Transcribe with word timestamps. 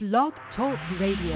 Blog 0.00 0.32
Talk 0.54 0.78
Radio. 1.00 1.34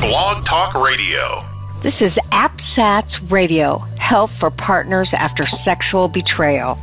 Blog 0.00 0.44
Talk 0.44 0.74
Radio. 0.74 1.48
This 1.82 1.94
is 2.02 2.12
APSATS 2.30 3.30
Radio, 3.30 3.78
Help 3.98 4.30
for 4.38 4.50
Partners 4.50 5.08
After 5.14 5.48
Sexual 5.64 6.08
Betrayal. 6.08 6.76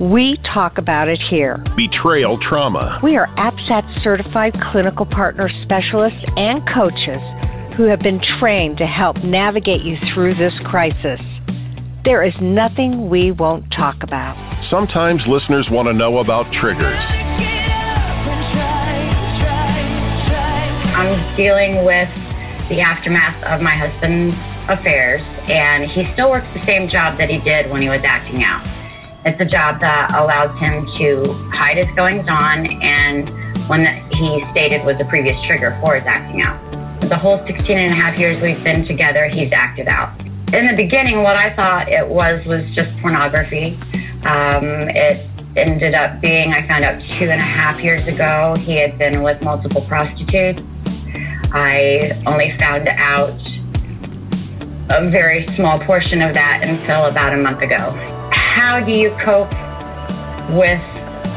We 0.00 0.36
talk 0.52 0.78
about 0.78 1.06
it 1.06 1.20
here. 1.30 1.64
Betrayal 1.76 2.40
trauma. 2.40 2.98
We 3.04 3.16
are 3.16 3.28
APSAT 3.36 4.02
certified 4.02 4.54
clinical 4.72 5.06
partner 5.06 5.48
specialists 5.62 6.24
and 6.36 6.60
coaches 6.74 7.22
who 7.76 7.84
have 7.84 8.00
been 8.00 8.20
trained 8.40 8.78
to 8.78 8.86
help 8.86 9.18
navigate 9.18 9.84
you 9.84 9.96
through 10.12 10.34
this 10.34 10.54
crisis. 10.64 11.20
There 12.04 12.24
is 12.24 12.34
nothing 12.42 13.08
we 13.08 13.30
won't 13.30 13.70
talk 13.70 14.02
about. 14.02 14.34
Sometimes 14.68 15.22
listeners 15.28 15.68
want 15.70 15.86
to 15.86 15.92
know 15.92 16.18
about 16.18 16.52
triggers. 16.60 17.23
Dealing 21.36 21.84
with 21.84 22.08
the 22.70 22.80
aftermath 22.80 23.36
of 23.44 23.60
my 23.60 23.76
husband's 23.76 24.36
affairs, 24.68 25.20
and 25.48 25.90
he 25.90 26.08
still 26.14 26.30
works 26.30 26.48
the 26.54 26.64
same 26.64 26.88
job 26.88 27.18
that 27.18 27.28
he 27.28 27.38
did 27.44 27.68
when 27.70 27.82
he 27.82 27.88
was 27.88 28.00
acting 28.04 28.42
out. 28.42 28.64
It's 29.24 29.40
a 29.40 29.48
job 29.48 29.80
that 29.80 30.12
allows 30.12 30.52
him 30.60 30.84
to 31.00 31.32
hide 31.52 31.76
his 31.76 31.88
goings 31.96 32.28
on 32.28 32.66
and 32.66 33.68
one 33.68 33.84
that 33.84 33.96
he 34.12 34.44
stated 34.52 34.84
was 34.84 34.96
the 34.98 35.08
previous 35.08 35.36
trigger 35.46 35.76
for 35.80 35.96
his 35.96 36.04
acting 36.06 36.42
out. 36.42 36.60
The 37.08 37.16
whole 37.16 37.40
16 37.46 37.56
and 37.64 37.92
a 37.92 37.96
half 37.96 38.18
years 38.18 38.40
we've 38.42 38.62
been 38.64 38.84
together, 38.86 39.28
he's 39.28 39.52
acted 39.52 39.88
out. 39.88 40.12
In 40.52 40.68
the 40.68 40.76
beginning, 40.76 41.22
what 41.22 41.36
I 41.36 41.56
thought 41.56 41.88
it 41.88 42.06
was 42.06 42.44
was 42.46 42.62
just 42.76 42.92
pornography. 43.00 43.80
Um, 44.28 44.92
it 44.92 45.24
ended 45.56 45.94
up 45.94 46.20
being, 46.20 46.52
I 46.52 46.66
found 46.68 46.84
out 46.84 47.00
two 47.18 47.28
and 47.28 47.40
a 47.40 47.44
half 47.44 47.80
years 47.80 48.06
ago, 48.06 48.56
he 48.64 48.76
had 48.76 48.98
been 48.98 49.22
with 49.22 49.40
multiple 49.42 49.84
prostitutes. 49.88 50.60
I 51.54 52.10
only 52.26 52.50
found 52.58 52.88
out 52.88 53.38
a 54.90 55.08
very 55.08 55.46
small 55.54 55.78
portion 55.86 56.20
of 56.20 56.34
that 56.34 56.60
until 56.62 57.06
about 57.06 57.32
a 57.32 57.36
month 57.36 57.62
ago. 57.62 57.94
How 58.34 58.82
do 58.84 58.90
you 58.90 59.14
cope 59.24 59.54
with 60.58 60.82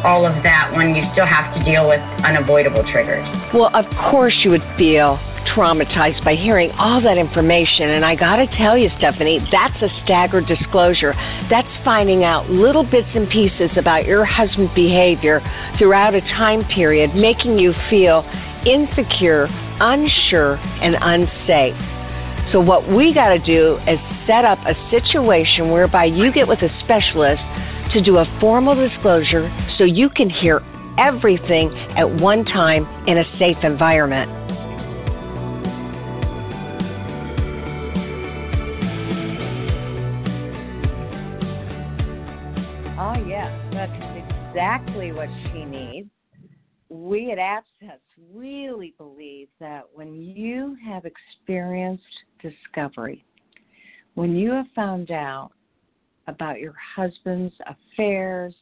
all 0.01 0.25
of 0.25 0.41
that 0.41 0.73
when 0.75 0.95
you 0.95 1.05
still 1.13 1.25
have 1.27 1.53
to 1.53 1.63
deal 1.63 1.87
with 1.87 2.01
unavoidable 2.25 2.81
triggers? 2.91 3.27
Well, 3.53 3.69
of 3.73 3.85
course, 4.09 4.33
you 4.43 4.49
would 4.49 4.65
feel 4.75 5.19
traumatized 5.53 6.23
by 6.25 6.35
hearing 6.35 6.71
all 6.71 6.99
that 7.01 7.17
information. 7.17 7.89
And 7.89 8.03
I 8.03 8.15
got 8.15 8.37
to 8.37 8.47
tell 8.57 8.77
you, 8.77 8.89
Stephanie, 8.97 9.39
that's 9.51 9.79
a 9.81 9.89
staggered 10.03 10.47
disclosure. 10.47 11.13
That's 11.49 11.69
finding 11.85 12.23
out 12.23 12.49
little 12.49 12.83
bits 12.83 13.07
and 13.13 13.29
pieces 13.29 13.69
about 13.77 14.05
your 14.05 14.25
husband's 14.25 14.73
behavior 14.73 15.41
throughout 15.77 16.15
a 16.15 16.21
time 16.21 16.65
period, 16.73 17.15
making 17.15 17.59
you 17.59 17.73
feel 17.89 18.25
insecure, 18.67 19.47
unsure, 19.79 20.57
and 20.83 20.95
unsafe. 20.99 21.79
So, 22.51 22.59
what 22.59 22.87
we 22.87 23.13
got 23.13 23.29
to 23.29 23.39
do 23.39 23.77
is 23.87 23.99
set 24.27 24.45
up 24.45 24.59
a 24.59 24.75
situation 24.91 25.69
whereby 25.69 26.05
you 26.05 26.31
get 26.31 26.47
with 26.47 26.59
a 26.59 26.69
specialist 26.83 27.41
to 27.93 28.01
do 28.01 28.17
a 28.17 28.25
formal 28.39 28.75
disclosure 28.75 29.49
so 29.77 29.83
you 29.83 30.09
can 30.09 30.29
hear 30.29 30.61
everything 30.97 31.71
at 31.97 32.09
one 32.21 32.45
time 32.45 32.85
in 33.07 33.17
a 33.17 33.23
safe 33.37 33.57
environment. 33.63 34.31
Oh, 42.99 43.15
yes, 43.27 43.51
that's 43.73 43.91
exactly 44.15 45.11
what 45.11 45.29
she 45.51 45.65
needs. 45.65 46.09
We 46.89 47.31
at 47.31 47.37
APSATS 47.37 48.06
really 48.37 48.93
believe 48.97 49.47
that 49.59 49.83
when 49.93 50.15
you 50.15 50.77
have 50.85 51.03
experienced 51.05 52.03
discovery, 52.41 53.25
when 54.15 54.35
you 54.35 54.51
have 54.51 54.67
found 54.75 55.11
out 55.11 55.51
about 56.27 56.59
your 56.59 56.75
husband's 56.95 57.53
affairs, 57.67 58.53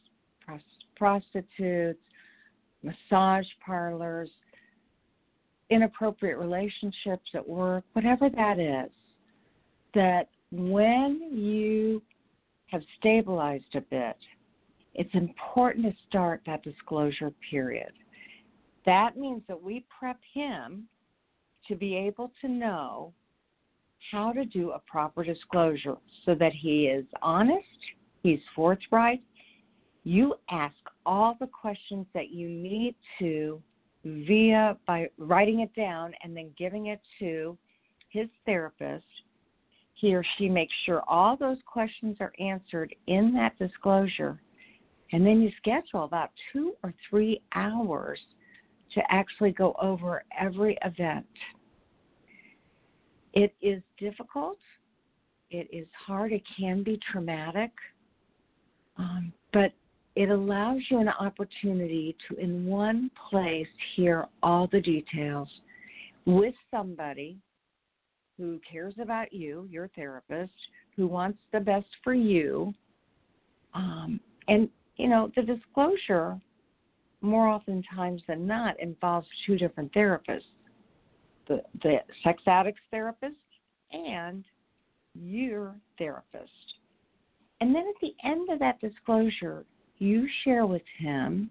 prostitutes, 0.96 2.00
massage 2.84 3.46
parlors, 3.66 4.30
inappropriate 5.70 6.38
relationships 6.38 7.30
at 7.34 7.48
work, 7.48 7.84
whatever 7.94 8.30
that 8.30 8.60
is, 8.60 8.92
that 9.94 10.30
when 10.52 11.32
you 11.34 12.02
have 12.68 12.82
stabilized 13.00 13.76
a 13.76 13.82
bit, 13.82 14.18
it's 14.94 15.14
important 15.14 15.86
to 15.86 15.94
start 16.08 16.42
that 16.46 16.64
disclosure 16.64 17.34
period. 17.50 17.92
That 18.86 19.18
means 19.18 19.42
that 19.48 19.62
we 19.62 19.86
prep 19.98 20.20
him 20.34 20.88
to 21.68 21.76
be 21.76 21.96
able 21.96 22.32
to 22.42 22.48
know 22.48 23.14
how 24.12 24.32
to 24.32 24.46
do 24.46 24.72
a 24.72 24.80
proper 24.80 25.24
disclosure 25.24 25.98
so 26.26 26.36
that 26.36 26.54
he 26.54 26.86
is 26.86 27.06
honest, 27.22 27.66
he's 28.22 28.40
forthright. 28.56 29.22
You 30.04 30.36
ask 30.52 30.76
all 31.06 31.36
the 31.40 31.48
questions 31.48 32.06
that 32.14 32.30
you 32.30 32.48
need 32.48 32.96
to 33.18 33.62
via 34.04 34.78
by 34.86 35.08
writing 35.18 35.62
it 35.62 35.76
down 35.76 36.14
and 36.24 36.38
then 36.38 36.52
giving 36.58 36.88
it 36.88 37.02
to 37.20 37.58
his 38.10 38.28
therapist. 38.46 39.06
He 39.96 40.14
or 40.14 40.24
she 40.38 40.48
makes 40.48 40.74
sure 40.86 41.02
all 41.08 41.36
those 41.36 41.58
questions 41.66 42.18
are 42.20 42.34
answered 42.40 42.94
in 43.08 43.34
that 43.34 43.58
disclosure. 43.58 44.40
And 45.12 45.26
then 45.26 45.42
you 45.42 45.52
schedule 45.58 46.04
about 46.04 46.30
two 46.52 46.74
or 46.84 46.94
three 47.10 47.42
hours 47.56 48.20
to 48.94 49.02
actually 49.10 49.52
go 49.52 49.76
over 49.82 50.24
every 50.40 50.78
event. 50.84 51.26
It 53.34 53.54
is 53.62 53.82
difficult. 54.00 54.58
It 55.52 55.68
is 55.72 55.88
hard. 56.06 56.32
It 56.32 56.44
can 56.58 56.84
be 56.84 57.00
traumatic. 57.12 57.72
Um, 58.98 59.34
but 59.52 59.74
it 60.16 60.30
allows 60.30 60.80
you 60.90 61.00
an 61.00 61.10
opportunity 61.10 62.16
to, 62.28 62.38
in 62.38 62.66
one 62.66 63.12
place, 63.30 63.68
hear 63.96 64.28
all 64.42 64.68
the 64.72 64.80
details 64.80 65.50
with 66.26 66.56
somebody 66.72 67.38
who 68.38 68.60
cares 68.70 68.94
about 69.02 69.34
you, 69.34 69.68
your 69.70 69.90
therapist, 69.96 70.54
who 70.96 71.08
wants 71.08 71.40
the 71.52 71.60
best 71.60 71.88
for 72.04 72.14
you. 72.14 72.74
Um, 73.74 74.20
and, 74.48 74.70
you 74.96 75.10
know, 75.10 75.32
the 75.36 75.42
disclosure, 75.42 76.40
more 77.26 77.48
oftentimes 77.48 78.22
than 78.28 78.48
not, 78.48 78.80
involves 78.80 79.28
two 79.46 79.58
different 79.58 79.94
therapists 79.94 80.44
the, 81.48 81.62
the 81.84 81.98
sex 82.24 82.42
addicts 82.48 82.82
therapist 82.92 83.36
and 83.92 84.44
your 85.14 85.76
therapist. 85.98 86.52
And 87.62 87.74
then 87.74 87.84
at 87.88 88.02
the 88.02 88.14
end 88.28 88.50
of 88.50 88.60
that 88.60 88.80
disclosure, 88.82 89.66
you 89.98 90.28
share 90.44 90.66
with 90.66 90.82
him, 90.98 91.50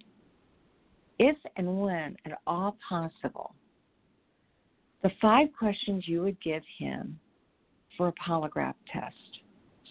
if 1.18 1.36
and 1.56 1.80
when 1.80 2.16
at 2.26 2.38
all 2.46 2.76
possible, 2.86 3.54
the 5.02 5.10
five 5.20 5.48
questions 5.56 6.04
you 6.06 6.22
would 6.22 6.40
give 6.42 6.62
him 6.78 7.18
for 7.96 8.08
a 8.08 8.12
polygraph 8.12 8.74
test 8.92 9.14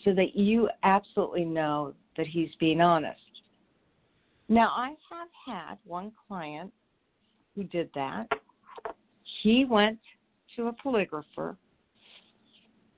so 0.03 0.13
that 0.13 0.35
you 0.35 0.69
absolutely 0.83 1.45
know 1.45 1.93
that 2.17 2.27
he's 2.27 2.49
being 2.59 2.81
honest. 2.81 3.21
Now, 4.49 4.69
I 4.75 4.95
have 5.09 5.29
had 5.45 5.77
one 5.85 6.11
client 6.27 6.71
who 7.55 7.63
did 7.63 7.89
that 7.95 8.27
he 9.41 9.65
went 9.65 9.99
to 10.55 10.67
a 10.67 10.73
polygrapher. 10.73 11.57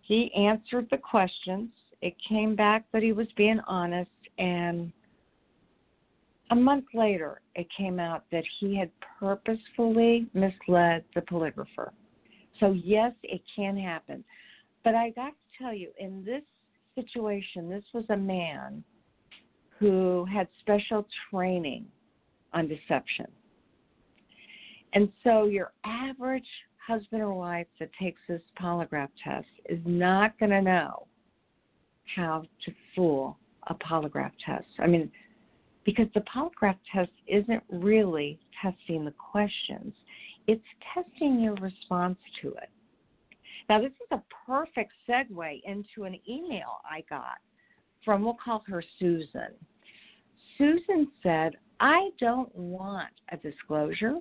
He 0.02 0.32
answered 0.34 0.88
the 0.92 0.98
questions. 0.98 1.70
It 2.02 2.14
came 2.28 2.56
back 2.56 2.86
that 2.94 3.02
he 3.02 3.14
was 3.14 3.28
being 3.36 3.60
honest, 3.68 4.12
and 4.38 4.92
a 6.52 6.56
month 6.56 6.86
later, 6.94 7.42
it 7.56 7.68
came 7.76 8.00
out 8.00 8.26
that 8.32 8.44
he 8.60 8.78
had 8.78 8.92
purposefully 9.20 10.28
misled 10.34 11.04
the 11.16 11.22
polygrapher. 11.22 11.90
So, 12.60 12.74
yes, 12.74 13.14
it 13.24 13.42
can 13.56 13.76
happen. 13.76 14.24
But 14.84 14.94
I 14.94 15.10
got 15.10 15.30
to 15.30 15.64
tell 15.64 15.74
you, 15.74 15.90
in 15.98 16.24
this 16.24 16.44
situation, 16.94 17.70
this 17.70 17.84
was 17.94 18.06
a 18.10 18.18
man 18.18 18.84
who 19.80 20.26
had 20.26 20.48
special 20.60 21.06
training 21.30 21.86
on 22.54 22.68
deception. 22.68 23.28
And 24.94 25.12
so 25.24 25.46
your 25.46 25.74
average 25.86 26.48
husband 26.86 27.22
or 27.22 27.34
wife 27.34 27.68
that 27.80 27.90
takes 28.02 28.22
this 28.28 28.42
polygraph 28.62 29.10
test 29.24 29.48
is 29.68 29.80
not 29.86 30.38
going 30.40 30.52
to 30.52 30.62
know 30.62 31.08
how 32.16 32.44
to 32.66 32.72
fool 32.96 33.38
a 33.68 33.76
polygraph 33.76 34.32
test. 34.46 34.68
I 34.80 34.88
mean, 34.88 35.12
because 35.86 36.08
the 36.14 36.22
polygraph 36.22 36.78
test 36.94 37.12
isn't 37.28 37.64
really 37.70 38.40
testing 38.62 39.04
the 39.04 39.14
questions, 39.32 39.94
it's 40.48 40.64
testing 40.94 41.40
your 41.40 41.56
response 41.56 42.18
to 42.42 42.50
it. 42.50 42.70
Now, 43.68 43.82
this 43.82 43.92
is 43.92 44.08
a 44.12 44.22
perfect 44.46 44.92
segue 45.10 45.62
into 45.66 46.04
an 46.04 46.20
email 46.30 46.80
I 46.90 47.04
got 47.10 47.40
from, 48.06 48.24
we'll 48.24 48.38
call 48.44 48.64
her 48.68 48.84
Susan. 49.00 49.50
Susan 50.58 51.12
said, 51.22 51.56
I 51.80 52.10
don't 52.20 52.56
want 52.56 53.12
a 53.32 53.38
disclosure. 53.38 54.20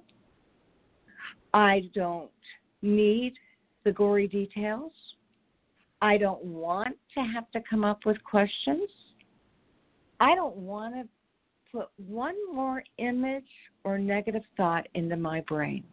I 1.52 1.82
don't 1.94 2.30
need 2.82 3.34
the 3.84 3.92
gory 3.92 4.26
details. 4.26 4.92
I 6.02 6.16
don't 6.16 6.44
want 6.44 6.96
to 7.14 7.20
have 7.20 7.50
to 7.52 7.60
come 7.68 7.84
up 7.84 8.00
with 8.04 8.22
questions. 8.24 8.88
I 10.20 10.34
don't 10.34 10.56
want 10.56 10.94
to 10.94 11.08
put 11.70 11.88
one 11.96 12.34
more 12.54 12.82
image 12.98 13.44
or 13.84 13.98
negative 13.98 14.42
thought 14.56 14.86
into 14.94 15.16
my 15.16 15.40
brain. 15.42 15.84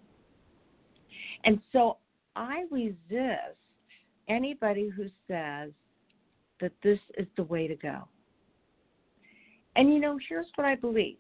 And 1.44 1.60
so 1.72 1.98
I 2.36 2.66
resist 2.72 3.58
anybody 4.28 4.90
who 4.90 5.06
says 5.28 5.72
that 6.62 6.72
this 6.84 7.00
is 7.18 7.28
the 7.36 7.44
way 7.44 7.68
to 7.68 7.76
go. 7.76 8.08
And 9.76 9.94
you 9.94 10.00
know, 10.00 10.18
here's 10.28 10.48
what 10.56 10.66
I 10.66 10.76
believe 10.76 11.18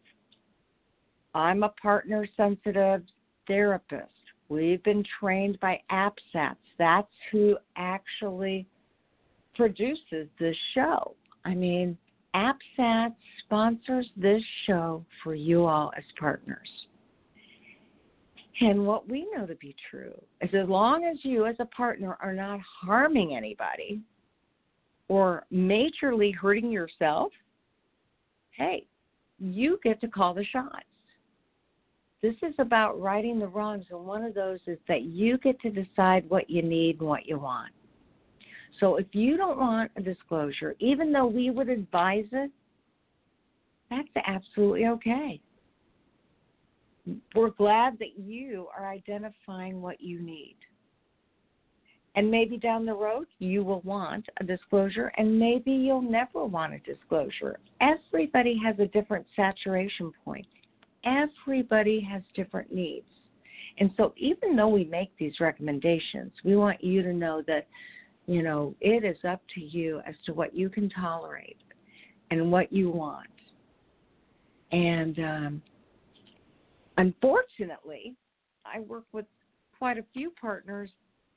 I'm 1.33 1.63
a 1.63 1.69
partner 1.69 2.27
sensitive 2.35 3.03
therapist. 3.47 4.11
We've 4.49 4.83
been 4.83 5.03
trained 5.19 5.59
by 5.59 5.79
APSATS. 5.91 6.57
That's 6.77 7.07
who 7.31 7.57
actually 7.77 8.67
produces 9.55 10.27
this 10.39 10.57
show. 10.73 11.15
I 11.45 11.53
mean, 11.53 11.97
APSATS 12.35 13.15
sponsors 13.45 14.09
this 14.17 14.43
show 14.67 15.05
for 15.23 15.35
you 15.35 15.65
all 15.65 15.91
as 15.97 16.03
partners. 16.19 16.67
And 18.59 18.85
what 18.85 19.09
we 19.09 19.27
know 19.35 19.45
to 19.47 19.55
be 19.55 19.75
true 19.89 20.13
is 20.41 20.49
as 20.53 20.69
long 20.69 21.05
as 21.05 21.17
you, 21.23 21.45
as 21.45 21.55
a 21.59 21.65
partner, 21.65 22.17
are 22.21 22.33
not 22.33 22.59
harming 22.59 23.35
anybody 23.35 24.01
or 25.11 25.43
majorly 25.51 26.33
hurting 26.33 26.71
yourself, 26.71 27.33
hey, 28.51 28.85
you 29.39 29.77
get 29.83 29.99
to 29.99 30.07
call 30.07 30.33
the 30.33 30.45
shots. 30.45 30.85
This 32.21 32.35
is 32.41 32.53
about 32.59 32.97
righting 32.97 33.37
the 33.37 33.47
wrongs, 33.47 33.83
and 33.91 34.05
one 34.05 34.23
of 34.23 34.33
those 34.33 34.59
is 34.67 34.77
that 34.87 35.01
you 35.01 35.37
get 35.39 35.59
to 35.63 35.69
decide 35.69 36.29
what 36.29 36.49
you 36.49 36.61
need 36.61 37.01
and 37.01 37.09
what 37.09 37.25
you 37.25 37.37
want. 37.37 37.73
So 38.79 38.95
if 38.95 39.07
you 39.11 39.35
don't 39.35 39.57
want 39.57 39.91
a 39.97 40.01
disclosure, 40.01 40.77
even 40.79 41.11
though 41.11 41.27
we 41.27 41.49
would 41.49 41.67
advise 41.67 42.27
it, 42.31 42.49
that's 43.89 44.07
absolutely 44.25 44.85
okay 44.85 45.41
we're 47.35 47.49
glad 47.49 47.97
that 47.99 48.17
you 48.17 48.67
are 48.77 48.87
identifying 48.89 49.81
what 49.81 49.99
you 49.99 50.21
need. 50.21 50.55
And 52.15 52.29
maybe 52.29 52.57
down 52.57 52.85
the 52.85 52.93
road 52.93 53.27
you 53.39 53.63
will 53.63 53.81
want 53.81 54.25
a 54.39 54.43
disclosure, 54.43 55.11
and 55.17 55.39
maybe 55.39 55.71
you'll 55.71 56.01
never 56.01 56.45
want 56.45 56.73
a 56.73 56.79
disclosure. 56.79 57.57
Everybody 57.79 58.59
has 58.63 58.77
a 58.79 58.87
different 58.87 59.25
saturation 59.35 60.11
point, 60.25 60.47
everybody 61.05 62.01
has 62.01 62.21
different 62.35 62.73
needs. 62.73 63.05
And 63.79 63.91
so, 63.95 64.13
even 64.17 64.57
though 64.57 64.67
we 64.67 64.83
make 64.83 65.11
these 65.17 65.39
recommendations, 65.39 66.33
we 66.43 66.57
want 66.57 66.83
you 66.83 67.01
to 67.01 67.13
know 67.13 67.41
that, 67.47 67.67
you 68.27 68.43
know, 68.43 68.75
it 68.81 69.05
is 69.05 69.17
up 69.27 69.41
to 69.55 69.61
you 69.61 70.01
as 70.05 70.15
to 70.25 70.33
what 70.33 70.53
you 70.53 70.69
can 70.69 70.89
tolerate 70.89 71.57
and 72.29 72.51
what 72.51 72.73
you 72.73 72.89
want. 72.89 73.27
And 74.73 75.19
um, 75.19 75.61
Unfortunately, 77.01 78.15
I 78.63 78.81
work 78.81 79.05
with 79.11 79.25
quite 79.77 79.97
a 79.97 80.05
few 80.13 80.31
partners 80.39 80.91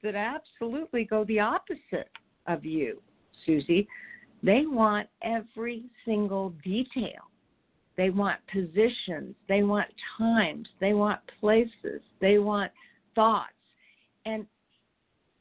that 0.05 0.15
absolutely 0.15 1.05
go 1.05 1.25
the 1.25 1.41
opposite 1.41 2.11
of 2.47 2.65
you, 2.65 3.03
Susie. 3.45 3.89
They 4.43 4.67
want 4.67 5.09
every 5.23 5.85
single 6.05 6.51
detail. 6.63 7.31
They 7.97 8.11
want 8.11 8.39
positions, 8.53 9.35
they 9.49 9.63
want 9.63 9.87
times, 10.19 10.69
they 10.81 10.93
want 10.95 11.21
places, 11.41 12.03
they 12.21 12.39
want 12.39 12.71
thoughts. 13.15 13.53
And 14.27 14.47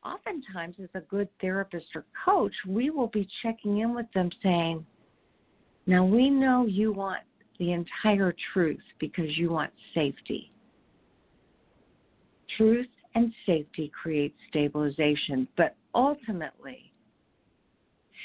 oftentimes, 0.06 0.76
as 0.82 0.90
a 0.94 1.02
good 1.02 1.28
therapist 1.42 1.88
or 1.96 2.06
coach, 2.24 2.54
we 2.68 2.90
will 2.90 3.08
be 3.08 3.28
checking 3.42 3.80
in 3.80 3.96
with 3.96 4.06
them 4.14 4.30
saying, 4.44 4.86
Now 5.88 6.06
we 6.06 6.30
know 6.30 6.66
you 6.68 6.94
want 6.94 7.24
the 7.60 7.72
entire 7.72 8.36
truth 8.54 8.84
because 9.00 9.36
you 9.36 9.50
want 9.50 9.72
safety. 9.96 10.52
Truth 12.56 12.88
and 13.16 13.34
safety 13.46 13.92
create 14.02 14.36
stabilization, 14.50 15.48
but 15.58 15.76
ultimately, 15.94 16.92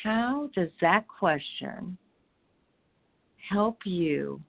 how 0.03 0.49
does 0.55 0.71
that 0.81 1.05
question 1.09 1.97
help 3.51 3.79
you 3.85 4.41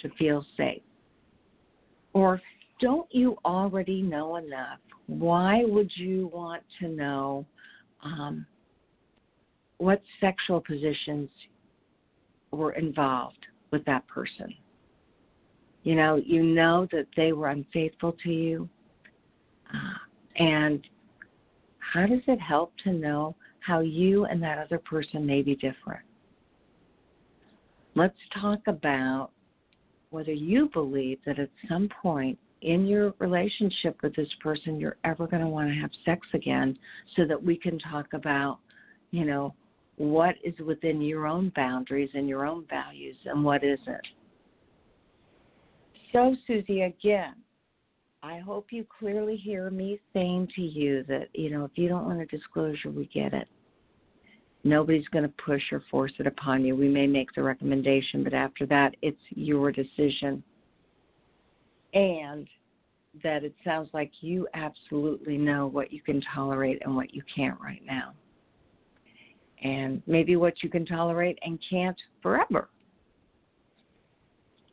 to 0.00 0.08
feel 0.18 0.44
safe? 0.56 0.82
Or 2.12 2.40
don't 2.80 3.06
you 3.10 3.36
already 3.44 4.02
know 4.02 4.36
enough? 4.36 4.78
Why 5.06 5.64
would 5.64 5.90
you 5.94 6.30
want 6.32 6.62
to 6.80 6.88
know 6.88 7.46
um, 8.02 8.46
what 9.78 10.02
sexual 10.20 10.60
positions 10.60 11.28
were 12.50 12.72
involved? 12.72 13.46
with 13.70 13.84
that 13.84 14.06
person. 14.08 14.54
You 15.82 15.94
know, 15.94 16.16
you 16.16 16.42
know 16.42 16.88
that 16.92 17.06
they 17.16 17.32
were 17.32 17.48
unfaithful 17.48 18.16
to 18.24 18.30
you. 18.30 18.68
And 20.36 20.82
how 21.78 22.06
does 22.06 22.20
it 22.26 22.40
help 22.40 22.72
to 22.84 22.92
know 22.92 23.36
how 23.60 23.80
you 23.80 24.26
and 24.26 24.42
that 24.42 24.58
other 24.58 24.78
person 24.78 25.24
may 25.24 25.42
be 25.42 25.54
different? 25.54 26.02
Let's 27.94 28.16
talk 28.40 28.60
about 28.66 29.30
whether 30.10 30.32
you 30.32 30.68
believe 30.72 31.18
that 31.26 31.38
at 31.38 31.50
some 31.68 31.88
point 32.02 32.38
in 32.62 32.86
your 32.86 33.14
relationship 33.18 33.96
with 34.02 34.14
this 34.16 34.28
person 34.40 34.78
you're 34.80 34.96
ever 35.04 35.26
going 35.26 35.42
to 35.42 35.48
want 35.48 35.68
to 35.68 35.80
have 35.80 35.90
sex 36.04 36.26
again 36.34 36.78
so 37.16 37.24
that 37.26 37.42
we 37.42 37.56
can 37.56 37.78
talk 37.78 38.06
about, 38.12 38.58
you 39.10 39.24
know, 39.24 39.54
what 39.96 40.34
is 40.44 40.54
within 40.66 41.00
your 41.00 41.26
own 41.26 41.50
boundaries 41.56 42.10
and 42.14 42.28
your 42.28 42.44
own 42.46 42.66
values 42.68 43.16
and 43.24 43.42
what 43.42 43.64
isn't. 43.64 44.06
So, 46.12 46.36
Susie, 46.46 46.82
again, 46.82 47.34
I 48.22 48.38
hope 48.38 48.66
you 48.70 48.84
clearly 48.98 49.36
hear 49.36 49.70
me 49.70 50.00
saying 50.12 50.48
to 50.56 50.62
you 50.62 51.04
that, 51.04 51.28
you 51.34 51.50
know, 51.50 51.64
if 51.64 51.72
you 51.74 51.88
don't 51.88 52.06
want 52.06 52.20
a 52.20 52.26
disclosure, 52.26 52.90
we 52.90 53.06
get 53.06 53.32
it. 53.32 53.46
Nobody's 54.64 55.06
going 55.08 55.24
to 55.24 55.32
push 55.44 55.62
or 55.70 55.82
force 55.90 56.12
it 56.18 56.26
upon 56.26 56.64
you. 56.64 56.74
We 56.74 56.88
may 56.88 57.06
make 57.06 57.32
the 57.34 57.42
recommendation, 57.42 58.24
but 58.24 58.34
after 58.34 58.66
that, 58.66 58.96
it's 59.00 59.20
your 59.30 59.70
decision. 59.70 60.42
And 61.94 62.48
that 63.22 63.44
it 63.44 63.54
sounds 63.64 63.88
like 63.92 64.10
you 64.20 64.48
absolutely 64.54 65.38
know 65.38 65.68
what 65.68 65.92
you 65.92 66.02
can 66.02 66.20
tolerate 66.34 66.82
and 66.84 66.96
what 66.96 67.14
you 67.14 67.22
can't 67.34 67.58
right 67.60 67.82
now 67.86 68.12
and 69.62 70.02
maybe 70.06 70.36
what 70.36 70.62
you 70.62 70.68
can 70.68 70.84
tolerate 70.84 71.38
and 71.42 71.58
can't 71.68 71.96
forever. 72.22 72.68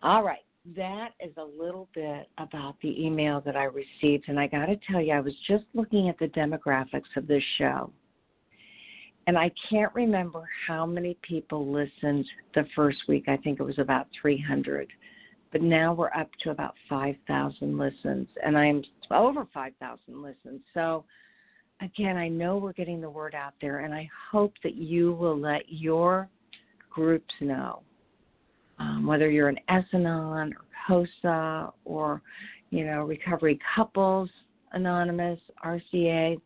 All 0.01 0.23
right, 0.23 0.43
that 0.75 1.09
is 1.19 1.31
a 1.37 1.43
little 1.43 1.89
bit 1.93 2.29
about 2.37 2.75
the 2.81 3.05
email 3.05 3.41
that 3.41 3.55
I 3.55 3.65
received. 3.65 4.25
And 4.27 4.39
I 4.39 4.47
got 4.47 4.67
to 4.67 4.77
tell 4.89 5.01
you, 5.01 5.13
I 5.13 5.19
was 5.19 5.33
just 5.47 5.65
looking 5.73 6.09
at 6.09 6.17
the 6.19 6.27
demographics 6.27 7.15
of 7.17 7.27
this 7.27 7.43
show. 7.57 7.91
And 9.27 9.37
I 9.37 9.51
can't 9.69 9.93
remember 9.93 10.43
how 10.67 10.85
many 10.85 11.17
people 11.21 11.71
listened 11.71 12.25
the 12.55 12.65
first 12.75 12.99
week. 13.07 13.25
I 13.27 13.37
think 13.37 13.59
it 13.59 13.63
was 13.63 13.79
about 13.79 14.07
300. 14.21 14.87
But 15.51 15.61
now 15.61 15.93
we're 15.93 16.13
up 16.13 16.29
to 16.43 16.51
about 16.51 16.75
5,000 16.89 17.77
listens. 17.77 18.27
And 18.43 18.57
I'm 18.57 18.83
over 19.11 19.47
5,000 19.53 19.99
listens. 20.21 20.61
So 20.73 21.05
again, 21.81 22.17
I 22.17 22.27
know 22.27 22.57
we're 22.57 22.73
getting 22.73 23.01
the 23.01 23.09
word 23.09 23.35
out 23.35 23.53
there, 23.61 23.79
and 23.79 23.93
I 23.93 24.09
hope 24.31 24.53
that 24.63 24.75
you 24.75 25.13
will 25.13 25.39
let 25.39 25.63
your 25.67 26.29
groups 26.89 27.33
know, 27.39 27.81
um, 28.79 29.05
whether 29.05 29.29
you're 29.29 29.49
an 29.49 29.59
S-Anon 29.69 30.53
or 30.53 30.65
COSA 30.87 31.73
or, 31.85 32.21
you 32.69 32.85
know, 32.85 33.03
Recovery 33.03 33.59
Couples 33.75 34.29
Anonymous, 34.73 35.39
RCA. 35.63 36.39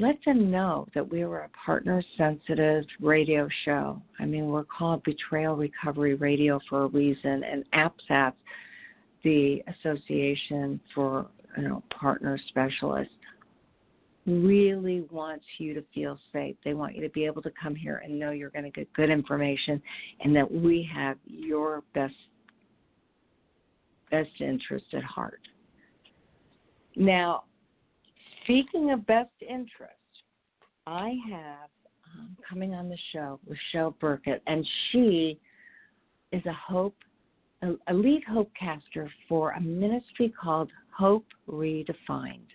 Let 0.00 0.16
them 0.24 0.50
know 0.50 0.86
that 0.94 1.08
we 1.08 1.24
were 1.24 1.40
a 1.40 1.48
partner 1.48 2.02
sensitive 2.16 2.84
radio 3.00 3.48
show. 3.64 4.00
I 4.20 4.26
mean, 4.26 4.46
we're 4.46 4.64
called 4.64 5.02
Betrayal 5.02 5.56
Recovery 5.56 6.14
Radio 6.14 6.60
for 6.70 6.84
a 6.84 6.86
reason, 6.86 7.42
and 7.42 7.64
APSATS, 7.74 8.34
the 9.24 9.60
Association 9.66 10.80
for 10.94 11.26
you 11.56 11.64
know, 11.64 11.82
Partner 11.90 12.38
Specialists 12.48 13.12
really 14.28 15.06
wants 15.10 15.44
you 15.58 15.74
to 15.74 15.82
feel 15.94 16.18
safe. 16.32 16.56
They 16.64 16.74
want 16.74 16.94
you 16.94 17.02
to 17.02 17.08
be 17.10 17.24
able 17.24 17.42
to 17.42 17.52
come 17.60 17.74
here 17.74 18.02
and 18.04 18.18
know 18.18 18.30
you're 18.30 18.50
going 18.50 18.64
to 18.64 18.70
get 18.70 18.92
good 18.92 19.10
information 19.10 19.80
and 20.20 20.34
that 20.36 20.50
we 20.50 20.88
have 20.94 21.16
your 21.24 21.82
best 21.94 22.14
best 24.10 24.30
interest 24.40 24.86
at 24.94 25.04
heart. 25.04 25.40
Now, 26.96 27.44
speaking 28.42 28.90
of 28.92 29.06
best 29.06 29.30
interest, 29.42 29.92
I 30.86 31.14
have 31.30 31.68
um, 32.18 32.36
coming 32.48 32.74
on 32.74 32.88
the 32.88 32.96
show 33.12 33.38
Cheryl 33.72 33.94
Burket, 33.98 34.40
and 34.46 34.66
she 34.90 35.38
is 36.32 36.44
a 36.46 36.52
hope 36.52 36.94
a, 37.62 37.72
a 37.88 37.94
lead 37.94 38.22
hope 38.24 38.50
caster 38.58 39.10
for 39.28 39.50
a 39.52 39.60
ministry 39.60 40.32
called 40.40 40.70
Hope 40.96 41.26
Redefined. 41.48 42.46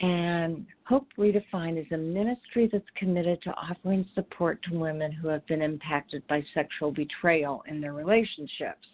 And 0.00 0.66
Hope 0.86 1.08
Redefined 1.18 1.78
is 1.78 1.86
a 1.92 1.96
ministry 1.96 2.68
that's 2.72 2.84
committed 2.96 3.42
to 3.42 3.50
offering 3.50 4.06
support 4.14 4.62
to 4.64 4.78
women 4.78 5.12
who 5.12 5.28
have 5.28 5.46
been 5.46 5.60
impacted 5.60 6.26
by 6.26 6.42
sexual 6.54 6.90
betrayal 6.90 7.62
in 7.68 7.80
their 7.80 7.92
relationships. 7.92 8.88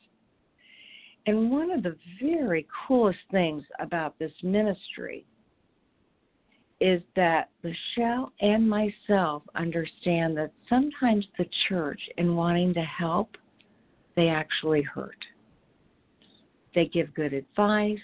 And 1.27 1.51
one 1.51 1.71
of 1.71 1.83
the 1.83 1.97
very 2.21 2.67
coolest 2.87 3.19
things 3.31 3.63
about 3.79 4.19
this 4.19 4.33
ministry 4.43 5.25
is 6.81 7.01
that 7.15 7.51
Lyschel 7.65 8.31
and 8.41 8.69
myself 8.69 9.43
understand 9.55 10.37
that 10.37 10.53
sometimes 10.69 11.27
the 11.39 11.49
church, 11.69 12.01
in 12.19 12.37
wanting 12.37 12.75
to 12.75 12.83
help, 12.83 13.37
they 14.15 14.29
actually 14.29 14.83
hurt. 14.83 15.25
They 16.75 16.87
give 16.87 17.15
good 17.15 17.33
advice, 17.33 17.99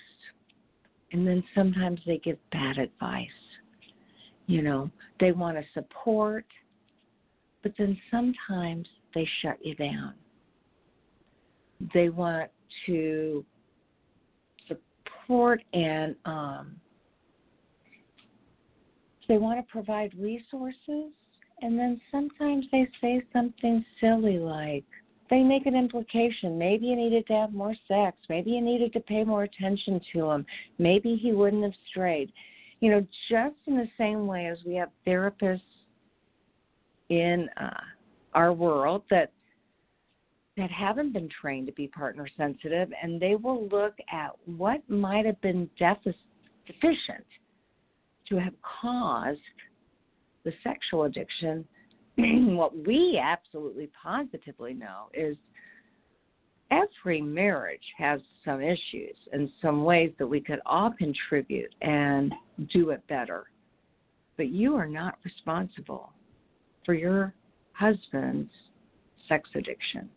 and 1.12 1.26
then 1.26 1.42
sometimes 1.54 2.00
they 2.06 2.18
give 2.18 2.38
bad 2.50 2.78
advice. 2.78 3.28
You 4.46 4.62
know, 4.62 4.90
they 5.20 5.32
want 5.32 5.56
to 5.56 5.64
support, 5.74 6.46
but 7.62 7.72
then 7.78 7.96
sometimes 8.10 8.88
they 9.14 9.28
shut 9.40 9.58
you 9.64 9.74
down. 9.74 10.14
They 11.94 12.08
want 12.08 12.50
to 12.86 13.44
support 14.68 15.62
and 15.72 16.16
um, 16.24 16.76
they 19.28 19.38
want 19.38 19.64
to 19.64 19.72
provide 19.72 20.12
resources, 20.18 21.12
and 21.60 21.78
then 21.78 22.00
sometimes 22.10 22.66
they 22.72 22.88
say 23.00 23.22
something 23.32 23.84
silly 24.00 24.38
like, 24.38 24.84
they 25.32 25.42
make 25.42 25.64
an 25.64 25.74
implication. 25.74 26.58
Maybe 26.58 26.88
you 26.88 26.94
needed 26.94 27.26
to 27.28 27.32
have 27.32 27.54
more 27.54 27.74
sex. 27.88 28.18
Maybe 28.28 28.50
you 28.50 28.60
needed 28.60 28.92
to 28.92 29.00
pay 29.00 29.24
more 29.24 29.44
attention 29.44 29.98
to 30.12 30.30
him. 30.30 30.44
Maybe 30.78 31.16
he 31.16 31.32
wouldn't 31.32 31.62
have 31.62 31.72
strayed. 31.88 32.30
You 32.80 32.90
know, 32.90 33.06
just 33.30 33.54
in 33.66 33.76
the 33.76 33.88
same 33.96 34.26
way 34.26 34.48
as 34.48 34.58
we 34.66 34.74
have 34.74 34.90
therapists 35.06 35.62
in 37.08 37.48
uh, 37.58 37.70
our 38.34 38.52
world 38.52 39.04
that 39.08 39.32
that 40.58 40.70
haven't 40.70 41.14
been 41.14 41.30
trained 41.40 41.66
to 41.66 41.72
be 41.72 41.88
partner 41.88 42.28
sensitive, 42.36 42.90
and 43.02 43.18
they 43.18 43.34
will 43.34 43.66
look 43.68 43.94
at 44.12 44.32
what 44.44 44.82
might 44.86 45.24
have 45.24 45.40
been 45.40 45.66
deficient, 45.78 46.14
deficient 46.66 47.24
to 48.28 48.36
have 48.36 48.52
caused 48.82 49.40
the 50.44 50.52
sexual 50.62 51.04
addiction 51.04 51.64
what 52.16 52.76
we 52.86 53.20
absolutely 53.22 53.90
positively 54.02 54.74
know 54.74 55.08
is 55.14 55.36
every 56.70 57.20
marriage 57.20 57.82
has 57.96 58.20
some 58.44 58.60
issues 58.60 59.16
and 59.32 59.50
some 59.60 59.84
ways 59.84 60.12
that 60.18 60.26
we 60.26 60.40
could 60.40 60.60
all 60.66 60.92
contribute 60.98 61.74
and 61.82 62.32
do 62.72 62.90
it 62.90 63.06
better. 63.08 63.44
But 64.36 64.48
you 64.48 64.74
are 64.76 64.88
not 64.88 65.18
responsible 65.24 66.12
for 66.84 66.94
your 66.94 67.34
husband's 67.72 68.50
sex 69.28 69.48
addiction. 69.54 70.08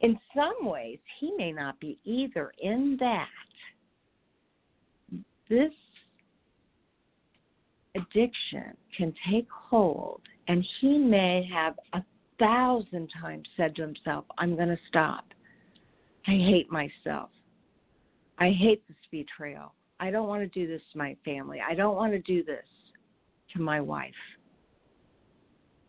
In 0.00 0.18
some 0.34 0.68
ways, 0.68 0.98
he 1.20 1.32
may 1.36 1.52
not 1.52 1.78
be 1.78 1.98
either, 2.04 2.52
in 2.60 2.96
that 2.98 3.28
this 5.48 5.72
addiction 7.94 8.76
can 8.96 9.14
take 9.30 9.46
hold 9.50 10.22
and 10.48 10.66
he 10.80 10.98
may 10.98 11.48
have 11.52 11.74
a 11.92 12.02
thousand 12.38 13.08
times 13.20 13.46
said 13.56 13.74
to 13.76 13.82
himself, 13.82 14.24
I'm 14.38 14.56
going 14.56 14.68
to 14.68 14.78
stop. 14.88 15.24
I 16.26 16.32
hate 16.32 16.70
myself. 16.70 17.30
I 18.38 18.50
hate 18.50 18.82
this 18.88 18.96
betrayal. 19.10 19.74
I 20.00 20.10
don't 20.10 20.28
want 20.28 20.42
to 20.42 20.48
do 20.48 20.66
this 20.66 20.82
to 20.92 20.98
my 20.98 21.16
family. 21.24 21.60
I 21.66 21.74
don't 21.74 21.96
want 21.96 22.12
to 22.12 22.18
do 22.20 22.42
this 22.42 22.64
to 23.54 23.60
my 23.60 23.80
wife. 23.80 24.10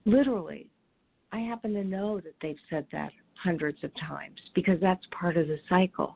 Literally, 0.06 0.70
I 1.32 1.40
happen 1.40 1.74
to 1.74 1.84
know 1.84 2.20
that 2.20 2.36
they've 2.42 2.56
said 2.70 2.86
that 2.92 3.12
hundreds 3.44 3.84
of 3.84 3.92
times 3.96 4.40
because 4.54 4.80
that's 4.80 5.04
part 5.20 5.38
of 5.38 5.48
the 5.48 5.58
cycle. 5.68 6.16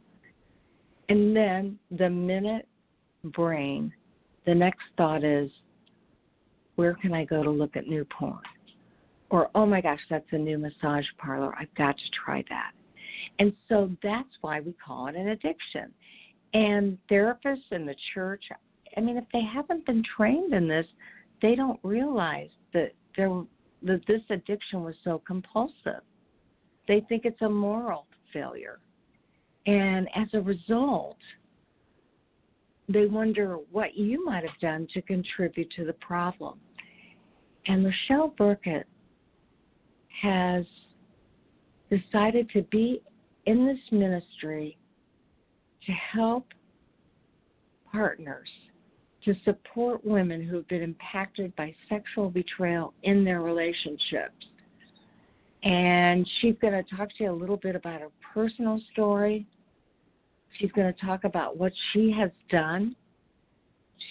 And 1.10 1.36
then 1.36 1.79
the 1.98 2.10
minute 2.10 2.67
brain, 3.24 3.91
the 4.46 4.53
next 4.53 4.84
thought 4.98 5.24
is, 5.24 5.50
where 6.77 6.93
can 6.93 7.13
I 7.13 7.25
go 7.25 7.43
to 7.43 7.50
look 7.50 7.75
at 7.75 7.88
new 7.88 8.05
porn? 8.05 8.39
Or, 9.29 9.50
oh 9.55 9.65
my 9.65 9.81
gosh, 9.81 10.00
that's 10.10 10.25
a 10.31 10.38
new 10.38 10.57
massage 10.57 11.05
parlor. 11.17 11.53
I've 11.60 11.74
got 11.75 11.98
to 11.98 12.03
try 12.24 12.43
that. 12.50 12.72
And 13.39 13.51
so 13.67 13.91
that's 14.01 14.29
why 14.41 14.62
we 14.62 14.74
call 14.74 15.07
it 15.07 15.15
an 15.15 15.29
addiction. 15.29 15.91
And 16.53 16.98
therapists 17.12 17.72
in 17.72 17.86
the 17.86 17.96
church, 18.13 18.43
I 18.96 19.01
mean, 19.01 19.17
if 19.17 19.25
they 19.34 19.41
haven't 19.41 19.86
been 19.86 20.03
trained 20.15 20.53
in 20.53 20.67
this, 20.67 20.86
they 21.41 21.55
don't 21.55 21.79
realize 21.84 22.50
that 22.74 22.93
there 23.15 23.29
that 23.84 24.01
this 24.07 24.22
addiction 24.29 24.84
was 24.84 24.96
so 25.03 25.22
compulsive. 25.25 26.01
They 26.88 27.01
think 27.10 27.25
it's 27.25 27.41
a 27.41 27.50
moral 27.50 28.07
failure. 28.34 28.79
And 29.67 30.07
as 30.15 30.27
a 30.34 30.41
result, 30.41 31.17
they 32.89 33.05
wonder 33.05 33.57
what 33.72 33.96
you 33.96 34.25
might 34.25 34.43
have 34.43 34.60
done 34.62 34.88
to 34.93 35.01
contribute 35.01 35.69
to 35.75 35.86
the 35.86 35.93
problem. 35.93 36.60
And 37.67 37.86
Lyschel 37.86 38.36
Burket 38.38 38.86
has 40.21 40.65
decided 41.89 42.50
to 42.51 42.63
be 42.63 43.01
in 43.45 43.65
this 43.65 43.79
ministry 43.91 44.77
to 45.86 45.91
help 45.91 46.47
partners 47.91 48.47
to 49.25 49.33
support 49.43 50.05
women 50.05 50.41
who've 50.41 50.67
been 50.67 50.81
impacted 50.81 51.55
by 51.55 51.74
sexual 51.89 52.29
betrayal 52.29 52.93
in 53.03 53.24
their 53.24 53.41
relationships. 53.41 54.45
And 55.63 56.27
she's 56.39 56.55
going 56.62 56.74
to 56.74 56.95
talk 56.95 57.09
to 57.17 57.25
you 57.25 57.31
a 57.31 57.33
little 57.33 57.57
bit 57.57 57.75
about 57.75 58.00
her 58.01 58.09
personal 58.33 58.79
story. 58.93 59.45
She's 60.57 60.71
going 60.71 60.91
to 60.93 61.01
talk 61.01 61.25
about 61.25 61.57
what 61.57 61.74
she 61.91 62.12
has 62.17 62.31
done 62.50 62.95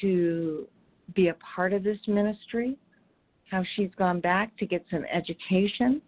to 0.03 0.69
be 1.15 1.29
a 1.29 1.37
part 1.55 1.73
of 1.73 1.83
this 1.83 1.99
ministry 2.07 2.77
how 3.51 3.63
she's 3.75 3.91
gone 3.97 4.21
back 4.21 4.57
to 4.59 4.67
get 4.67 4.85
some 4.91 5.05
education 5.13 6.03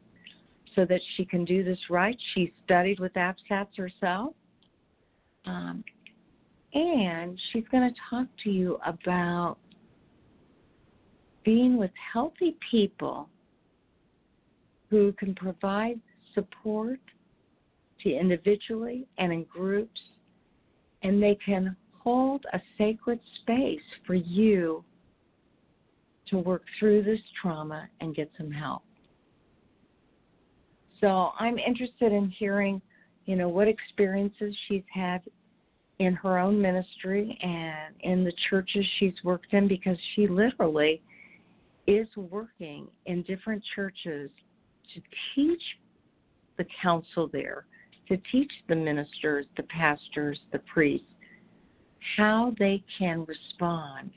so 0.75 0.85
that 0.85 1.00
she 1.16 1.25
can 1.25 1.45
do 1.45 1.64
this 1.64 1.78
right. 1.90 2.16
She 2.35 2.52
studied 2.64 3.00
with 3.00 3.12
APSATS 3.14 3.76
herself. 3.76 4.35
Um, 5.45 5.83
and 6.75 7.38
she's 7.52 7.64
going 7.71 7.88
to 7.88 8.00
talk 8.11 8.26
to 8.45 8.50
you 8.50 8.78
about 8.85 9.57
being 11.45 11.78
with 11.78 11.90
healthy 12.12 12.57
people 12.71 13.28
who 14.90 15.12
can 15.12 15.35
provide 15.35 15.99
support 16.35 17.00
to 18.02 18.11
individually 18.11 19.07
and 19.18 19.33
in 19.33 19.45
groups, 19.45 20.00
and 21.02 21.23
they 21.23 21.37
can 21.45 21.75
hold 21.99 22.45
a 22.52 22.61
sacred 22.76 23.18
space 23.40 23.80
for 24.07 24.14
you 24.14 24.85
to 26.30 26.38
work 26.38 26.62
through 26.78 27.02
this 27.02 27.20
trauma 27.40 27.88
and 28.00 28.14
get 28.14 28.30
some 28.37 28.50
help. 28.50 28.82
So 31.00 31.30
I'm 31.38 31.58
interested 31.58 32.12
in 32.12 32.32
hearing, 32.38 32.82
you 33.26 33.37
know, 33.37 33.49
what 33.49 33.68
experiences 33.68 34.54
she's 34.66 34.82
had 34.92 35.23
in 35.99 36.14
her 36.14 36.38
own 36.38 36.61
ministry 36.61 37.38
and 37.42 37.94
in 38.00 38.25
the 38.25 38.32
churches 38.50 38.85
she's 38.99 39.14
worked 39.25 39.52
in 39.52 39.68
because 39.68 39.97
she 40.14 40.26
literally 40.26 41.02
is 41.87 42.06
working 42.16 42.87
in 43.06 43.23
different 43.23 43.62
churches 43.75 44.30
to 44.94 45.00
teach 45.35 45.62
the 46.56 46.66
council 46.82 47.28
there, 47.32 47.66
to 48.08 48.16
teach 48.30 48.50
the 48.68 48.75
ministers, 48.75 49.47
the 49.56 49.62
pastors, 49.64 50.38
the 50.52 50.58
priests, 50.73 51.06
how 52.16 52.54
they 52.58 52.82
can 52.99 53.25
respond 53.26 54.11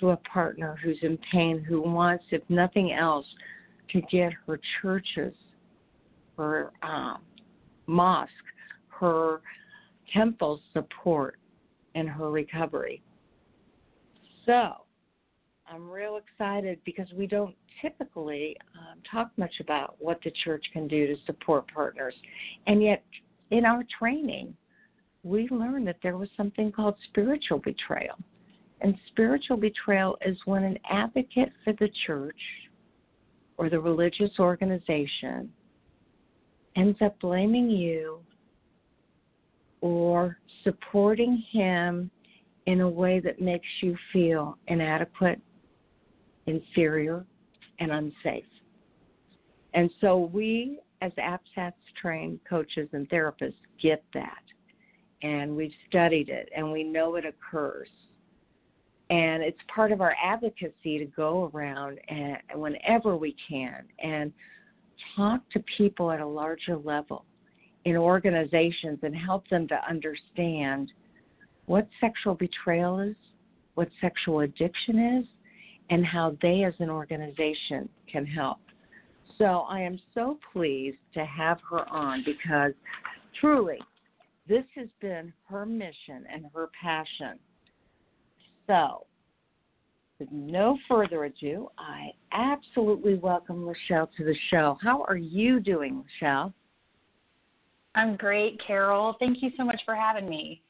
to 0.00 0.10
a 0.10 0.16
partner 0.18 0.78
who's 0.82 0.98
in 1.02 1.18
pain, 1.30 1.62
who 1.62 1.80
wants, 1.80 2.24
if 2.30 2.42
nothing 2.48 2.92
else, 2.92 3.26
to 3.90 4.00
get 4.02 4.32
her 4.46 4.58
churches, 4.80 5.34
her 6.36 6.72
um, 6.82 7.18
mosque, 7.86 8.30
her 8.88 9.40
temple 10.12 10.60
support 10.72 11.38
in 11.94 12.06
her 12.06 12.30
recovery. 12.30 13.02
So, 14.46 14.72
I'm 15.66 15.88
real 15.88 16.18
excited 16.18 16.80
because 16.84 17.06
we 17.16 17.26
don't 17.26 17.54
typically 17.80 18.56
um, 18.76 18.98
talk 19.10 19.30
much 19.36 19.54
about 19.60 19.96
what 19.98 20.20
the 20.24 20.32
church 20.44 20.64
can 20.72 20.86
do 20.86 21.06
to 21.06 21.14
support 21.24 21.64
partners. 21.72 22.14
And 22.66 22.82
yet, 22.82 23.02
in 23.50 23.64
our 23.64 23.84
training, 23.98 24.54
we 25.22 25.48
learned 25.50 25.86
that 25.86 25.98
there 26.02 26.16
was 26.16 26.28
something 26.36 26.72
called 26.72 26.96
spiritual 27.08 27.58
betrayal. 27.58 28.16
And 28.82 28.96
spiritual 29.06 29.56
betrayal 29.56 30.18
is 30.26 30.36
when 30.44 30.64
an 30.64 30.76
advocate 30.90 31.52
for 31.62 31.72
the 31.74 31.88
church 32.04 32.40
or 33.56 33.70
the 33.70 33.78
religious 33.78 34.32
organization 34.40 35.50
ends 36.74 36.98
up 37.00 37.18
blaming 37.20 37.70
you 37.70 38.18
or 39.80 40.36
supporting 40.64 41.44
him 41.52 42.10
in 42.66 42.80
a 42.80 42.88
way 42.88 43.20
that 43.20 43.40
makes 43.40 43.66
you 43.82 43.96
feel 44.12 44.58
inadequate, 44.66 45.40
inferior, 46.46 47.24
and 47.78 47.92
unsafe. 47.92 48.44
And 49.74 49.90
so 50.00 50.30
we, 50.32 50.80
as 51.02 51.12
APSATS 51.18 51.72
trained 52.00 52.40
coaches 52.48 52.88
and 52.92 53.08
therapists, 53.08 53.54
get 53.80 54.02
that. 54.14 54.42
And 55.22 55.54
we've 55.54 55.72
studied 55.88 56.28
it 56.28 56.48
and 56.56 56.72
we 56.72 56.82
know 56.82 57.14
it 57.14 57.24
occurs. 57.24 57.88
And 59.12 59.42
it's 59.42 59.58
part 59.74 59.92
of 59.92 60.00
our 60.00 60.16
advocacy 60.24 60.98
to 60.98 61.04
go 61.04 61.50
around 61.52 61.98
and 62.08 62.38
whenever 62.54 63.14
we 63.14 63.36
can 63.46 63.84
and 64.02 64.32
talk 65.14 65.42
to 65.50 65.62
people 65.76 66.10
at 66.10 66.20
a 66.20 66.26
larger 66.26 66.78
level 66.78 67.26
in 67.84 67.94
organizations 67.94 69.00
and 69.02 69.14
help 69.14 69.46
them 69.48 69.68
to 69.68 69.78
understand 69.86 70.90
what 71.66 71.86
sexual 72.00 72.34
betrayal 72.34 73.00
is, 73.00 73.14
what 73.74 73.90
sexual 74.00 74.40
addiction 74.40 75.18
is, 75.18 75.26
and 75.90 76.06
how 76.06 76.34
they 76.40 76.64
as 76.64 76.72
an 76.78 76.88
organization 76.88 77.90
can 78.10 78.24
help. 78.24 78.60
So 79.36 79.66
I 79.68 79.80
am 79.80 80.00
so 80.14 80.38
pleased 80.54 80.96
to 81.12 81.26
have 81.26 81.58
her 81.68 81.86
on 81.90 82.24
because 82.24 82.72
truly 83.38 83.78
this 84.48 84.64
has 84.74 84.88
been 85.02 85.34
her 85.50 85.66
mission 85.66 86.24
and 86.32 86.46
her 86.54 86.70
passion. 86.82 87.38
So, 88.66 89.06
with 90.18 90.30
no 90.30 90.78
further 90.88 91.24
ado, 91.24 91.68
I 91.78 92.10
absolutely 92.32 93.14
welcome 93.14 93.64
Lyschel 93.64 94.08
to 94.16 94.24
the 94.24 94.36
show. 94.50 94.78
How 94.80 95.02
are 95.08 95.16
you 95.16 95.60
doing, 95.60 96.04
Lyschel? 96.22 96.52
I'm 97.94 98.16
great, 98.16 98.60
Carol. 98.64 99.16
Thank 99.18 99.42
you 99.42 99.50
so 99.56 99.64
much 99.64 99.80
for 99.84 99.94
having 99.94 100.28
me. 100.28 100.62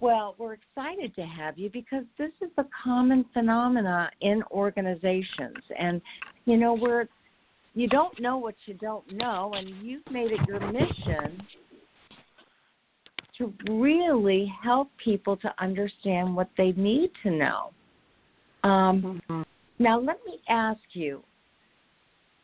Well, 0.00 0.34
we're 0.38 0.54
excited 0.54 1.14
to 1.16 1.22
have 1.22 1.58
you 1.58 1.70
because 1.70 2.04
this 2.18 2.32
is 2.40 2.50
a 2.58 2.64
common 2.82 3.24
phenomena 3.32 4.10
in 4.20 4.42
organizations. 4.50 5.62
And, 5.78 6.00
you 6.44 6.56
know, 6.56 6.76
where 6.76 7.08
you 7.74 7.88
don't 7.88 8.20
know 8.20 8.36
what 8.36 8.54
you 8.66 8.74
don't 8.74 9.10
know, 9.12 9.52
and 9.54 9.68
you've 9.84 10.02
made 10.10 10.32
it 10.32 10.40
your 10.48 10.60
mission 10.60 11.42
to 13.42 13.72
really 13.72 14.52
help 14.62 14.88
people 15.02 15.36
to 15.38 15.52
understand 15.58 16.34
what 16.34 16.48
they 16.56 16.72
need 16.72 17.10
to 17.22 17.30
know. 17.30 17.70
Um, 18.64 19.20
mm-hmm. 19.28 19.42
Now, 19.78 19.98
let 19.98 20.18
me 20.24 20.38
ask 20.48 20.80
you 20.92 21.22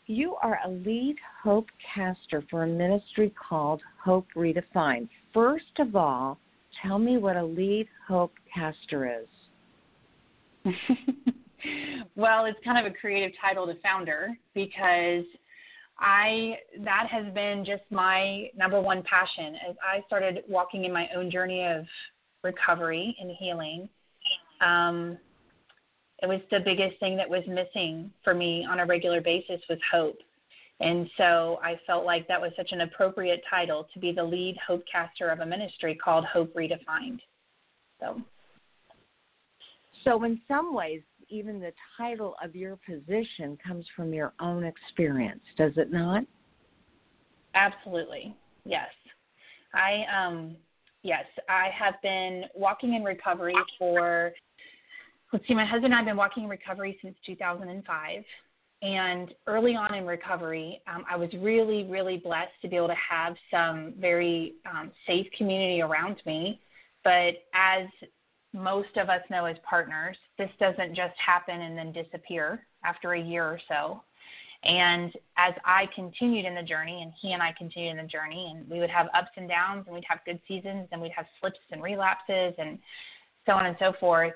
you 0.06 0.36
are 0.42 0.58
a 0.64 0.68
lead 0.68 1.16
hope 1.42 1.68
caster 1.94 2.42
for 2.50 2.64
a 2.64 2.66
ministry 2.66 3.32
called 3.48 3.82
Hope 4.02 4.26
Redefined. 4.34 5.08
First 5.34 5.78
of 5.78 5.94
all, 5.94 6.38
tell 6.82 6.98
me 6.98 7.18
what 7.18 7.36
a 7.36 7.44
lead 7.44 7.86
hope 8.06 8.32
caster 8.52 9.20
is. 9.20 10.74
well, 12.16 12.46
it's 12.46 12.58
kind 12.64 12.84
of 12.84 12.90
a 12.90 12.96
creative 12.96 13.32
title 13.40 13.66
to 13.66 13.74
founder 13.82 14.36
because 14.54 15.24
I 16.00 16.58
that 16.84 17.08
has 17.10 17.32
been 17.34 17.64
just 17.64 17.82
my 17.90 18.50
number 18.56 18.80
one 18.80 19.02
passion 19.02 19.56
as 19.68 19.76
I 19.82 20.02
started 20.06 20.44
walking 20.48 20.84
in 20.84 20.92
my 20.92 21.08
own 21.14 21.30
journey 21.30 21.66
of 21.66 21.84
recovery 22.44 23.16
and 23.20 23.32
healing. 23.38 23.88
Um, 24.60 25.18
it 26.22 26.26
was 26.26 26.40
the 26.50 26.60
biggest 26.60 26.98
thing 27.00 27.16
that 27.16 27.28
was 27.28 27.42
missing 27.46 28.10
for 28.24 28.34
me 28.34 28.66
on 28.68 28.80
a 28.80 28.86
regular 28.86 29.20
basis 29.20 29.60
was 29.68 29.78
hope. 29.90 30.18
And 30.80 31.08
so 31.16 31.58
I 31.62 31.78
felt 31.86 32.04
like 32.04 32.28
that 32.28 32.40
was 32.40 32.52
such 32.56 32.70
an 32.70 32.82
appropriate 32.82 33.42
title 33.50 33.88
to 33.92 33.98
be 33.98 34.12
the 34.12 34.22
lead 34.22 34.56
hope 34.64 34.84
caster 34.90 35.28
of 35.28 35.40
a 35.40 35.46
ministry 35.46 35.96
called 35.96 36.24
Hope 36.24 36.54
Redefined. 36.54 37.18
So 38.00 38.20
So 40.04 40.22
in 40.24 40.40
some 40.46 40.74
ways 40.74 41.02
even 41.28 41.60
the 41.60 41.72
title 41.96 42.34
of 42.42 42.56
your 42.56 42.78
position 42.86 43.58
comes 43.64 43.84
from 43.94 44.12
your 44.12 44.32
own 44.40 44.64
experience, 44.64 45.42
does 45.56 45.72
it 45.76 45.90
not? 45.92 46.24
Absolutely. 47.54 48.34
Yes. 48.64 48.88
I 49.74 50.04
um 50.14 50.56
yes, 51.02 51.24
I 51.48 51.68
have 51.78 51.94
been 52.02 52.44
walking 52.54 52.94
in 52.94 53.04
recovery 53.04 53.54
for 53.78 54.32
let's 55.32 55.46
see, 55.46 55.54
my 55.54 55.64
husband 55.64 55.86
and 55.86 55.94
I 55.94 55.98
have 55.98 56.06
been 56.06 56.16
walking 56.16 56.44
in 56.44 56.48
recovery 56.48 56.98
since 57.02 57.16
2005. 57.26 58.24
And 58.80 59.34
early 59.48 59.74
on 59.74 59.92
in 59.94 60.06
recovery, 60.06 60.80
um, 60.86 61.04
I 61.10 61.16
was 61.16 61.30
really, 61.40 61.84
really 61.84 62.16
blessed 62.16 62.52
to 62.62 62.68
be 62.68 62.76
able 62.76 62.88
to 62.88 62.94
have 62.94 63.34
some 63.50 63.94
very 63.98 64.54
um, 64.70 64.92
safe 65.06 65.26
community 65.36 65.82
around 65.82 66.22
me. 66.24 66.60
But 67.02 67.42
as 67.54 67.86
most 68.52 68.96
of 68.96 69.08
us 69.08 69.20
know 69.30 69.46
as 69.46 69.56
partners, 69.68 70.16
this 70.38 70.50
doesn't 70.60 70.94
just 70.94 71.14
happen 71.24 71.60
and 71.60 71.76
then 71.76 71.92
disappear 71.92 72.66
after 72.84 73.12
a 73.12 73.20
year 73.20 73.44
or 73.44 73.60
so. 73.68 74.02
And 74.64 75.12
as 75.36 75.54
I 75.64 75.86
continued 75.94 76.44
in 76.44 76.54
the 76.54 76.62
journey, 76.62 77.02
and 77.02 77.12
he 77.20 77.32
and 77.32 77.42
I 77.42 77.54
continued 77.56 77.92
in 77.92 77.96
the 77.98 78.10
journey, 78.10 78.52
and 78.54 78.68
we 78.68 78.80
would 78.80 78.90
have 78.90 79.06
ups 79.14 79.30
and 79.36 79.48
downs, 79.48 79.84
and 79.86 79.94
we'd 79.94 80.04
have 80.08 80.18
good 80.24 80.40
seasons, 80.48 80.88
and 80.90 81.00
we'd 81.00 81.12
have 81.14 81.26
slips 81.40 81.58
and 81.70 81.82
relapses, 81.82 82.54
and 82.58 82.78
so 83.46 83.52
on 83.52 83.66
and 83.66 83.76
so 83.78 83.92
forth 84.00 84.34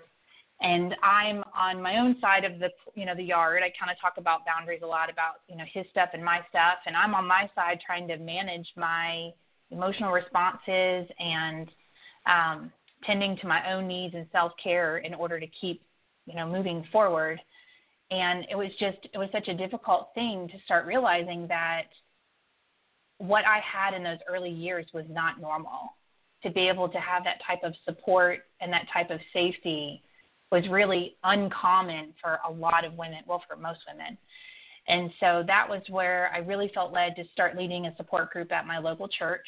and 0.63 0.95
I'm 1.03 1.43
on 1.57 1.83
my 1.83 1.99
own 1.99 2.17
side 2.21 2.45
of 2.45 2.59
the 2.59 2.69
you 2.95 3.05
know 3.05 3.15
the 3.15 3.25
yard. 3.25 3.63
I 3.63 3.73
kind 3.79 3.91
of 3.91 4.01
talk 4.01 4.15
about 4.17 4.47
boundaries 4.47 4.81
a 4.83 4.87
lot 4.87 5.11
about 5.11 5.43
you 5.49 5.57
know 5.57 5.65
his 5.73 5.85
stuff 5.91 6.11
and 6.15 6.25
my 6.25 6.41
stuff, 6.49 6.79
and 6.87 6.97
I'm 6.97 7.15
on 7.15 7.27
my 7.27 7.51
side 7.55 7.81
trying 7.85 8.07
to 8.09 8.17
manage 8.17 8.69
my 8.77 9.31
emotional 9.71 10.13
responses 10.13 11.09
and 11.19 11.69
um, 12.27 12.73
tending 13.05 13.37
to 13.39 13.47
my 13.47 13.73
own 13.73 13.89
needs 13.89 14.15
and 14.15 14.27
self 14.33 14.53
care 14.63 14.99
in 14.99 15.15
order 15.15 15.41
to 15.41 15.47
keep 15.61 15.83
you 16.27 16.35
know 16.35 16.47
moving 16.47 16.85
forward. 16.93 17.41
And 18.11 18.45
it 18.51 18.57
was 18.57 18.71
just 18.79 18.99
it 19.13 19.19
was 19.19 19.29
such 19.33 19.49
a 19.49 19.55
difficult 19.55 20.09
thing 20.15 20.49
to 20.49 20.55
start 20.65 20.87
realizing 20.87 21.47
that 21.49 21.85
what 23.19 23.45
I 23.45 23.61
had 23.61 23.95
in 23.95 24.03
those 24.03 24.19
early 24.29 24.51
years 24.51 24.87
was 24.93 25.05
not 25.09 25.41
normal. 25.41 25.97
To 26.43 26.51
be 26.51 26.69
able 26.69 26.89
to 26.89 26.99
have 26.99 27.23
that 27.23 27.41
type 27.47 27.61
of 27.63 27.73
support 27.85 28.41
and 28.61 28.73
that 28.73 28.87
type 28.93 29.11
of 29.11 29.21
safety 29.33 30.03
was 30.51 30.69
really 30.69 31.17
uncommon 31.23 32.13
for 32.21 32.41
a 32.47 32.53
lot 32.53 32.85
of 32.85 32.95
women, 32.95 33.21
well, 33.27 33.43
for 33.49 33.57
most 33.57 33.79
women. 33.91 34.19
And 34.89 35.11
so 35.21 35.45
that 35.47 35.69
was 35.69 35.83
where 35.89 36.31
I 36.35 36.39
really 36.39 36.71
felt 36.75 36.93
led 36.93 37.15
to 37.17 37.25
start 37.33 37.57
leading 37.57 37.87
a 37.87 37.97
support 37.97 38.31
group 38.31 38.51
at 38.51 38.67
my 38.67 38.79
local 38.79 39.09
church. 39.09 39.47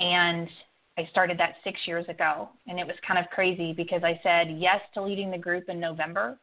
And 0.00 0.48
I 0.98 1.08
started 1.10 1.38
that 1.38 1.56
six 1.64 1.80
years 1.86 2.06
ago. 2.08 2.48
And 2.66 2.78
it 2.78 2.86
was 2.86 2.96
kind 3.06 3.18
of 3.18 3.30
crazy 3.30 3.72
because 3.72 4.02
I 4.04 4.20
said 4.22 4.56
yes 4.58 4.80
to 4.94 5.02
leading 5.02 5.30
the 5.30 5.38
group 5.38 5.68
in 5.68 5.80
November. 5.80 6.38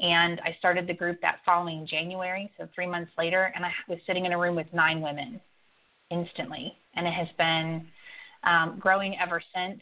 And 0.00 0.40
I 0.44 0.56
started 0.58 0.86
the 0.86 0.94
group 0.94 1.20
that 1.22 1.38
following 1.46 1.86
January, 1.88 2.50
so 2.58 2.68
three 2.74 2.86
months 2.86 3.12
later. 3.16 3.52
And 3.54 3.64
I 3.64 3.72
was 3.88 3.98
sitting 4.06 4.24
in 4.24 4.32
a 4.32 4.38
room 4.38 4.56
with 4.56 4.66
nine 4.72 5.00
women 5.00 5.40
instantly. 6.10 6.72
And 6.94 7.06
it 7.06 7.14
has 7.14 7.28
been 7.38 7.86
um, 8.44 8.78
growing 8.78 9.16
ever 9.18 9.40
since 9.54 9.80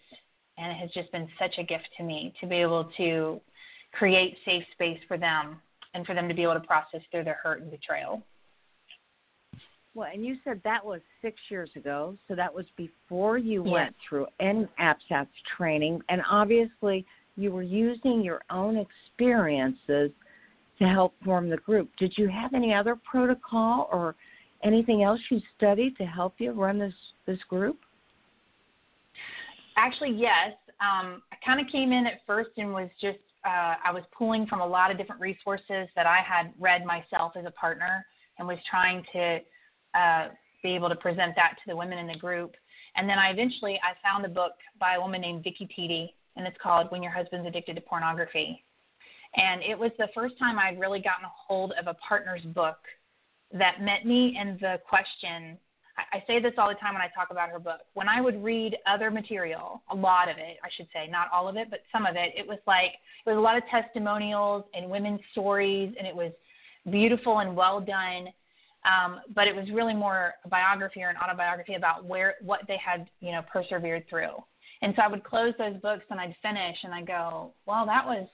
and 0.59 0.72
it 0.72 0.76
has 0.76 0.90
just 0.90 1.11
been 1.12 1.28
such 1.38 1.55
a 1.59 1.62
gift 1.62 1.88
to 1.96 2.02
me 2.02 2.33
to 2.40 2.46
be 2.46 2.57
able 2.57 2.90
to 2.96 3.40
create 3.92 4.37
safe 4.44 4.64
space 4.72 4.98
for 5.09 5.18
them 5.18 5.61
and 5.94 6.07
for 6.07 6.14
them 6.14 6.28
to 6.28 6.35
be 6.35 6.42
able 6.42 6.55
to 6.55 6.61
process 6.61 7.00
through 7.11 7.24
their 7.24 7.38
hurt 7.42 7.61
and 7.61 7.70
betrayal. 7.70 8.22
Well, 9.94 10.09
and 10.12 10.24
you 10.24 10.37
said 10.42 10.61
that 10.64 10.85
was 10.85 11.00
six 11.20 11.37
years 11.50 11.70
ago, 11.76 12.16
so 12.26 12.35
that 12.35 12.52
was 12.52 12.64
before 12.76 13.37
you 13.37 13.62
yes. 13.64 13.72
went 13.72 13.96
through 14.09 14.26
any 14.40 14.66
APSATS 14.81 15.28
training, 15.57 16.00
and 16.09 16.22
obviously 16.31 17.05
you 17.37 17.52
were 17.52 17.62
using 17.62 18.22
your 18.22 18.40
own 18.50 18.78
experiences 18.78 20.11
to 20.78 20.88
help 20.88 21.14
form 21.24 21.50
the 21.50 21.59
group. 21.59 21.90
Did 21.98 22.14
you 22.16 22.28
have 22.28 22.55
any 22.55 22.72
other 22.72 22.96
protocol 22.96 23.88
or 23.92 24.14
anything 24.64 25.02
else 25.02 25.20
you 25.31 25.40
studied 25.57 25.96
to 25.98 26.05
help 26.05 26.35
you 26.38 26.52
run 26.52 26.78
this 26.78 26.94
this 27.26 27.38
group? 27.48 27.78
Actually, 29.76 30.12
yes. 30.16 30.55
Um, 30.81 31.22
I 31.31 31.37
kind 31.44 31.61
of 31.61 31.70
came 31.70 31.92
in 31.92 32.07
at 32.07 32.20
first 32.26 32.50
and 32.57 32.72
was 32.72 32.90
just 33.00 33.18
uh, 33.44 33.74
I 33.85 33.92
was 33.92 34.02
pulling 34.16 34.46
from 34.46 34.61
a 34.61 34.66
lot 34.66 34.90
of 34.90 34.98
different 34.98 35.20
resources 35.20 35.88
that 35.96 36.07
I 36.07 36.18
had 36.26 36.52
read 36.59 36.85
myself 36.85 37.33
as 37.37 37.44
a 37.46 37.50
partner 37.50 38.05
and 38.38 38.48
was 38.48 38.59
trying 38.70 39.05
to 39.12 39.40
uh, 39.94 40.28
be 40.62 40.74
able 40.74 40.88
to 40.88 40.96
present 40.96 41.35
that 41.37 41.57
to 41.57 41.62
the 41.66 41.76
women 41.76 41.98
in 41.98 42.07
the 42.07 42.16
group. 42.16 42.55
And 42.96 43.09
then 43.09 43.18
I 43.18 43.31
eventually 43.31 43.81
I 43.83 43.94
found 44.07 44.24
a 44.24 44.28
book 44.28 44.52
by 44.78 44.94
a 44.94 45.00
woman 45.00 45.20
named 45.20 45.44
Vicki 45.44 45.68
Tiede, 45.74 46.11
and 46.37 46.46
it's 46.46 46.57
called 46.62 46.90
When 46.90 47.02
Your 47.02 47.12
Husband's 47.12 47.46
Addicted 47.46 47.74
to 47.74 47.81
Pornography. 47.81 48.64
And 49.37 49.62
it 49.62 49.78
was 49.78 49.90
the 49.98 50.09
first 50.14 50.38
time 50.38 50.59
I'd 50.59 50.78
really 50.78 51.00
gotten 51.00 51.24
a 51.24 51.33
hold 51.48 51.72
of 51.81 51.87
a 51.87 51.94
partner's 51.94 52.42
book 52.42 52.76
that 53.52 53.81
met 53.81 54.07
me 54.07 54.37
in 54.40 54.59
the 54.61 54.78
question 54.88 55.59
I 56.11 56.22
say 56.26 56.40
this 56.40 56.55
all 56.57 56.68
the 56.68 56.74
time 56.74 56.94
when 56.94 57.02
I 57.02 57.09
talk 57.14 57.31
about 57.31 57.50
her 57.50 57.59
book. 57.59 57.81
When 57.94 58.09
I 58.09 58.20
would 58.20 58.42
read 58.42 58.76
other 58.87 59.11
material, 59.11 59.83
a 59.90 59.94
lot 59.94 60.31
of 60.31 60.38
it, 60.38 60.57
I 60.64 60.68
should 60.76 60.88
say, 60.92 61.09
not 61.11 61.28
all 61.33 61.48
of 61.48 61.57
it, 61.57 61.68
but 61.70 61.81
some 61.92 62.07
of 62.07 62.16
it, 62.16 62.33
it 62.37 62.46
was 62.46 62.59
like 62.66 62.92
it 63.26 63.31
was 63.31 63.37
a 63.37 63.40
lot 63.40 63.57
of 63.57 63.62
testimonials 63.70 64.64
and 64.74 64.90
women's 64.90 65.20
stories, 65.33 65.94
and 65.98 66.07
it 66.07 66.14
was 66.14 66.33
beautiful 66.90 67.40
and 67.40 67.55
well 67.55 67.81
done. 67.81 68.28
Um, 68.85 69.21
but 69.35 69.47
it 69.47 69.55
was 69.55 69.71
really 69.73 69.95
more 69.95 70.35
a 70.45 70.49
biography 70.49 71.03
or 71.03 71.09
an 71.09 71.16
autobiography 71.16 71.75
about 71.75 72.05
where 72.05 72.35
what 72.42 72.62
they 72.66 72.79
had, 72.85 73.09
you 73.21 73.33
know, 73.33 73.42
persevered 73.53 74.09
through. 74.09 74.35
And 74.83 74.92
so 74.97 75.03
I 75.03 75.09
would 75.09 75.23
close 75.23 75.55
those 75.59 75.77
books 75.81 76.05
and 76.11 76.21
I'd 76.21 76.35
finish 76.42 76.77
and 76.83 76.92
I 76.92 77.03
go, 77.03 77.55
well, 77.66 77.87
that 77.87 78.05
was 78.05 78.27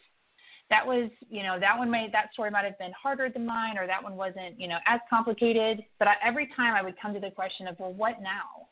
that 0.70 0.86
was, 0.86 1.10
you 1.30 1.42
know, 1.42 1.58
that 1.58 1.78
one 1.78 1.90
made 1.90 2.12
that 2.12 2.32
story 2.32 2.50
might 2.50 2.64
have 2.64 2.78
been 2.78 2.92
harder 3.00 3.30
than 3.30 3.46
mine, 3.46 3.78
or 3.78 3.86
that 3.86 4.02
one 4.02 4.16
wasn't, 4.16 4.60
you 4.60 4.68
know, 4.68 4.76
as 4.86 5.00
complicated. 5.08 5.82
But 5.98 6.08
I, 6.08 6.14
every 6.22 6.50
time 6.54 6.74
I 6.74 6.82
would 6.82 6.94
come 7.00 7.14
to 7.14 7.20
the 7.20 7.30
question 7.30 7.66
of, 7.66 7.76
well, 7.78 7.92
what 7.92 8.20
now? 8.20 8.68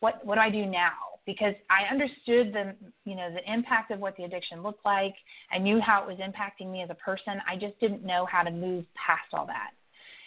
What 0.00 0.24
what 0.24 0.34
do 0.34 0.42
I 0.42 0.50
do 0.50 0.66
now? 0.66 0.92
Because 1.24 1.54
I 1.70 1.90
understood 1.90 2.52
the, 2.52 2.74
you 3.06 3.16
know, 3.16 3.32
the 3.32 3.50
impact 3.50 3.90
of 3.90 4.00
what 4.00 4.16
the 4.16 4.24
addiction 4.24 4.62
looked 4.62 4.84
like. 4.84 5.14
I 5.50 5.56
knew 5.56 5.80
how 5.80 6.02
it 6.02 6.06
was 6.06 6.18
impacting 6.18 6.70
me 6.70 6.82
as 6.82 6.90
a 6.90 6.94
person. 6.94 7.40
I 7.48 7.56
just 7.56 7.78
didn't 7.80 8.04
know 8.04 8.26
how 8.30 8.42
to 8.42 8.50
move 8.50 8.84
past 8.94 9.32
all 9.32 9.46
that. 9.46 9.70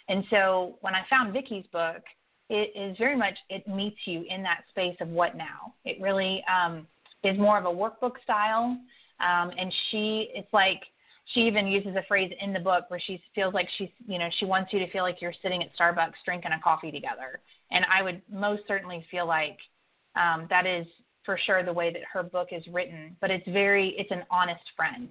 And 0.08 0.24
so 0.30 0.78
when 0.80 0.94
I 0.94 1.02
found 1.10 1.32
Vicki's 1.32 1.66
book, 1.72 2.02
it 2.50 2.72
is 2.74 2.96
very 2.96 3.16
much 3.16 3.34
it 3.50 3.68
meets 3.68 3.98
you 4.06 4.24
in 4.28 4.42
that 4.42 4.64
space 4.70 4.96
of 5.00 5.08
what 5.08 5.36
now. 5.36 5.74
It 5.84 6.00
really 6.00 6.42
um, 6.50 6.86
is 7.22 7.38
more 7.38 7.58
of 7.58 7.66
a 7.66 7.68
workbook 7.68 8.14
style 8.22 8.78
um, 9.20 9.50
and 9.58 9.72
she, 9.90 10.30
it's 10.34 10.52
like 10.52 10.80
she 11.34 11.40
even 11.40 11.66
uses 11.66 11.94
a 11.96 12.04
phrase 12.06 12.32
in 12.40 12.52
the 12.52 12.60
book 12.60 12.84
where 12.88 13.00
she 13.00 13.20
feels 13.34 13.52
like 13.52 13.68
she's, 13.76 13.90
you 14.06 14.18
know, 14.18 14.28
she 14.38 14.44
wants 14.44 14.72
you 14.72 14.78
to 14.78 14.90
feel 14.90 15.02
like 15.02 15.20
you're 15.20 15.34
sitting 15.42 15.62
at 15.62 15.70
Starbucks 15.76 16.14
drinking 16.24 16.52
a 16.52 16.60
coffee 16.60 16.90
together. 16.90 17.40
And 17.70 17.84
I 17.92 18.02
would 18.02 18.22
most 18.32 18.62
certainly 18.66 19.04
feel 19.10 19.26
like 19.26 19.58
um, 20.16 20.46
that 20.50 20.66
is 20.66 20.86
for 21.24 21.38
sure 21.44 21.62
the 21.62 21.72
way 21.72 21.92
that 21.92 22.02
her 22.12 22.22
book 22.22 22.48
is 22.52 22.62
written. 22.72 23.16
But 23.20 23.30
it's 23.30 23.46
very, 23.48 23.94
it's 23.98 24.10
an 24.10 24.22
honest 24.30 24.62
friend. 24.76 25.10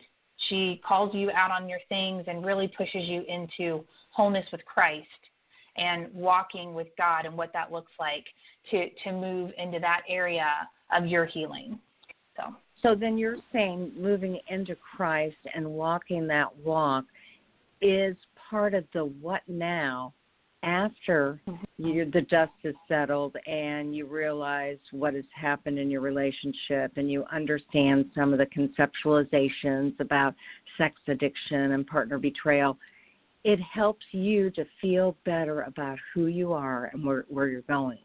She 0.49 0.81
calls 0.87 1.13
you 1.13 1.31
out 1.31 1.51
on 1.51 1.67
your 1.67 1.79
things 1.89 2.25
and 2.27 2.45
really 2.45 2.67
pushes 2.67 3.07
you 3.07 3.23
into 3.27 3.83
wholeness 4.11 4.45
with 4.51 4.63
Christ 4.65 5.07
and 5.77 6.13
walking 6.13 6.73
with 6.73 6.87
God 6.97 7.25
and 7.25 7.35
what 7.35 7.53
that 7.53 7.71
looks 7.71 7.91
like 7.99 8.25
to 8.71 8.89
to 9.03 9.11
move 9.11 9.51
into 9.57 9.79
that 9.79 10.01
area 10.07 10.49
of 10.91 11.05
your 11.05 11.25
healing. 11.25 11.79
So 12.35 12.55
so 12.81 12.95
then 12.95 13.17
you're 13.17 13.37
saying 13.51 13.91
moving 13.97 14.39
into 14.49 14.75
Christ 14.75 15.37
and 15.53 15.65
walking 15.65 16.27
that 16.27 16.55
walk 16.57 17.05
is 17.81 18.15
part 18.49 18.73
of 18.73 18.85
the 18.93 19.05
what 19.05 19.41
now 19.47 20.13
after 20.63 21.39
mm-hmm. 21.47 21.85
you, 21.85 22.09
the 22.11 22.21
dust 22.21 22.51
is 22.63 22.75
settled 22.87 23.35
and 23.45 23.95
you 23.95 24.05
realize 24.05 24.77
what 24.91 25.13
has 25.13 25.23
happened 25.33 25.77
in 25.77 25.89
your 25.89 26.01
relationship 26.01 26.91
and 26.95 27.11
you 27.11 27.23
understand 27.31 28.05
some 28.15 28.33
of 28.33 28.39
the 28.39 28.45
conceptualizations 28.47 29.99
about 29.99 30.33
sex 30.77 30.95
addiction 31.07 31.71
and 31.73 31.85
partner 31.87 32.17
betrayal 32.17 32.77
it 33.43 33.59
helps 33.73 34.05
you 34.11 34.49
to 34.51 34.65
feel 34.81 35.15
better 35.23 35.61
about 35.61 35.97
who 36.13 36.25
you 36.25 36.51
are 36.51 36.89
and 36.91 37.05
where, 37.05 37.25
where 37.29 37.47
you're 37.47 37.61
going 37.61 37.99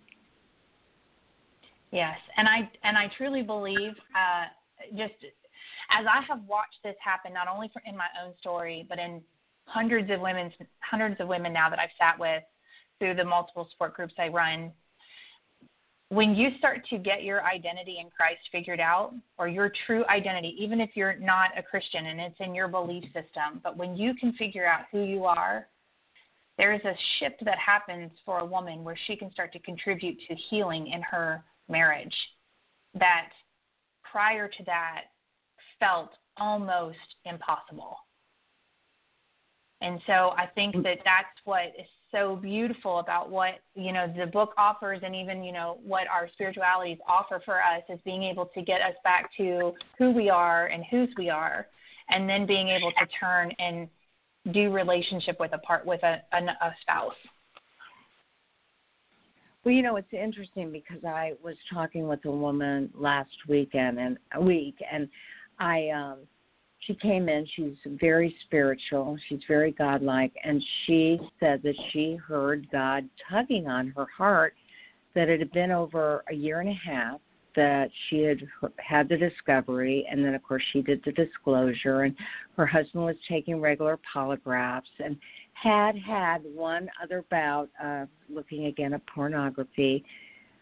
yes 1.91 2.17
and 2.37 2.47
i 2.47 2.71
and 2.85 2.99
i 2.99 3.07
truly 3.17 3.43
believe 3.43 3.93
uh, 4.15 4.45
just 4.97 5.15
as 5.93 6.07
I 6.07 6.23
have 6.29 6.41
watched 6.49 6.81
this 6.83 6.97
happen, 7.05 7.33
not 7.33 7.49
only 7.49 7.69
for, 7.73 7.83
in 7.85 7.97
my 7.97 8.09
own 8.25 8.33
story, 8.41 8.87
but 8.89 8.99
in 8.99 9.21
hundreds 9.67 10.11
of 10.11 10.21
women, 10.21 10.53
hundreds 10.81 11.21
of 11.21 11.29
women 11.29 11.53
now 11.53 11.71
that 11.71 11.79
I've 11.79 11.91
sat 11.99 12.19
with 12.19 12.43
through 12.99 13.15
the 13.15 13.25
multiple 13.25 13.69
support 13.71 13.95
groups 13.95 14.15
I 14.19 14.29
run. 14.29 14.73
When 16.09 16.35
you 16.35 16.51
start 16.59 16.87
to 16.91 16.99
get 16.99 17.23
your 17.23 17.43
identity 17.45 17.97
in 17.99 18.11
Christ 18.11 18.41
figured 18.53 18.81
out, 18.81 19.15
or 19.39 19.49
your 19.49 19.73
true 19.87 20.05
identity, 20.11 20.55
even 20.59 20.81
if 20.81 20.91
you're 20.95 21.17
not 21.17 21.57
a 21.57 21.63
Christian 21.63 22.07
and 22.07 22.21
it's 22.21 22.37
in 22.39 22.55
your 22.55 22.69
belief 22.69 23.05
system, 23.05 23.61
but 23.65 23.79
when 23.79 23.97
you 23.97 24.15
can 24.15 24.35
figure 24.35 24.67
out 24.67 24.81
who 24.93 25.05
you 25.05 25.25
are, 25.25 25.67
there 26.59 26.75
is 26.75 26.83
a 26.85 26.95
shift 27.19 27.43
that 27.47 27.59
happens 27.59 28.11
for 28.27 28.41
a 28.41 28.45
woman 28.45 28.85
where 28.85 28.99
she 29.07 29.17
can 29.17 29.33
start 29.33 29.53
to 29.55 29.59
contribute 29.61 30.19
to 30.29 30.35
healing 30.51 30.89
in 30.89 31.01
her 31.01 31.43
marriage 31.69 32.15
that 32.95 33.31
prior 34.03 34.49
to 34.49 34.65
that 34.67 35.05
felt 35.81 36.11
almost 36.37 36.99
impossible. 37.25 37.97
And 39.83 40.01
so 40.07 40.33
I 40.37 40.47
think 40.55 40.75
that 40.85 40.99
that's 41.05 41.37
what 41.45 41.67
is 41.79 41.87
so 42.13 42.37
beautiful 42.37 42.99
about 42.99 43.31
what 43.31 43.55
you 43.75 43.93
know 43.93 44.13
the 44.17 44.27
book 44.27 44.53
offers 44.59 45.01
and 45.03 45.15
even 45.17 45.43
you 45.43 45.51
know 45.51 45.79
what 45.83 46.07
our 46.09 46.29
spiritualities 46.35 46.99
offer 47.09 47.41
for 47.45 47.57
us 47.57 47.83
is 47.89 47.99
being 48.05 48.23
able 48.23 48.47
to 48.55 48.63
get 48.63 48.83
us 48.83 48.95
back 49.03 49.31
to 49.39 49.73
who 49.99 50.11
we 50.13 50.29
are 50.29 50.67
and 50.67 50.85
whose 50.91 51.09
we 51.17 51.31
are 51.31 51.67
and 52.11 52.29
then 52.29 52.47
being 52.47 52.69
able 52.69 52.93
to 52.93 53.07
turn 53.19 53.51
and 53.59 53.89
do 54.53 54.71
relationship 54.71 55.39
with 55.41 55.53
a 55.53 55.59
part 55.59 55.87
with 55.87 56.03
a, 56.03 56.21
a, 56.33 56.39
a 56.39 56.75
spouse. 56.83 57.15
Well, 59.65 59.73
you 59.73 59.83
know, 59.83 59.97
it's 59.97 60.13
interesting 60.13 60.73
because 60.73 61.05
I 61.05 61.35
was 61.43 61.55
talking 61.73 62.09
with 62.09 62.25
a 62.25 62.31
woman 62.31 62.91
last 62.95 63.31
weekend 63.49 64.01
and 64.01 64.19
a 64.35 64.41
week, 64.41 64.75
and 64.93 65.09
I, 65.61 65.89
um, 65.91 66.19
she 66.87 66.95
came 66.95 67.29
in. 67.29 67.47
She's 67.55 67.77
very 68.01 68.35
spiritual. 68.45 69.17
She's 69.29 69.41
very 69.47 69.73
godlike, 69.73 70.33
and 70.45 70.63
she 70.87 71.19
said 71.39 71.63
that 71.63 71.77
she 71.93 72.17
heard 72.17 72.69
God 72.71 73.09
tugging 73.31 73.67
on 73.69 73.93
her 73.97 74.07
heart. 74.17 74.55
That 75.15 75.29
it 75.29 75.41
had 75.41 75.53
been 75.53 75.71
over 75.71 76.25
a 76.31 76.35
year 76.35 76.61
and 76.61 76.71
a 76.71 76.79
half 76.91 77.21
that 77.55 77.91
she 78.09 78.23
had 78.23 78.41
had 78.79 79.11
the 79.11 79.17
discovery, 79.17 80.07
and 80.11 80.25
then 80.25 80.35
of 80.35 80.43
course 80.43 80.63
she 80.73 80.81
did 80.81 81.03
the 81.05 81.13
disclosure, 81.13 82.03
and 82.03 82.17
her 82.57 82.65
husband 82.65 83.05
was 83.05 83.17
taking 83.29 83.61
regular 83.61 83.99
polygraphs, 84.15 84.83
and 85.05 85.19
had 85.53 85.97
had 85.99 86.39
one 86.55 86.89
other 87.03 87.25
bout 87.31 87.69
of 87.83 88.09
looking 88.31 88.67
again 88.67 88.95
at 88.95 89.07
pornography, 89.07 90.03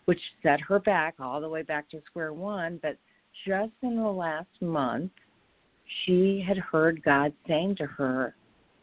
which 0.07 0.21
set 0.43 0.61
her 0.61 0.81
back 0.81 1.15
all 1.21 1.41
the 1.41 1.49
way 1.49 1.63
back 1.63 1.89
to 1.91 2.03
square 2.07 2.33
one. 2.33 2.81
But 2.83 2.97
just 3.47 3.73
in 3.83 3.97
the 3.97 4.03
last 4.03 4.51
month, 4.61 5.13
she 6.05 6.44
had 6.46 6.59
heard 6.59 7.03
God 7.03 7.33
saying 7.46 7.76
to 7.76 7.87
her, 7.87 8.35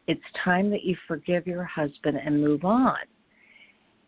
It's 0.08 0.22
time 0.44 0.70
that 0.72 0.84
you 0.84 0.96
forgive 1.08 1.48
your 1.48 1.64
husband 1.64 2.18
and 2.24 2.42
move 2.42 2.66
on. 2.66 2.98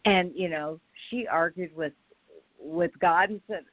And, 0.05 0.31
you 0.35 0.49
know, 0.49 0.79
she 1.09 1.27
argued 1.27 1.75
with 1.75 1.93
with 2.62 2.91
God 2.99 3.29
and 3.29 3.41
said, 3.47 3.63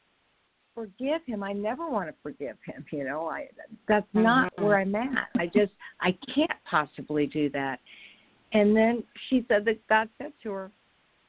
Forgive 0.75 1.23
him. 1.25 1.43
I 1.43 1.53
never 1.53 1.89
want 1.89 2.09
to 2.09 2.15
forgive 2.23 2.57
him, 2.65 2.85
you 2.91 3.05
know. 3.05 3.27
I 3.29 3.49
that's 3.89 4.07
not 4.13 4.53
mm-hmm. 4.53 4.65
where 4.65 4.79
I'm 4.81 4.95
at. 4.95 5.29
I 5.39 5.47
just 5.47 5.73
I 6.01 6.17
can't 6.35 6.51
possibly 6.69 7.27
do 7.27 7.49
that. 7.51 7.81
And 8.53 8.77
then 8.77 9.03
she 9.29 9.45
said 9.49 9.65
that 9.65 9.87
God 9.89 10.09
said 10.19 10.33
to 10.43 10.51
her, 10.53 10.71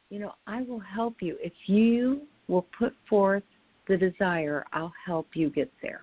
You 0.09 0.19
know, 0.19 0.33
I 0.45 0.63
will 0.63 0.79
help 0.81 1.15
you. 1.21 1.37
If 1.41 1.53
you 1.65 2.23
will 2.47 2.65
put 2.77 2.93
forth 3.09 3.43
the 3.87 3.97
desire, 3.97 4.65
I'll 4.73 4.93
help 5.05 5.27
you 5.33 5.49
get 5.49 5.71
there. 5.81 6.01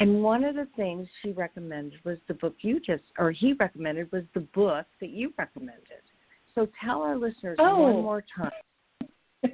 And 0.00 0.22
one 0.22 0.44
of 0.44 0.54
the 0.54 0.66
things 0.76 1.06
she 1.22 1.32
recommended 1.32 2.00
was 2.04 2.16
the 2.26 2.34
book 2.34 2.56
you 2.62 2.80
just, 2.80 3.02
or 3.18 3.30
he 3.30 3.52
recommended 3.52 4.10
was 4.10 4.24
the 4.34 4.40
book 4.40 4.86
that 5.00 5.10
you 5.10 5.32
recommended. 5.38 6.02
So 6.54 6.66
tell 6.82 7.02
our 7.02 7.16
listeners 7.16 7.56
oh. 7.60 7.78
one 7.78 8.02
more 8.02 8.24
time. 8.34 8.50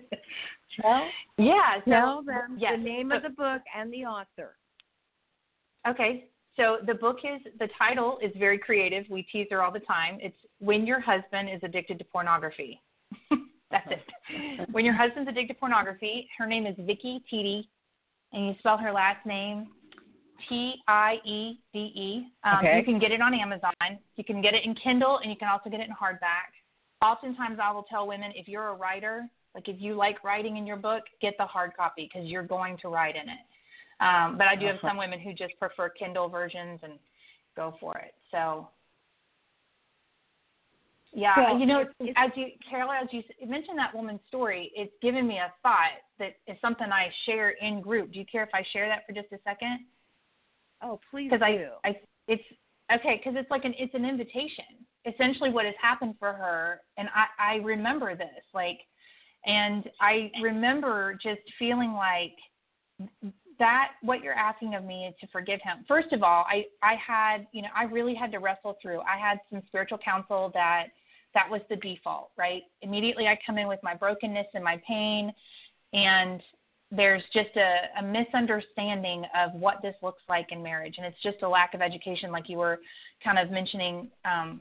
tell, 0.81 1.09
yeah, 1.37 1.81
so, 1.85 1.91
tell 1.91 2.23
them 2.23 2.57
yes. 2.59 2.75
the 2.77 2.83
name 2.83 3.11
so, 3.11 3.17
of 3.17 3.23
the 3.25 3.31
book 3.31 3.61
and 3.77 3.93
the 3.93 4.05
author. 4.05 4.57
Okay, 5.89 6.27
so 6.57 6.79
the 6.87 6.95
book 6.95 7.19
is 7.25 7.41
the 7.59 7.69
title 7.77 8.19
is 8.23 8.31
very 8.39 8.59
creative. 8.59 9.05
We 9.11 9.25
tease 9.25 9.49
her 9.51 9.63
all 9.63 9.73
the 9.73 9.81
time. 9.81 10.19
It's 10.21 10.37
When 10.61 10.87
Your 10.87 11.01
Husband 11.01 11.49
is 11.51 11.61
Addicted 11.65 11.99
to 11.99 12.05
Pornography. 12.05 12.81
That's 13.71 13.87
it. 13.91 14.71
when 14.71 14.85
your 14.85 14.95
husband's 14.95 15.29
addicted 15.29 15.55
to 15.55 15.61
pornography, 15.61 16.29
her 16.39 16.47
name 16.47 16.67
is 16.67 16.75
Vicki 16.79 17.21
Tiede, 17.29 17.67
and 18.33 18.47
you 18.47 18.55
spell 18.61 18.79
her 18.79 18.93
last 18.93 19.25
name 19.27 19.69
T 20.49 20.77
I 20.89 21.17
E 21.25 21.59
D 21.73 21.79
E. 21.79 22.29
Um, 22.45 22.59
okay. 22.59 22.79
You 22.79 22.85
can 22.85 22.99
get 22.99 23.13
it 23.13 23.21
on 23.21 23.35
Amazon. 23.35 23.73
You 24.17 24.25
can 24.25 24.41
get 24.41 24.55
it 24.55 24.65
in 24.65 24.75
Kindle, 24.75 25.19
and 25.23 25.31
you 25.31 25.37
can 25.37 25.49
also 25.49 25.71
get 25.71 25.81
it 25.81 25.89
in 25.89 25.95
hardback. 25.95 26.53
Oftentimes, 27.03 27.59
I 27.63 27.73
will 27.73 27.85
tell 27.85 28.07
women 28.07 28.33
if 28.35 28.49
you're 28.49 28.69
a 28.69 28.75
writer, 28.75 29.27
like 29.55 29.69
if 29.69 29.77
you 29.81 29.95
like 29.95 30.23
writing 30.25 30.57
in 30.57 30.67
your 30.67 30.77
book, 30.77 31.03
get 31.21 31.35
the 31.39 31.45
hard 31.45 31.73
copy 31.77 32.09
because 32.13 32.29
you're 32.29 32.43
going 32.43 32.79
to 32.79 32.89
write 32.89 33.17
in 33.17 33.29
it. 33.29 33.39
Um, 34.01 34.37
but 34.37 34.47
I 34.47 34.57
do 34.57 34.67
have 34.67 34.77
some 34.83 34.99
women 34.99 35.21
who 35.21 35.33
just 35.33 35.59
prefer 35.59 35.89
Kindle 35.89 36.29
versions 36.29 36.81
and 36.83 36.95
go 37.57 37.75
for 37.81 37.97
it. 37.97 38.15
So, 38.31 38.69
yeah, 41.15 41.57
you 41.57 41.65
know, 41.65 41.85
as 42.17 42.31
you, 42.35 42.49
Carol, 42.69 42.93
as 42.93 43.09
you 43.11 43.23
mentioned 43.47 43.79
that 43.79 43.95
woman's 43.95 44.21
story, 44.29 44.71
it's 44.75 44.93
given 45.01 45.27
me 45.27 45.39
a 45.39 45.51
thought 45.63 46.03
that 46.19 46.37
is 46.47 46.59
something 46.61 46.93
I 46.93 47.09
share 47.25 47.51
in 47.51 47.81
group. 47.81 48.13
Do 48.13 48.19
you 48.19 48.27
care 48.31 48.43
if 48.43 48.51
I 48.53 48.63
share 48.73 48.87
that 48.89 49.07
for 49.07 49.15
just 49.15 49.33
a 49.33 49.39
second? 49.43 49.87
Oh, 50.83 51.01
please 51.11 51.31
Because 51.31 51.43
I, 51.43 51.89
I, 51.89 51.97
it's 52.29 52.43
okay 52.95 53.21
because 53.23 53.39
it's 53.39 53.51
like 53.51 53.65
an, 53.65 53.75
it's 53.79 53.95
an 53.95 54.05
invitation. 54.05 54.65
Essentially, 55.07 55.51
what 55.51 55.65
has 55.65 55.75
happened 55.81 56.15
for 56.19 56.33
her, 56.33 56.81
and 56.97 57.09
I, 57.15 57.55
I 57.55 57.55
remember 57.57 58.17
this, 58.17 58.45
like, 58.53 58.79
and 59.45 59.89
I 60.01 60.31
remember 60.43 61.17
just 61.23 61.41
feeling 61.59 61.93
like 61.93 62.33
that 63.59 63.93
what 64.03 64.23
you're 64.23 64.35
asking 64.35 64.75
of 64.75 64.85
me 64.85 65.07
is 65.07 65.15
to 65.21 65.27
forgive 65.29 65.61
him. 65.63 65.85
First 65.87 66.13
of 66.13 66.23
all, 66.23 66.45
I 66.49 66.65
I 66.83 66.97
had 66.97 67.47
you 67.53 67.63
know 67.63 67.69
I 67.75 67.85
really 67.85 68.15
had 68.15 68.33
to 68.33 68.39
wrestle 68.39 68.77
through. 68.83 69.01
I 69.01 69.19
had 69.19 69.39
some 69.51 69.63
spiritual 69.67 69.99
counsel 69.99 70.51
that 70.55 70.87
that 71.35 71.49
was 71.51 71.61
the 71.69 71.77
default, 71.77 72.31
right? 72.37 72.63
Immediately 72.83 73.27
I 73.27 73.39
come 73.47 73.59
in 73.59 73.69
with 73.69 73.81
my 73.83 73.95
brokenness 73.95 74.47
and 74.55 74.65
my 74.65 74.81
pain, 74.87 75.33
and 75.93 76.41
there's 76.91 77.23
just 77.33 77.51
a, 77.57 78.01
a 78.01 78.03
misunderstanding 78.03 79.25
of 79.37 79.53
what 79.55 79.83
this 79.83 79.95
looks 80.03 80.23
like 80.29 80.47
in 80.51 80.63
marriage. 80.63 80.95
And 80.99 81.07
it's 81.07 81.21
just 81.23 81.43
a 81.43 81.49
lack 81.49 81.75
of 81.75 81.81
education, 81.81 82.31
like 82.31 82.49
you 82.49 82.59
were 82.59 82.79
kind 83.25 83.39
of 83.39 83.51
mentioning 83.51 84.09
um, 84.25 84.61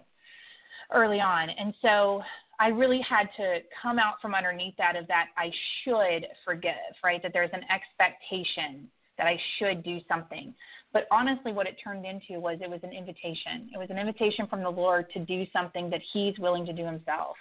early 0.92 1.20
on. 1.20 1.50
And 1.50 1.74
so 1.82 2.22
I 2.60 2.70
really 2.70 3.02
had 3.08 3.28
to 3.38 3.60
come 3.82 4.00
out 4.00 4.16
from 4.22 4.34
underneath 4.34 4.76
that 4.78 4.96
of 4.96 5.08
that 5.08 5.28
I 5.38 5.52
should 5.84 6.26
forgive, 6.44 6.74
right? 7.04 7.22
That 7.22 7.32
there's 7.34 7.52
an 7.54 7.64
expectation 7.70 8.88
that 9.18 9.28
I 9.28 9.40
should 9.58 9.84
do 9.84 10.00
something. 10.08 10.54
But 10.94 11.08
honestly, 11.12 11.52
what 11.52 11.68
it 11.68 11.78
turned 11.84 12.06
into 12.06 12.40
was 12.40 12.60
it 12.62 12.70
was 12.70 12.80
an 12.84 12.92
invitation. 12.92 13.70
It 13.74 13.78
was 13.78 13.90
an 13.90 13.98
invitation 13.98 14.48
from 14.48 14.64
the 14.64 14.70
Lord 14.70 15.10
to 15.12 15.20
do 15.20 15.46
something 15.52 15.90
that 15.90 16.02
He's 16.14 16.38
willing 16.40 16.66
to 16.66 16.74
do 16.74 16.86
Himself. 16.86 17.36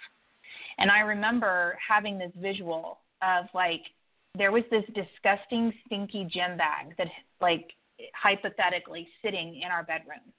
And 0.77 0.91
I 0.91 0.99
remember 0.99 1.77
having 1.87 2.17
this 2.17 2.31
visual 2.35 2.99
of 3.21 3.45
like, 3.53 3.81
there 4.37 4.51
was 4.51 4.63
this 4.71 4.83
disgusting, 4.93 5.73
stinky 5.85 6.27
gym 6.31 6.57
bag 6.57 6.95
that, 6.97 7.07
like, 7.41 7.71
hypothetically 8.13 9.07
sitting 9.23 9.61
in 9.61 9.71
our 9.71 9.83
bedroom, 9.83 10.33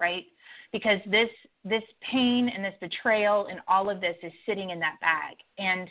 right? 0.00 0.24
Because 0.72 0.98
this 1.10 1.28
this 1.64 1.82
pain 2.10 2.48
and 2.48 2.64
this 2.64 2.74
betrayal 2.80 3.46
and 3.48 3.60
all 3.68 3.90
of 3.90 4.00
this 4.00 4.16
is 4.22 4.32
sitting 4.46 4.70
in 4.70 4.80
that 4.80 4.96
bag. 5.00 5.36
And 5.58 5.88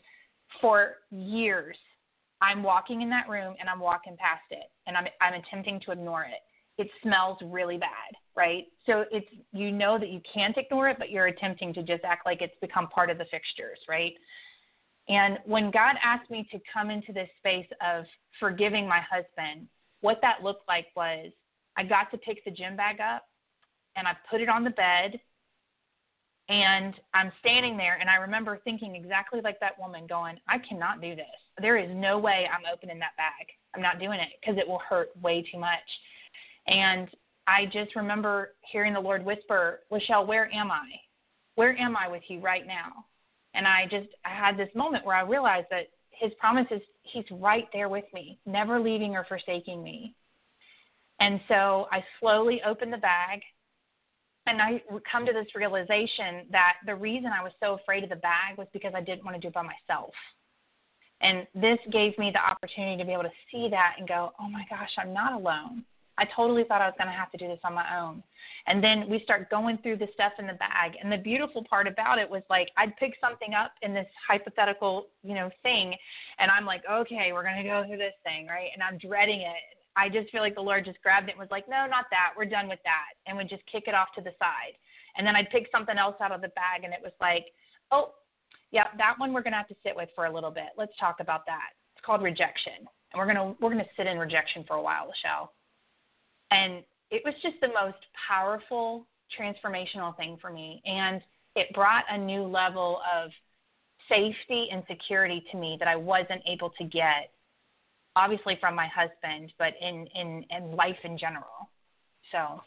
for 0.60 0.96
years, 1.12 1.78
I'm 2.42 2.64
walking 2.64 3.02
in 3.02 3.10
that 3.12 3.30
room 3.30 3.56
and 3.60 3.70
I'm 3.70 3.80
walking 3.80 4.18
past 4.18 4.44
it 4.50 4.70
and 4.88 4.98
I'm 4.98 5.06
I'm 5.22 5.34
attempting 5.34 5.80
to 5.86 5.92
ignore 5.92 6.24
it. 6.24 6.42
It 6.78 6.90
smells 7.04 7.38
really 7.44 7.78
bad, 7.78 8.16
right? 8.36 8.66
So 8.86 9.06
it's 9.12 9.28
you 9.54 9.72
know 9.72 10.00
that 10.00 10.10
you 10.10 10.22
can't 10.34 10.58
ignore 10.58 10.90
it, 10.90 10.98
but 10.98 11.12
you're 11.12 11.28
attempting 11.28 11.74
to 11.76 11.84
just 11.84 12.04
act 12.04 12.26
like 12.26 12.42
it's 12.42 12.56
become 12.60 12.88
part 12.88 13.10
of 13.10 13.18
the 13.18 13.26
fixtures, 13.26 13.80
right? 13.88 14.14
And 15.10 15.40
when 15.46 15.72
God 15.72 15.96
asked 16.04 16.30
me 16.30 16.48
to 16.52 16.60
come 16.72 16.90
into 16.90 17.12
this 17.12 17.30
space 17.40 17.68
of 17.86 18.06
forgiving 18.40 18.88
my 18.88 19.02
husband, 19.02 19.68
what 20.02 20.20
that 20.22 20.44
looked 20.44 20.68
like 20.68 20.88
was 20.96 21.32
I 21.78 21.84
got 21.84 22.12
to 22.12 22.18
pick 22.18 22.44
the 22.46 22.52
gym 22.52 22.76
bag 22.76 23.00
up 23.00 23.24
and 23.96 24.08
I 24.08 24.14
put 24.30 24.42
it 24.42 24.50
on 24.50 24.64
the 24.64 24.70
bed 24.72 25.20
and 26.50 26.94
I'm 27.14 27.32
standing 27.40 27.78
there 27.78 27.98
and 28.00 28.10
I 28.10 28.16
remember 28.16 28.60
thinking 28.64 28.96
exactly 28.96 29.42
like 29.42 29.60
that 29.60 29.80
woman 29.80 30.06
going, 30.08 30.38
I 30.48 30.58
cannot 30.58 31.02
do 31.02 31.16
this. 31.16 31.26
There 31.62 31.78
is 31.78 31.90
no 31.94 32.20
way 32.20 32.48
I'm 32.52 32.72
opening 32.72 33.00
that 33.00 33.16
bag. 33.18 33.48
I'm 33.76 33.82
not 33.82 34.00
doing 34.00 34.20
it 34.20 34.30
because 34.40 34.58
it 34.58 34.68
will 34.68 34.82
hurt 34.88 35.10
way 35.22 35.46
too 35.52 35.60
much. 35.60 35.80
And 36.68 37.08
I 37.48 37.66
just 37.66 37.96
remember 37.96 38.56
hearing 38.72 38.94
the 38.94 39.00
Lord 39.00 39.26
whisper, 39.26 39.80
Lyschel, 39.92 40.28
where 40.28 40.54
am 40.54 40.72
I? 40.72 40.88
Where 41.56 41.78
am 41.78 41.96
I 41.96 42.08
with 42.08 42.24
you 42.28 42.40
right 42.40 42.66
now? 42.68 43.06
And 43.54 43.68
I 43.68 43.86
just 43.90 44.08
I 44.26 44.30
had 44.30 44.58
this 44.58 44.70
moment 44.76 45.06
where 45.06 45.16
I 45.16 45.22
realized 45.22 45.68
that 45.72 45.88
his 46.12 46.32
promise 46.40 46.68
is 46.72 46.82
he's 47.04 47.26
right 47.32 47.68
there 47.74 47.90
with 47.90 48.06
me, 48.14 48.40
never 48.46 48.80
leaving 48.80 49.16
or 49.16 49.26
forsaking 49.26 49.84
me. 49.84 50.16
And 51.20 51.40
so 51.48 51.88
I 51.92 52.04
slowly 52.20 52.62
opened 52.66 52.94
the 52.94 52.98
bag 52.98 53.42
and 54.48 54.62
I 54.62 54.82
come 55.12 55.26
to 55.26 55.34
this 55.34 55.54
realization 55.56 56.48
that 56.52 56.74
the 56.86 56.96
reason 56.96 57.28
I 57.28 57.44
was 57.44 57.52
so 57.62 57.76
afraid 57.76 58.04
of 58.04 58.10
the 58.10 58.16
bag 58.18 58.58
was 58.58 58.68
because 58.74 58.94
I 58.96 59.02
didn't 59.02 59.24
want 59.24 59.36
to 59.36 59.42
do 59.42 59.50
it 59.50 59.54
by 59.54 59.62
myself. 59.62 60.12
And 61.22 61.46
this 61.54 61.78
gave 61.92 62.18
me 62.18 62.32
the 62.34 62.40
opportunity 62.40 62.98
to 62.98 63.06
be 63.06 63.14
able 63.14 63.24
to 63.24 63.30
see 63.52 63.68
that 63.70 63.96
and 64.00 64.08
go, 64.08 64.32
oh 64.40 64.50
my 64.50 64.66
gosh, 64.70 64.90
I'm 64.98 65.14
not 65.14 65.34
alone. 65.34 65.84
I 66.18 66.26
totally 66.36 66.64
thought 66.64 66.82
I 66.82 66.88
was 66.88 66.96
going 66.98 67.10
to 67.10 67.18
have 67.18 67.32
to 67.32 67.38
do 67.38 67.48
this 67.48 67.60
on 67.64 67.74
my 67.74 67.98
own. 67.98 68.24
And 68.68 68.84
then 68.84 69.10
we 69.10 69.22
start 69.24 69.50
going 69.50 69.80
through 69.80 69.98
the 69.98 70.08
stuff 70.14 70.34
in 70.40 70.46
the 70.46 70.54
bag. 70.54 70.94
And 71.02 71.12
the 71.12 71.18
beautiful 71.18 71.64
part 71.64 71.88
about 71.88 72.20
it 72.20 72.30
was 72.30 72.44
like 72.50 72.70
I'd 72.78 72.96
pick 72.98 73.14
something 73.20 73.54
up 73.54 73.74
in 73.82 73.94
this 73.94 74.08
hypothetical, 74.28 75.08
you 75.24 75.34
know, 75.34 75.50
thing, 75.64 75.96
and 76.40 76.52
I'm 76.52 76.66
like, 76.66 76.84
okay, 76.90 77.32
we're 77.34 77.44
going 77.44 77.64
to 77.64 77.68
go 77.70 77.84
through 77.88 77.98
this 77.98 78.14
thing, 78.24 78.48
right? 78.48 78.70
And 78.74 78.84
I'm 78.84 78.98
dreading 78.98 79.42
it. 79.42 79.78
I 79.96 80.08
just 80.08 80.32
feel 80.32 80.42
like 80.42 80.56
the 80.56 80.62
Lord 80.62 80.86
just 80.86 81.02
grabbed 81.02 81.28
it 81.28 81.32
and 81.32 81.40
was 81.40 81.52
like, 81.52 81.68
no, 81.68 81.86
not 81.86 82.06
that. 82.12 82.32
We're 82.38 82.46
done 82.46 82.70
with 82.70 82.80
that, 82.86 83.20
and 83.28 83.36
would 83.36 83.50
just 83.50 83.64
kick 83.72 83.86
it 83.88 83.94
off 83.94 84.08
to 84.16 84.22
the 84.22 84.32
side. 84.40 84.78
And 85.18 85.28
then 85.28 85.36
I'd 85.36 85.50
pick 85.50 85.68
something 85.72 85.98
else 85.98 86.16
out 86.22 86.32
of 86.32 86.42
the 86.42 86.48
bag, 86.50 86.84
and 86.84 86.94
it 86.94 87.02
was 87.04 87.12
like, 87.20 87.48
oh, 87.92 88.14
yeah, 88.72 88.86
that 88.98 89.16
one 89.18 89.34
we're 89.34 89.44
going 89.44 89.52
to 89.52 89.58
have 89.58 89.68
to 89.68 89.76
sit 89.84 89.96
with 89.96 90.10
for 90.16 90.26
a 90.26 90.34
little 90.34 90.52
bit. 90.52 90.72
Let's 90.78 90.94
talk 90.98 91.18
about 91.20 91.46
that. 91.48 91.72
It's 91.96 92.06
called 92.06 92.24
rejection, 92.24 92.88
and 93.12 93.20
we're 93.20 93.28
gonna 93.28 93.54
we're 93.60 93.70
gonna 93.70 93.86
sit 93.96 94.08
in 94.08 94.18
rejection 94.18 94.64
for 94.68 94.78
a 94.78 94.82
while, 94.82 95.06
Lyschel. 95.06 95.50
And 96.52 96.84
it 97.10 97.22
was 97.26 97.34
just 97.42 97.56
the 97.62 97.68
most 97.68 97.98
powerful 98.28 99.06
transformational 99.40 100.16
thing 100.18 100.38
for 100.42 100.52
me. 100.52 100.82
And 100.86 101.22
it 101.56 101.74
brought 101.74 102.04
a 102.10 102.18
new 102.18 102.44
level 102.44 103.02
of 103.16 103.32
safety 104.10 104.68
and 104.72 104.84
security 104.90 105.44
to 105.52 105.58
me 105.58 105.78
that 105.80 105.88
I 105.88 105.96
wasn't 105.96 106.42
able 106.46 106.72
to 106.72 106.84
get, 106.84 107.32
obviously 108.16 108.58
from 108.60 108.76
my 108.76 108.88
husband, 108.88 109.54
but 109.58 109.74
in, 109.82 110.08
in, 110.16 110.46
in 110.50 110.76
life 110.76 110.98
in 111.04 111.18
general. 111.18 111.70
So. 112.32 112.62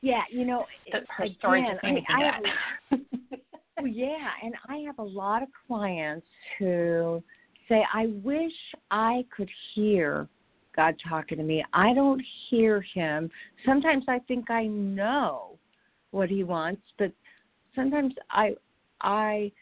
Yeah, 0.00 0.20
you 0.30 0.44
know, 0.44 0.66
her 1.16 1.26
story 1.38 1.60
again, 1.60 1.72
just 1.72 1.82
made 1.82 1.94
me 1.94 2.06
I, 2.08 2.12
I 2.12 2.24
have, 2.90 3.00
yeah, 3.86 4.28
and 4.42 4.54
I 4.68 4.76
have 4.86 4.98
a 4.98 5.02
lot 5.02 5.42
of 5.42 5.48
clients 5.66 6.26
who 6.58 7.22
say, 7.68 7.82
I 7.92 8.08
wish 8.22 8.52
I 8.90 9.24
could 9.34 9.48
hear 9.74 10.28
God 10.74 10.94
talking 11.08 11.38
to 11.38 11.44
me. 11.44 11.64
I 11.72 11.94
don't 11.94 12.22
hear 12.48 12.84
him. 12.94 13.30
Sometimes 13.64 14.04
I 14.08 14.18
think 14.20 14.50
I 14.50 14.66
know 14.66 15.58
what 16.10 16.28
he 16.28 16.44
wants, 16.44 16.82
but 16.98 17.12
sometimes 17.74 18.14
I 18.30 18.54
I 19.00 19.52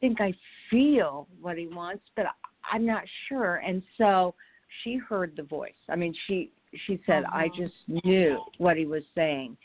think 0.00 0.20
I 0.20 0.34
feel 0.70 1.28
what 1.40 1.56
he 1.56 1.66
wants, 1.66 2.02
but 2.16 2.26
I'm 2.70 2.84
not 2.84 3.02
sure. 3.28 3.56
And 3.56 3.82
so 3.98 4.34
she 4.82 4.96
heard 4.96 5.34
the 5.36 5.42
voice. 5.42 5.72
I 5.88 5.96
mean, 5.96 6.14
she 6.26 6.50
she 6.86 7.00
said 7.06 7.24
uh-huh. 7.24 7.38
I 7.38 7.48
just 7.48 7.74
knew 8.04 8.42
what 8.58 8.76
he 8.76 8.86
was 8.86 9.02
saying. 9.14 9.56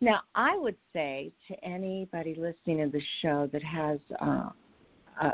Now, 0.00 0.20
I 0.34 0.56
would 0.56 0.76
say 0.94 1.30
to 1.48 1.64
anybody 1.64 2.34
listening 2.34 2.78
to 2.78 2.90
the 2.90 3.02
show 3.20 3.50
that 3.52 3.62
has 3.62 3.98
uh, 4.22 4.48
a, 5.20 5.32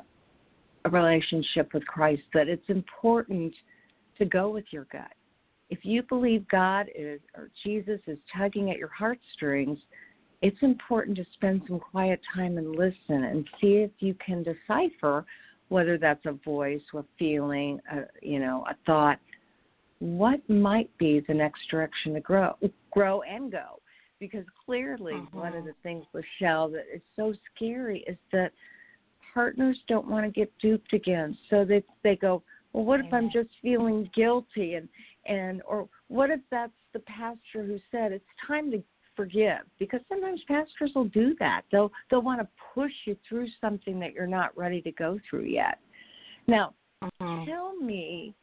a 0.84 0.90
relationship 0.90 1.72
with 1.72 1.86
Christ 1.86 2.22
that 2.34 2.48
it's 2.48 2.68
important 2.68 3.54
to 4.18 4.24
go 4.24 4.48
with 4.50 4.64
your 4.70 4.86
gut. 4.92 5.12
If 5.68 5.80
you 5.82 6.02
believe 6.02 6.46
God 6.48 6.86
is 6.94 7.20
or 7.36 7.50
Jesus 7.64 8.00
is 8.06 8.18
tugging 8.36 8.70
at 8.70 8.78
your 8.78 8.90
heartstrings, 8.96 9.78
it's 10.42 10.56
important 10.62 11.16
to 11.16 11.24
spend 11.34 11.62
some 11.66 11.80
quiet 11.80 12.20
time 12.34 12.58
and 12.58 12.76
listen 12.76 13.24
and 13.24 13.48
see 13.60 13.78
if 13.78 13.90
you 13.98 14.14
can 14.24 14.44
decipher 14.44 15.24
whether 15.68 15.98
that's 15.98 16.24
a 16.26 16.32
voice, 16.32 16.82
a 16.94 17.02
feeling, 17.18 17.80
a, 17.90 18.02
you 18.22 18.38
know, 18.38 18.64
a 18.70 18.76
thought. 18.86 19.18
What 19.98 20.48
might 20.48 20.96
be 20.98 21.24
the 21.26 21.34
next 21.34 21.62
direction 21.70 22.14
to 22.14 22.20
grow, 22.20 22.54
grow 22.92 23.22
and 23.22 23.50
go? 23.50 23.80
Because 24.20 24.44
clearly, 24.64 25.14
uh-huh. 25.14 25.40
one 25.40 25.54
of 25.54 25.64
the 25.64 25.74
things, 25.82 26.04
Lyschel, 26.14 26.70
that 26.72 26.84
is 26.94 27.02
so 27.16 27.34
scary 27.54 28.04
is 28.06 28.16
that 28.32 28.52
partners 29.34 29.78
don't 29.88 30.08
want 30.08 30.24
to 30.24 30.30
get 30.30 30.52
duped 30.60 30.92
again. 30.92 31.36
So 31.50 31.64
they 31.64 31.82
they 32.02 32.16
go, 32.16 32.42
well 32.76 32.84
what 32.84 33.00
if 33.00 33.12
i'm 33.12 33.28
just 33.32 33.48
feeling 33.60 34.08
guilty 34.14 34.74
and 34.74 34.88
and 35.26 35.62
or 35.66 35.88
what 36.06 36.30
if 36.30 36.40
that's 36.52 36.72
the 36.92 37.00
pastor 37.00 37.64
who 37.64 37.78
said 37.90 38.12
it's 38.12 38.24
time 38.46 38.70
to 38.70 38.80
forgive 39.16 39.60
because 39.78 40.00
sometimes 40.08 40.40
pastors 40.46 40.92
will 40.94 41.06
do 41.06 41.34
that. 41.40 41.62
They'll 41.72 41.90
they'll 42.10 42.22
want 42.22 42.40
to 42.42 42.48
push 42.74 42.92
you 43.06 43.16
through 43.28 43.48
something 43.60 43.98
that 44.00 44.12
you're 44.12 44.26
not 44.26 44.56
ready 44.56 44.82
to 44.82 44.92
go 44.92 45.18
through 45.28 45.44
yet. 45.44 45.78
Now 46.46 46.74
uh-huh. 47.02 47.44
tell 47.46 47.74
me 47.76 48.34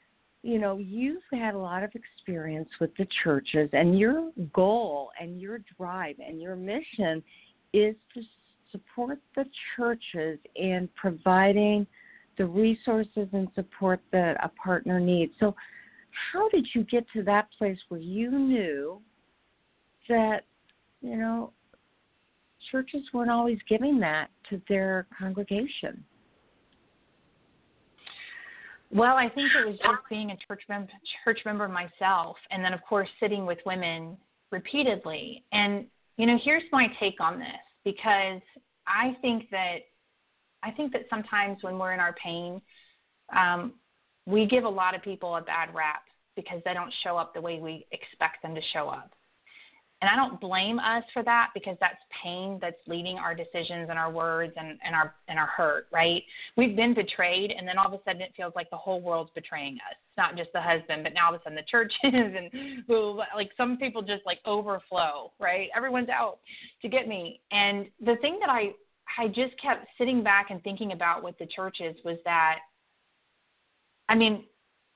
you 0.41 0.59
know 0.59 0.77
you've 0.77 1.23
had 1.31 1.53
a 1.53 1.57
lot 1.57 1.83
of 1.83 1.91
experience 1.93 2.69
with 2.81 2.89
the 2.97 3.07
churches 3.23 3.69
and 3.71 3.97
your 3.97 4.31
goal 4.53 5.11
and 5.21 5.39
your 5.39 5.59
drive 5.77 6.15
and 6.25 6.41
your 6.41 6.55
mission 6.55 7.23
is 7.71 7.95
to 8.13 8.21
support 8.71 9.19
the 9.35 9.45
churches 9.75 10.39
in 10.55 10.89
providing 10.95 11.85
the 12.37 12.45
resources 12.45 13.27
and 13.33 13.47
support 13.55 13.99
that 14.11 14.37
a 14.43 14.49
partner 14.49 14.99
needs. 14.99 15.33
So, 15.39 15.55
how 16.31 16.47
did 16.49 16.67
you 16.75 16.83
get 16.83 17.05
to 17.13 17.23
that 17.23 17.47
place 17.57 17.77
where 17.89 17.99
you 17.99 18.31
knew 18.31 19.01
that, 20.09 20.41
you 21.01 21.17
know, 21.17 21.51
churches 22.71 23.01
weren't 23.13 23.31
always 23.31 23.57
giving 23.67 23.99
that 24.01 24.27
to 24.49 24.61
their 24.69 25.07
congregation? 25.17 26.03
Well, 28.91 29.17
I 29.17 29.27
think 29.27 29.49
it 29.55 29.67
was 29.67 29.77
just 29.79 30.07
being 30.07 30.31
a 30.31 30.37
church 30.47 30.61
member, 30.69 30.91
church 31.25 31.39
member 31.45 31.67
myself, 31.67 32.37
and 32.51 32.63
then 32.63 32.73
of 32.73 32.81
course 32.87 33.09
sitting 33.19 33.45
with 33.45 33.57
women 33.65 34.15
repeatedly. 34.51 35.43
And 35.51 35.87
you 36.17 36.27
know, 36.27 36.37
here's 36.43 36.63
my 36.71 36.87
take 36.99 37.19
on 37.19 37.39
this 37.39 37.47
because 37.83 38.41
I 38.87 39.17
think 39.21 39.49
that 39.49 39.77
I 40.63 40.71
think 40.71 40.93
that 40.93 41.03
sometimes 41.09 41.57
when 41.61 41.77
we're 41.77 41.93
in 41.93 41.99
our 41.99 42.15
pain, 42.23 42.61
um, 43.35 43.73
we 44.25 44.45
give 44.45 44.63
a 44.63 44.69
lot 44.69 44.95
of 44.95 45.01
people 45.01 45.35
a 45.35 45.41
bad 45.41 45.73
rap 45.73 46.03
because 46.35 46.61
they 46.65 46.73
don't 46.73 46.93
show 47.03 47.17
up 47.17 47.33
the 47.33 47.41
way 47.41 47.59
we 47.59 47.85
expect 47.91 48.41
them 48.41 48.55
to 48.55 48.61
show 48.73 48.87
up. 48.89 49.11
And 50.01 50.09
I 50.09 50.17
don't 50.17 50.37
blame 50.41 50.79
us 50.79 51.03
for 51.13 51.23
that 51.23 51.51
because 51.53 51.77
that's 51.79 51.95
pain 52.21 52.59
that's 52.61 52.75
leading 52.87 53.17
our 53.17 53.33
decisions 53.33 53.87
and 53.89 53.97
our 53.97 54.11
words 54.11 54.51
and, 54.57 54.77
and 54.83 54.93
our 54.93 55.15
and 55.29 55.39
our 55.39 55.47
hurt, 55.47 55.87
right? 55.93 56.21
We've 56.57 56.75
been 56.75 56.93
betrayed 56.93 57.51
and 57.51 57.65
then 57.65 57.77
all 57.77 57.87
of 57.87 57.93
a 57.93 58.03
sudden 58.03 58.21
it 58.21 58.33
feels 58.35 58.51
like 58.53 58.69
the 58.69 58.75
whole 58.75 58.99
world's 58.99 59.31
betraying 59.33 59.75
us. 59.75 59.93
It's 59.93 60.17
not 60.17 60.35
just 60.35 60.51
the 60.51 60.59
husband, 60.59 61.03
but 61.03 61.13
now 61.13 61.27
all 61.27 61.35
of 61.35 61.39
a 61.39 61.43
sudden 61.45 61.55
the 61.55 61.63
churches 61.71 61.95
and 62.03 63.23
like 63.33 63.51
some 63.55 63.77
people 63.77 64.01
just 64.01 64.25
like 64.25 64.39
overflow, 64.45 65.31
right? 65.39 65.69
Everyone's 65.73 66.09
out 66.09 66.39
to 66.81 66.89
get 66.89 67.07
me. 67.07 67.39
And 67.53 67.87
the 68.03 68.17
thing 68.17 68.39
that 68.41 68.49
I 68.49 68.73
I 69.17 69.27
just 69.27 69.59
kept 69.61 69.87
sitting 69.97 70.23
back 70.23 70.49
and 70.49 70.61
thinking 70.63 70.91
about 70.91 71.23
with 71.23 71.37
the 71.37 71.45
churches 71.45 71.95
was 72.03 72.17
that 72.25 72.59
I 74.09 74.15
mean, 74.15 74.43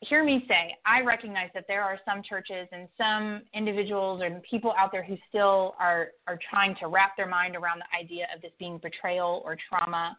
hear 0.01 0.23
me 0.23 0.45
say, 0.47 0.75
I 0.85 1.01
recognize 1.01 1.49
that 1.53 1.65
there 1.67 1.83
are 1.83 1.97
some 2.05 2.21
churches 2.21 2.67
and 2.71 2.87
some 2.97 3.41
individuals 3.53 4.21
and 4.23 4.43
people 4.43 4.73
out 4.77 4.91
there 4.91 5.03
who 5.03 5.17
still 5.29 5.75
are 5.79 6.09
are 6.27 6.37
trying 6.49 6.75
to 6.81 6.87
wrap 6.87 7.17
their 7.17 7.27
mind 7.27 7.55
around 7.55 7.79
the 7.79 7.97
idea 7.97 8.27
of 8.35 8.41
this 8.41 8.51
being 8.59 8.77
betrayal 8.77 9.41
or 9.43 9.57
trauma, 9.69 10.17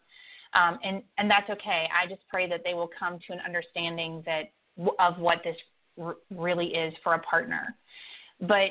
um, 0.55 0.79
and 0.83 1.03
and 1.19 1.31
that's 1.31 1.49
okay. 1.51 1.89
I 1.95 2.07
just 2.09 2.23
pray 2.29 2.49
that 2.49 2.63
they 2.65 2.75
will 2.75 2.91
come 2.99 3.19
to 3.27 3.33
an 3.33 3.41
understanding 3.45 4.23
that 4.27 4.51
of 4.99 5.19
what 5.19 5.39
this 5.45 5.57
r- 6.01 6.17
really 6.31 6.75
is 6.75 6.93
for 7.05 7.15
a 7.15 7.19
partner. 7.21 7.77
But 8.41 8.71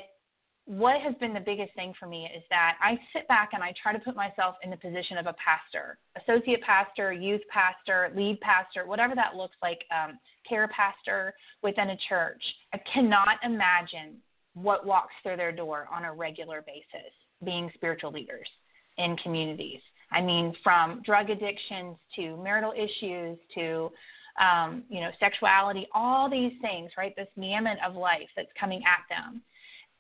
what 0.68 1.00
has 1.00 1.16
been 1.22 1.34
the 1.34 1.40
biggest 1.40 1.74
thing 1.76 1.94
for 1.98 2.08
me 2.08 2.30
is 2.36 2.44
that 2.50 2.78
I 2.82 3.00
sit 3.14 3.26
back 3.30 3.52
and 3.54 3.64
I 3.64 3.74
try 3.82 3.94
to 3.94 4.00
put 4.00 4.18
myself 4.18 4.56
in 4.62 4.70
the 4.70 4.76
position 4.76 5.18
of 5.18 5.26
a 5.26 5.34
pastor, 5.34 5.98
associate 6.22 6.62
pastor, 6.62 7.14
youth 7.14 7.42
pastor, 7.50 8.12
lead 8.14 8.38
pastor, 8.42 8.86
whatever 8.86 9.16
that 9.16 9.36
looks 9.36 9.56
like, 9.62 9.80
um, 9.92 10.20
care 10.48 10.68
pastor 10.68 11.34
within 11.64 11.92
a 11.92 11.98
church. 12.10 12.44
I 12.74 12.82
cannot 12.94 13.38
imagine 13.46 14.18
what 14.56 14.86
walks 14.86 15.14
through 15.24 15.38
their 15.38 15.54
door 15.54 15.88
on 15.90 16.04
a 16.04 16.14
regular 16.14 16.62
basis 16.62 17.14
being 17.46 17.72
spiritual 17.74 18.12
leaders 18.12 18.50
in 18.98 19.16
communities. 19.24 19.80
I 20.12 20.20
mean, 20.20 20.54
from 20.66 21.02
drug 21.06 21.30
addictions 21.30 21.96
to 22.18 22.36
marital 22.44 22.74
issues 22.74 23.38
to 23.56 23.90
um, 24.38 24.84
you 24.90 25.00
know, 25.00 25.10
sexuality, 25.20 25.88
all 25.96 26.30
these 26.30 26.54
things, 26.62 26.92
right? 26.98 27.16
This 27.16 27.28
gamut 27.40 27.78
of 27.86 27.96
life 27.96 28.28
that's 28.36 28.52
coming 28.60 28.84
at 28.86 29.02
them 29.10 29.42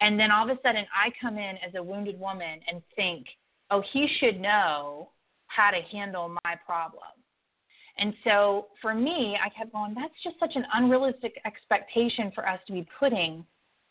and 0.01 0.19
then 0.19 0.31
all 0.31 0.49
of 0.49 0.55
a 0.55 0.61
sudden, 0.61 0.85
I 0.93 1.11
come 1.19 1.37
in 1.37 1.55
as 1.67 1.73
a 1.75 1.83
wounded 1.83 2.19
woman 2.19 2.59
and 2.71 2.81
think, 2.95 3.25
oh, 3.71 3.81
he 3.93 4.07
should 4.19 4.39
know 4.39 5.09
how 5.47 5.71
to 5.71 5.81
handle 5.91 6.29
my 6.45 6.55
problem. 6.65 7.01
And 7.97 8.13
so 8.23 8.67
for 8.81 8.93
me, 8.93 9.37
I 9.43 9.49
kept 9.49 9.73
going, 9.73 9.95
that's 9.95 10.13
just 10.23 10.39
such 10.39 10.55
an 10.55 10.65
unrealistic 10.73 11.39
expectation 11.45 12.31
for 12.35 12.47
us 12.47 12.59
to 12.67 12.73
be 12.73 12.87
putting 12.99 13.43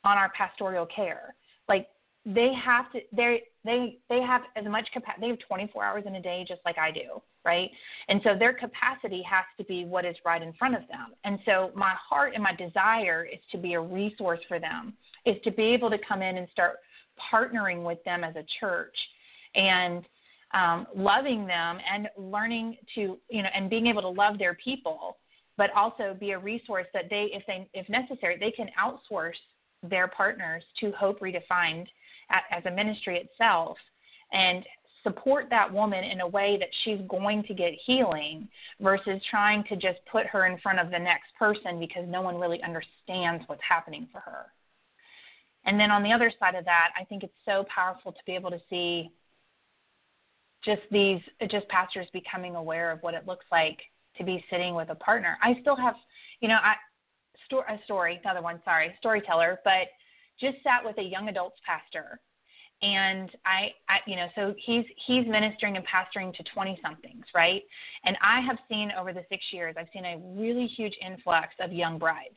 on 0.05 0.16
our 0.16 0.31
pastoral 0.37 0.87
care. 0.87 1.35
Like 1.69 1.88
they 2.25 2.53
have 2.64 2.90
to 2.92 3.01
they 3.12 3.42
they 3.64 3.99
they 4.09 4.21
have 4.21 4.42
as 4.57 4.64
much 4.64 4.88
capacity 4.92 5.23
they 5.23 5.29
have 5.29 5.38
24 5.49 5.85
hours 5.85 6.05
in 6.07 6.14
a 6.14 6.23
day 6.23 6.45
just 6.47 6.61
like 6.64 6.79
I 6.79 6.92
do, 6.92 7.21
right? 7.45 7.69
And 8.09 8.21
so 8.23 8.37
their 8.38 8.53
capacity 8.53 9.23
has 9.29 9.45
to 9.59 9.64
be 9.64 9.85
what 9.85 10.05
is 10.05 10.16
right 10.25 10.42
in 10.42 10.53
front 10.53 10.77
of 10.77 10.83
them. 10.88 11.14
And 11.25 11.40
so 11.45 11.73
my 11.75 11.95
heart 12.09 12.33
and 12.35 12.42
my 12.42 12.53
desire 12.55 13.25
is 13.25 13.40
to 13.51 13.59
be 13.59 13.75
a 13.75 13.81
resource 13.81 14.40
for 14.49 14.61
them 14.61 14.95
is 15.27 15.37
to 15.45 15.51
be 15.51 15.65
able 15.65 15.91
to 15.91 15.99
come 16.07 16.23
in 16.23 16.39
and 16.39 16.49
start 16.53 16.77
partnering 17.33 17.85
with 17.85 18.03
them 18.05 18.25
as 18.25 18.35
a 18.37 18.45
church 18.61 18.97
and 19.55 20.05
um, 20.55 20.87
loving 20.95 21.47
them 21.47 21.79
and 21.93 22.09
learning 22.17 22.77
to 22.95 23.19
you 23.29 23.43
know 23.43 23.49
and 23.55 23.69
being 23.69 23.87
able 23.87 24.03
to 24.03 24.09
love 24.09 24.39
their 24.39 24.55
people 24.55 25.19
but 25.59 25.71
also 25.75 26.15
be 26.19 26.33
a 26.33 26.39
resource 26.39 26.87
that 26.95 27.05
they 27.11 27.29
if 27.33 27.43
they 27.47 27.69
if 27.75 27.89
necessary 27.89 28.37
they 28.39 28.51
can 28.51 28.69
outsource 28.81 29.35
their 29.83 30.09
partners 30.09 30.62
to 30.81 30.93
hope 30.93 31.21
redefined 31.21 31.87
as 32.31 32.65
a 32.67 32.71
ministry 32.71 33.19
itself 33.19 33.77
and 34.33 34.65
support 35.03 35.47
that 35.51 35.73
woman 35.73 36.03
in 36.03 36.21
a 36.21 36.27
way 36.27 36.57
that 36.59 36.69
she's 36.85 37.01
going 37.09 37.43
to 37.45 37.55
get 37.55 37.73
healing 37.85 38.49
versus 38.81 39.21
trying 39.31 39.62
to 39.65 39.77
just 39.77 39.99
put 40.11 40.27
her 40.27 40.47
in 40.47 40.59
front 40.59 40.81
of 40.81 40.91
the 40.91 40.99
next 40.99 41.29
person 41.39 41.79
because 41.79 42.05
no 42.09 42.21
one 42.21 42.37
really 42.37 42.61
understands 42.62 43.45
what's 43.47 43.62
happening 43.67 44.09
for 44.11 44.21
her. 44.21 44.47
And 45.67 45.79
then 45.79 45.91
on 45.91 46.03
the 46.03 46.13
other 46.13 46.33
side 46.39 46.55
of 46.55 46.65
that, 46.65 46.91
I 46.99 47.05
think 47.05 47.23
it's 47.23 47.35
so 47.45 47.65
powerful 47.73 48.13
to 48.13 48.19
be 48.25 48.35
able 48.35 48.51
to 48.51 48.61
see 48.71 49.11
just 50.65 50.83
these 50.91 51.21
just 51.51 51.69
pastors 51.69 52.07
becoming 52.13 52.57
aware 52.57 52.91
of 52.91 53.03
what 53.03 53.15
it 53.15 53.27
looks 53.27 53.47
like 53.53 53.79
to 54.17 54.25
be 54.25 54.45
sitting 54.51 54.75
with 54.75 54.89
a 54.91 54.95
partner. 54.95 55.37
I 55.43 55.59
still 55.61 55.77
have, 55.77 55.95
you 56.41 56.49
know, 56.49 56.59
I 56.63 56.75
sto- 57.45 57.65
a 57.69 57.79
story, 57.85 58.21
another 58.25 58.43
one, 58.43 58.61
sorry, 58.65 58.95
storyteller, 58.99 59.61
but 59.65 59.89
just 60.41 60.57
sat 60.63 60.85
with 60.85 60.99
a 60.99 61.03
young 61.03 61.29
adults 61.29 61.57
pastor 61.67 62.21
and 62.83 63.31
I, 63.47 63.71
I 63.89 63.99
you 64.07 64.17
know 64.17 64.27
so 64.35 64.55
he's 64.65 64.85
he's 65.07 65.27
ministering 65.27 65.77
and 65.77 65.87
pastoring 65.87 66.35
to 66.35 66.43
20 66.43 66.79
somethings 66.83 67.25
right 67.35 67.63
and 68.05 68.17
i 68.23 68.41
have 68.41 68.59
seen 68.69 68.93
over 68.99 69.13
the 69.13 69.25
six 69.31 69.43
years 69.51 69.75
i've 69.79 69.87
seen 69.93 70.05
a 70.05 70.19
really 70.39 70.67
huge 70.67 70.93
influx 71.05 71.49
of 71.61 71.73
young 71.73 71.99
brides 71.99 72.37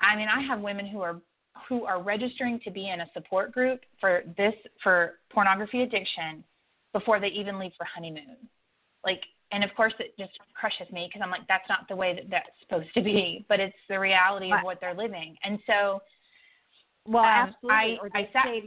i 0.00 0.16
mean 0.16 0.26
i 0.28 0.42
have 0.42 0.60
women 0.60 0.86
who 0.86 1.00
are 1.00 1.20
who 1.68 1.84
are 1.84 2.02
registering 2.02 2.60
to 2.64 2.70
be 2.70 2.88
in 2.90 3.00
a 3.00 3.06
support 3.14 3.52
group 3.52 3.80
for 4.00 4.22
this 4.36 4.54
for 4.82 5.14
pornography 5.30 5.82
addiction 5.82 6.44
before 6.92 7.20
they 7.20 7.28
even 7.28 7.58
leave 7.58 7.72
for 7.76 7.86
honeymoon. 7.92 8.36
Like 9.04 9.20
and 9.52 9.62
of 9.62 9.70
course 9.76 9.94
it 9.98 10.14
just 10.18 10.32
crushes 10.54 10.92
me 10.92 11.08
because 11.08 11.22
I'm 11.24 11.30
like 11.30 11.46
that's 11.48 11.68
not 11.68 11.88
the 11.88 11.96
way 11.96 12.14
that 12.14 12.24
that's 12.30 12.48
supposed 12.60 12.92
to 12.94 13.02
be, 13.02 13.44
but 13.48 13.60
it's 13.60 13.76
the 13.88 13.98
reality 13.98 14.52
of 14.52 14.60
what 14.62 14.78
they're 14.80 14.94
living. 14.94 15.36
And 15.44 15.58
so 15.66 16.00
well, 17.06 17.24
um, 17.24 17.54
absolutely. 17.64 18.10
I, 18.14 18.18
I 18.18 18.28
sat, 18.32 18.44
say, 18.44 18.62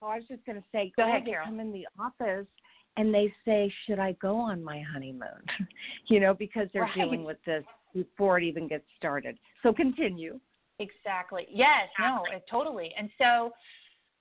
well, 0.00 0.10
I 0.10 0.16
was 0.16 0.24
just 0.28 0.44
going 0.46 0.58
to 0.58 0.64
say, 0.70 0.92
go 0.96 1.08
ahead, 1.08 1.22
they 1.24 1.30
Carol. 1.30 1.46
come 1.46 1.60
in 1.60 1.72
the 1.72 1.86
office 1.98 2.46
and 2.96 3.12
they 3.12 3.32
say, 3.44 3.72
"Should 3.86 3.98
I 3.98 4.12
go 4.12 4.36
on 4.36 4.62
my 4.62 4.80
honeymoon?" 4.92 5.42
you 6.08 6.20
know, 6.20 6.34
because 6.34 6.68
they're 6.72 6.82
right. 6.82 6.94
dealing 6.94 7.24
with 7.24 7.38
this 7.44 7.64
before 7.92 8.38
it 8.38 8.44
even 8.44 8.68
gets 8.68 8.84
started. 8.96 9.38
So 9.62 9.72
continue. 9.72 10.38
Exactly. 10.78 11.46
Yes, 11.50 11.88
no, 12.00 12.24
totally. 12.50 12.92
And 12.98 13.08
so 13.18 13.52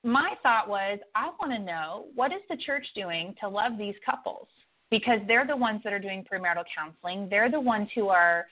my 0.03 0.33
thought 0.43 0.67
was 0.67 0.99
I 1.15 1.31
want 1.39 1.53
to 1.53 1.59
know 1.59 2.05
what 2.13 2.31
is 2.31 2.41
the 2.49 2.57
church 2.57 2.85
doing 2.95 3.33
to 3.41 3.47
love 3.47 3.73
these 3.77 3.95
couples 4.05 4.47
because 4.91 5.19
they're 5.27 5.47
the 5.47 5.57
ones 5.57 5.81
that 5.83 5.93
are 5.93 5.99
doing 5.99 6.23
premarital 6.31 6.65
counseling. 6.75 7.27
They're 7.29 7.49
the 7.49 7.59
ones 7.59 7.87
who 7.95 8.09
are, 8.09 8.45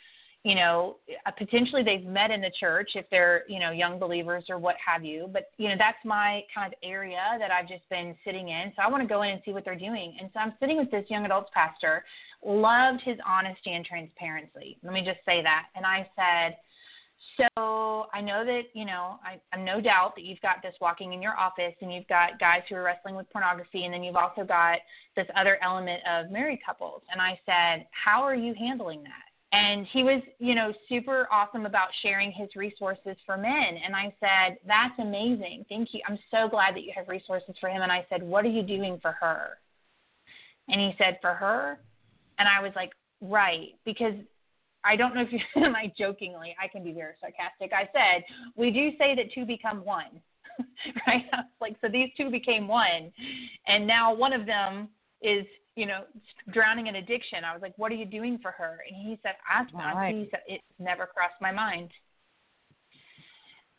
you 0.44 0.56
know, 0.56 0.98
uh, 1.28 1.32
potentially 1.32 1.84
they've 1.84 2.06
met 2.06 2.32
in 2.32 2.42
the 2.42 2.50
church 2.60 2.92
if 2.96 3.06
they're, 3.12 3.44
you 3.48 3.60
know, 3.60 3.70
young 3.70 4.00
believers 4.00 4.46
or 4.50 4.58
what 4.58 4.76
have 4.84 5.06
you. 5.06 5.30
But, 5.32 5.52
you 5.58 5.70
know, 5.70 5.76
that's 5.78 6.00
my 6.04 6.42
kind 6.56 6.74
of 6.74 6.80
area 6.82 7.22
that 7.38 7.52
I've 7.52 7.68
just 7.68 7.88
been 7.90 8.16
sitting 8.26 8.50
in. 8.50 8.72
So 8.76 8.82
I 8.82 8.90
want 8.90 9.04
to 9.04 9.08
go 9.08 9.22
in 9.22 9.30
and 9.30 9.42
see 9.46 9.52
what 9.52 9.66
they're 9.66 9.76
doing. 9.78 10.16
And 10.20 10.32
so 10.34 10.40
I'm 10.40 10.54
sitting 10.60 10.78
with 10.78 10.90
this 10.90 11.06
young 11.10 11.26
adults 11.26 11.52
pastor, 11.54 12.04
loved 12.44 13.02
his 13.04 13.18
honesty 13.28 13.74
and 13.74 13.86
transparency. 13.86 14.80
Let 14.84 14.94
me 14.94 15.02
just 15.06 15.20
say 15.26 15.44
that. 15.44 15.66
And 15.76 15.86
I 15.86 16.10
said, 16.16 16.58
so 17.38 18.08
I 18.14 18.22
know 18.22 18.44
that, 18.46 18.64
you 18.74 18.86
know, 18.86 19.20
I, 19.24 19.40
I'm 19.54 19.64
no 19.64 19.82
doubt 19.82 20.16
that 20.16 20.24
you've 20.24 20.42
got 20.42 20.62
this 20.62 20.74
walking 20.82 21.14
in 21.14 21.22
your 21.22 21.38
office 21.38 21.74
and 21.82 21.94
you've 21.94 22.08
got 22.08 22.40
guys 22.40 22.62
who 22.70 22.76
are 22.76 22.84
wrestling 22.84 23.16
with 23.16 23.30
pornography 23.32 23.86
and 23.86 23.94
then 23.94 24.04
you've 24.04 24.16
also 24.16 24.44
got 24.44 24.80
this 25.16 25.28
other 25.36 25.58
element 25.64 26.02
of 26.10 26.32
married 26.32 26.60
couples. 26.66 27.02
And 27.12 27.22
I 27.22 27.40
said, 27.46 27.88
How 27.92 28.22
are 28.24 28.36
you 28.36 28.54
handling 28.58 29.04
that? 29.04 29.32
And 29.54 29.86
he 29.92 30.04
was, 30.04 30.22
you 30.40 30.56
know, 30.56 30.74
super 30.88 31.28
awesome 31.32 31.66
about 31.66 31.90
sharing 32.02 32.32
his 32.32 32.50
resources 32.56 33.18
for 33.26 33.38
men. 33.38 33.78
And 33.84 33.96
I 33.96 34.14
said, 34.20 34.58
That's 34.66 34.98
amazing. 35.00 35.66
Thank 35.70 35.90
you. 35.94 36.02
I'm 36.08 36.20
so 36.32 36.48
glad 36.50 36.76
that 36.76 36.84
you 36.84 36.94
have 36.96 37.08
resources 37.08 37.56
for 37.60 37.70
him. 37.70 37.82
And 37.82 37.92
I 37.92 38.06
said, 38.10 38.24
What 38.24 38.46
are 38.46 38.50
you 38.50 38.64
doing 38.64 39.00
for 39.02 39.12
her? 39.12 39.58
And 40.68 40.80
he 40.80 40.94
said, 40.98 41.18
For 41.22 41.34
her? 41.34 41.80
And 42.40 42.48
I 42.48 42.62
was 42.62 42.72
like, 42.76 42.92
Right. 43.22 43.76
Because 43.86 44.14
I 44.84 44.96
don't 44.96 45.14
know 45.16 45.22
if 45.22 45.32
you 45.32 45.40
am 45.64 45.74
like 45.74 45.96
jokingly, 45.96 46.56
I 46.62 46.68
can 46.68 46.84
be 46.84 46.94
very 46.94 47.14
sarcastic. 47.20 47.72
I 47.74 47.90
said, 47.94 48.24
we 48.56 48.72
do 48.72 48.92
say 48.98 49.16
that 49.16 49.34
two 49.34 49.46
become 49.46 49.84
one. 49.86 50.22
right? 51.08 51.26
Like 51.60 51.76
so 51.82 51.88
these 51.88 52.10
two 52.18 52.30
became 52.30 52.68
one 52.68 53.12
and 53.68 53.88
now 53.88 54.14
one 54.14 54.34
of 54.34 54.46
them 54.46 54.90
is, 55.22 55.46
you 55.76 55.86
know, 55.86 56.04
drowning 56.52 56.88
in 56.88 56.98
addiction. 56.98 57.44
I 57.46 57.54
was 57.54 57.62
like, 57.62 57.74
What 57.78 57.92
are 57.92 57.96
you 57.96 58.06
doing 58.06 58.38
for 58.42 58.52
her? 58.52 58.80
And 58.88 59.08
he 59.08 59.20
said, 59.24 59.36
Ask 59.50 59.74
me. 59.74 59.80
Right. 59.80 60.16
He 60.16 60.28
said, 60.30 60.42
It 60.48 60.62
never 60.78 61.06
crossed 61.06 61.42
my 61.42 61.52
mind. 61.52 61.90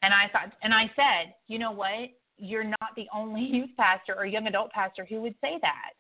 And 0.03 0.13
I 0.13 0.29
thought 0.33 0.53
and 0.63 0.75
I 0.75 0.91
said, 0.97 1.35
you 1.47 1.59
know 1.59 1.71
what? 1.71 2.11
You're 2.37 2.65
not 2.65 2.91
the 2.97 3.07
only 3.15 3.43
youth 3.51 3.71
pastor 3.77 4.15
or 4.17 4.27
young 4.27 4.47
adult 4.47 4.73
pastor 4.73 5.07
who 5.09 5.21
would 5.23 5.35
say 5.41 5.59
that 5.63 5.93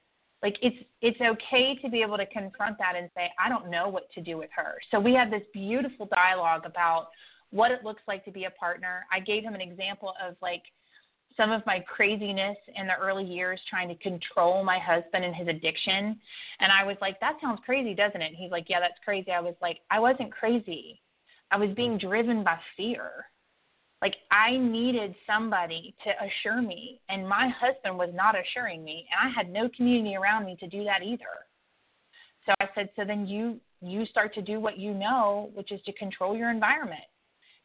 like 0.43 0.57
it's 0.61 0.77
it's 1.01 1.21
okay 1.21 1.79
to 1.83 1.89
be 1.89 2.03
able 2.03 2.17
to 2.17 2.27
confront 2.27 2.77
that 2.79 2.95
and 2.97 3.09
say 3.15 3.31
i 3.39 3.49
don't 3.49 3.71
know 3.71 3.89
what 3.89 4.11
to 4.13 4.21
do 4.21 4.37
with 4.37 4.51
her. 4.55 4.75
So 4.91 4.99
we 4.99 5.15
had 5.15 5.31
this 5.31 5.43
beautiful 5.53 6.07
dialogue 6.07 6.63
about 6.65 7.09
what 7.51 7.71
it 7.71 7.85
looks 7.85 8.03
like 8.09 8.25
to 8.25 8.31
be 8.31 8.45
a 8.45 8.51
partner. 8.51 9.05
I 9.13 9.21
gave 9.21 9.43
him 9.43 9.55
an 9.55 9.61
example 9.61 10.15
of 10.27 10.37
like 10.41 10.63
some 11.37 11.51
of 11.51 11.65
my 11.65 11.81
craziness 11.81 12.57
in 12.77 12.87
the 12.87 12.97
early 13.01 13.25
years 13.25 13.61
trying 13.69 13.89
to 13.89 13.95
control 13.97 14.65
my 14.65 14.79
husband 14.79 15.25
and 15.25 15.35
his 15.35 15.49
addiction. 15.49 16.19
And 16.61 16.73
i 16.73 16.85
was 16.85 16.97
like 17.01 17.21
that 17.21 17.39
sounds 17.41 17.61
crazy 17.65 17.95
doesn't 17.95 18.23
it? 18.23 18.33
He's 18.37 18.51
like 18.51 18.67
yeah 18.69 18.81
that's 18.81 18.99
crazy. 19.05 19.31
I 19.31 19.41
was 19.41 19.55
like 19.63 19.79
i 19.91 20.01
wasn't 20.01 20.33
crazy. 20.33 21.01
I 21.51 21.57
was 21.57 21.71
being 21.77 21.99
driven 21.99 22.43
by 22.43 22.59
fear 22.77 23.27
Like 24.03 24.17
I 24.33 24.57
needed 24.57 25.15
somebody 25.29 25.95
to 26.03 26.11
assure 26.27 26.61
me, 26.61 27.01
and 27.09 27.27
my 27.27 27.49
husband 27.49 27.97
was 27.97 28.11
not 28.13 28.35
assuring 28.37 28.83
me, 28.83 29.07
and 29.13 29.31
I 29.31 29.33
had 29.33 29.51
no 29.51 29.69
community 29.77 30.17
around 30.17 30.45
me 30.45 30.57
to 30.59 30.67
do 30.67 30.83
that 30.83 31.05
either. 31.05 31.47
So 32.45 32.53
I 32.61 32.67
said, 32.75 32.91
so 32.97 33.05
then 33.05 33.27
you 33.27 33.61
you 33.81 34.05
start 34.07 34.35
to 34.35 34.43
do 34.43 34.59
what 34.59 34.77
you 34.77 34.93
know, 34.93 35.51
which 35.55 35.71
is 35.71 35.81
to 35.87 35.93
control 35.93 36.37
your 36.37 36.51
environment. 36.51 37.03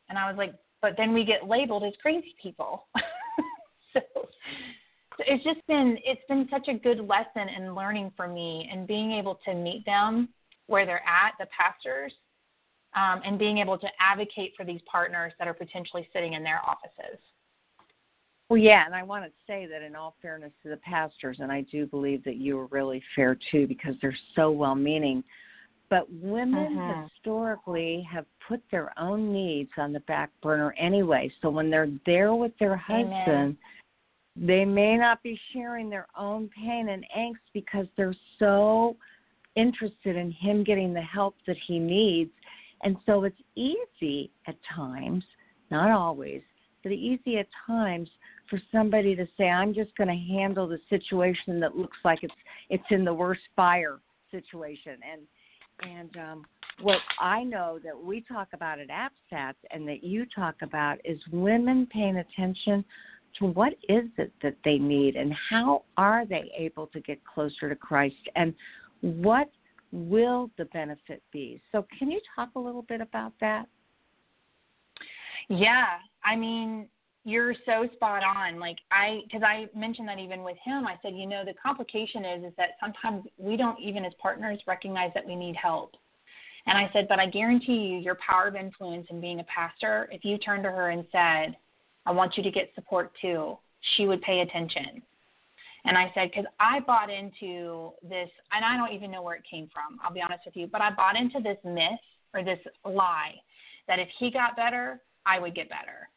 And 0.10 0.18
I 0.18 0.30
was 0.30 0.38
like, 0.38 0.54
but 0.82 0.94
then 0.96 1.12
we 1.12 1.26
get 1.26 1.48
labeled 1.48 1.84
as 1.84 1.94
crazy 2.02 2.36
people. 2.42 2.86
so, 3.94 4.00
so 4.14 5.24
it's 5.26 5.44
just 5.44 5.66
been 5.68 5.98
it's 6.06 6.22
been 6.30 6.48
such 6.52 6.68
a 6.68 6.76
good 6.76 7.00
lesson 7.00 7.50
in 7.58 7.74
learning 7.74 8.12
for 8.16 8.28
me 8.28 8.70
and 8.72 8.88
being 8.88 9.12
able 9.12 9.40
to 9.46 9.56
meet 9.56 9.84
them 9.88 10.30
where 10.68 10.86
they're 10.86 11.04
at, 11.08 11.32
the 11.40 11.48
pastors, 11.48 12.14
um, 12.98 13.22
and 13.24 13.38
being 13.38 13.60
able 13.60 13.78
to 13.78 13.88
advocate 14.00 14.54
for 14.58 14.66
these 14.66 14.82
partners 14.92 15.32
that 15.38 15.48
are 15.48 15.54
potentially 15.54 16.08
sitting 16.14 16.34
in 16.34 16.44
their 16.44 16.62
offices. 16.66 17.20
Well, 18.50 18.58
yeah, 18.58 18.86
and 18.86 18.96
I 18.96 19.04
want 19.04 19.26
to 19.26 19.32
say 19.46 19.68
that 19.68 19.82
in 19.82 19.96
all 19.96 20.16
fairness 20.22 20.54
to 20.64 20.70
the 20.70 20.78
pastors, 20.78 21.38
and 21.42 21.52
I 21.52 21.62
do 21.62 21.86
believe 21.86 22.24
that 22.24 22.38
you 22.38 22.58
are 22.58 22.68
really 22.68 23.04
fair 23.16 23.38
too 23.52 23.68
because 23.68 23.96
they're 24.02 24.18
so 24.36 24.52
well 24.52 24.76
meaning. 24.76 25.24
But 25.90 26.12
women 26.12 26.82
Mhm. 26.82 27.04
historically 27.04 28.02
have 28.04 28.26
put 28.48 28.62
their 28.70 28.98
own 29.00 29.32
needs 29.32 29.72
on 29.78 29.94
the 29.94 30.02
back 30.02 30.32
burner 30.42 30.74
anyway. 30.78 31.30
So 31.42 31.50
when 31.50 31.70
they're 31.70 31.92
there 32.06 32.36
with 32.36 32.58
their 32.58 32.76
Amen. 32.90 33.12
husband, 33.12 33.58
they 34.36 34.66
may 34.66 34.98
not 34.98 35.22
be 35.24 35.40
sharing 35.52 35.90
their 35.90 36.08
own 36.16 36.50
pain 36.50 36.90
and 36.90 37.06
angst 37.16 37.40
because 37.54 37.88
they're 37.96 38.16
so 38.38 38.96
interested 39.56 40.16
in 40.16 40.32
him 40.32 40.64
getting 40.64 40.94
the 40.94 41.02
help 41.02 41.36
that 41.48 41.58
he 41.58 41.80
needs. 41.80 42.32
And 42.84 42.98
so 43.06 43.24
it's 43.24 43.42
easy 43.56 44.32
at 44.48 44.56
times, 44.76 45.24
not 45.72 45.92
always, 45.92 46.42
but 46.84 46.92
easy 46.92 47.38
at 47.38 47.48
times 47.66 48.10
for 48.50 48.60
somebody 48.72 49.16
to 49.16 49.28
say, 49.38 49.50
I'm 49.50 49.74
just 49.74 49.96
going 49.98 50.08
to 50.08 50.34
handle 50.34 50.68
the 50.68 50.80
situation 50.90 51.60
that 51.60 51.76
looks 51.76 51.98
like 52.06 52.20
it's 52.22 52.34
it's 52.70 52.84
in 52.92 53.04
the 53.04 53.14
worst 53.14 53.42
fire 53.56 54.00
situation. 54.32 54.98
And 55.12 55.22
and 55.82 56.18
um, 56.18 56.46
what 56.82 57.00
I 57.20 57.44
know 57.44 57.80
that 57.84 57.98
we 57.98 58.22
talk 58.22 58.50
about 58.54 58.80
at 58.80 58.88
APSATS 58.90 59.56
and 59.72 59.88
that 59.88 60.04
you 60.04 60.26
talk 60.34 60.56
about 60.62 61.00
is 61.04 61.20
women 61.32 61.88
paying 61.92 62.18
attention 62.18 62.86
to 63.40 63.46
what 63.46 63.74
is 63.90 64.06
it 64.18 64.32
that 64.42 64.56
they 64.64 64.78
need 64.78 65.16
and 65.16 65.34
how 65.50 65.84
are 65.98 66.26
they 66.26 66.52
able 66.58 66.88
to 66.88 67.00
get 67.02 67.20
closer 67.26 67.70
to 67.70 67.76
Christ 67.76 68.16
and 68.36 68.54
what 69.02 69.50
will 69.92 70.52
the 70.58 70.66
benefit 70.66 71.22
be. 71.32 71.62
So, 71.72 71.86
can 71.98 72.12
you 72.12 72.20
talk 72.36 72.50
a 72.56 72.60
little 72.60 72.84
bit 72.84 73.02
about 73.02 73.34
that? 73.42 73.68
Yeah, 75.50 75.86
I 76.26 76.36
mean, 76.36 76.88
you're 77.24 77.54
so 77.66 77.88
spot 77.94 78.24
on. 78.24 78.60
Like 78.60 78.78
I, 78.92 79.20
because 79.26 79.44
I 79.44 79.68
mentioned 79.78 80.08
that 80.08 80.18
even 80.18 80.44
with 80.44 80.58
him, 80.64 80.88
I 80.88 80.96
said, 81.02 81.14
you 81.14 81.26
know, 81.26 81.44
the 81.46 81.54
complication 81.62 82.24
is 82.24 82.44
is 82.46 82.54
that 82.58 82.72
sometimes 82.80 83.26
we 83.38 83.58
don't 83.58 83.80
even 83.80 84.06
as 84.06 84.14
partners 84.22 84.60
recognize 84.66 85.12
that 85.14 85.28
we 85.28 85.36
need 85.36 85.56
help. 85.56 85.96
And 86.68 86.78
I 86.78 86.90
said, 86.94 87.08
but 87.08 87.20
I 87.20 87.28
guarantee 87.28 87.74
you, 87.74 87.98
your 88.00 88.18
power 88.26 88.48
of 88.48 88.56
influence 88.56 89.08
in 89.10 89.22
being 89.22 89.40
a 89.40 89.44
pastor, 89.44 90.10
if 90.12 90.24
you 90.24 90.38
turned 90.38 90.64
to 90.64 90.70
her 90.70 90.90
and 90.90 91.06
said, 91.12 91.58
I 92.06 92.12
want 92.12 92.38
you 92.38 92.44
to 92.44 92.52
get 92.52 92.72
support 92.76 93.12
too, 93.22 93.58
she 93.96 94.06
would 94.06 94.22
pay 94.22 94.40
attention. 94.40 95.02
And 95.88 95.98
I 95.98 96.12
said, 96.14 96.30
because 96.30 96.46
I 96.60 96.82
bought 96.82 97.10
into 97.10 97.92
this, 98.04 98.30
and 98.52 98.66
I 98.66 98.76
don't 98.78 98.94
even 98.94 99.10
know 99.10 99.22
where 99.22 99.36
it 99.36 99.44
came 99.50 99.70
from, 99.74 100.00
I'll 100.04 100.14
be 100.14 100.22
honest 100.22 100.42
with 100.46 100.56
you, 100.56 100.68
but 100.68 100.82
I 100.82 100.92
bought 100.92 101.16
into 101.16 101.40
this 101.40 101.58
myth 101.64 102.00
or 102.34 102.44
this 102.44 102.60
lie 102.86 103.36
that 103.88 104.00
if 104.00 104.10
he 104.20 104.30
got 104.30 104.56
better, 104.56 105.02
I 105.26 105.40
would 105.40 105.56
get 105.56 105.70
better. 105.70 106.10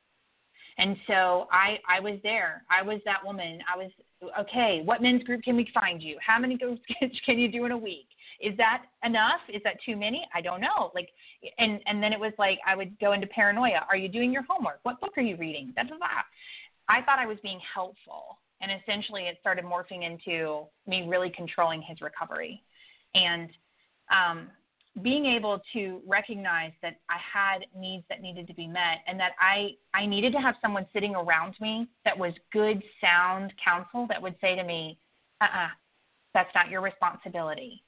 And 0.78 0.96
so 1.06 1.46
I 1.52 1.78
I 1.88 2.00
was 2.00 2.18
there. 2.22 2.64
I 2.70 2.82
was 2.82 3.00
that 3.04 3.24
woman. 3.24 3.58
I 3.72 3.76
was 3.76 3.90
okay. 4.40 4.80
What 4.82 5.02
men's 5.02 5.22
group 5.24 5.42
can 5.42 5.56
we 5.56 5.68
find 5.74 6.02
you? 6.02 6.16
How 6.26 6.38
many 6.38 6.56
groups 6.56 6.80
can 7.26 7.38
you 7.38 7.50
do 7.50 7.64
in 7.66 7.72
a 7.72 7.76
week? 7.76 8.06
Is 8.40 8.56
that 8.56 8.84
enough? 9.04 9.40
Is 9.52 9.60
that 9.64 9.76
too 9.84 9.96
many? 9.96 10.26
I 10.34 10.40
don't 10.40 10.60
know. 10.60 10.90
Like, 10.94 11.10
and 11.58 11.80
and 11.86 12.02
then 12.02 12.12
it 12.12 12.20
was 12.20 12.32
like 12.38 12.58
I 12.66 12.76
would 12.76 12.98
go 12.98 13.12
into 13.12 13.26
paranoia. 13.26 13.84
Are 13.90 13.96
you 13.96 14.08
doing 14.08 14.32
your 14.32 14.44
homework? 14.48 14.80
What 14.84 15.00
book 15.00 15.12
are 15.16 15.22
you 15.22 15.36
reading? 15.36 15.72
Da, 15.76 15.82
da. 15.82 15.96
I 16.88 17.02
thought 17.02 17.18
I 17.18 17.26
was 17.26 17.38
being 17.42 17.60
helpful, 17.74 18.38
and 18.61 18.70
essentially 18.82 19.22
it 19.22 19.38
started 19.40 19.64
morphing 19.64 20.04
into 20.04 20.66
me 20.86 21.06
really 21.08 21.30
controlling 21.30 21.82
his 21.82 22.00
recovery, 22.00 22.62
and 23.14 23.50
um, 24.11 24.48
being 25.02 25.24
able 25.26 25.61
to 25.72 26.00
recognize 26.06 26.72
that 26.82 26.96
I 27.08 27.16
had 27.32 27.66
needs 27.76 28.04
that 28.08 28.20
needed 28.20 28.46
to 28.48 28.54
be 28.54 28.66
met 28.66 28.98
and 29.06 29.18
that 29.20 29.32
I, 29.40 29.70
I 29.94 30.04
needed 30.04 30.32
to 30.32 30.40
have 30.40 30.56
someone 30.61 30.86
sitting 30.92 31.14
around 31.14 31.54
me 31.61 31.88
that 32.04 32.18
was 32.18 32.32
good, 32.52 32.82
sound 33.00 33.52
counsel 33.64 34.06
that 34.08 34.20
would 34.20 34.34
say 34.40 34.56
to 34.56 34.64
me, 34.64 34.98
uh 35.40 35.44
uh-uh, 35.44 35.64
uh, 35.64 35.68
that's 36.34 36.50
not 36.54 36.68
your 36.68 36.80
responsibility. 36.80 37.82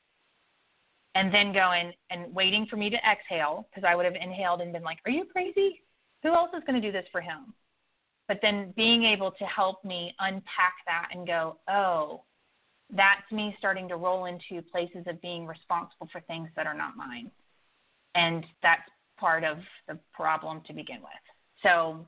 And 1.14 1.32
then 1.34 1.52
going 1.52 1.92
and 2.10 2.34
waiting 2.34 2.66
for 2.70 2.76
me 2.76 2.88
to 2.88 2.96
exhale 2.96 3.68
because 3.70 3.86
I 3.86 3.94
would 3.94 4.06
have 4.06 4.14
inhaled 4.14 4.60
and 4.60 4.72
been 4.72 4.82
like, 4.82 4.98
Are 5.04 5.10
you 5.10 5.26
crazy? 5.30 5.82
Who 6.22 6.32
else 6.32 6.50
is 6.56 6.62
going 6.66 6.80
to 6.80 6.86
do 6.86 6.92
this 6.92 7.06
for 7.12 7.20
him? 7.20 7.52
But 8.28 8.38
then 8.40 8.72
being 8.76 9.04
able 9.04 9.32
to 9.32 9.44
help 9.44 9.84
me 9.84 10.14
unpack 10.18 10.74
that 10.86 11.08
and 11.12 11.26
go, 11.26 11.58
Oh, 11.68 12.22
that's 12.94 13.30
me 13.30 13.54
starting 13.58 13.88
to 13.88 13.96
roll 13.96 14.26
into 14.26 14.62
places 14.70 15.04
of 15.06 15.20
being 15.22 15.46
responsible 15.46 16.08
for 16.12 16.20
things 16.22 16.48
that 16.56 16.66
are 16.66 16.74
not 16.74 16.96
mine. 16.96 17.30
And 18.14 18.44
that's 18.62 18.82
part 19.18 19.44
of 19.44 19.58
the 19.88 19.98
problem 20.12 20.62
to 20.66 20.72
begin 20.72 21.00
with. 21.00 21.10
So, 21.62 22.06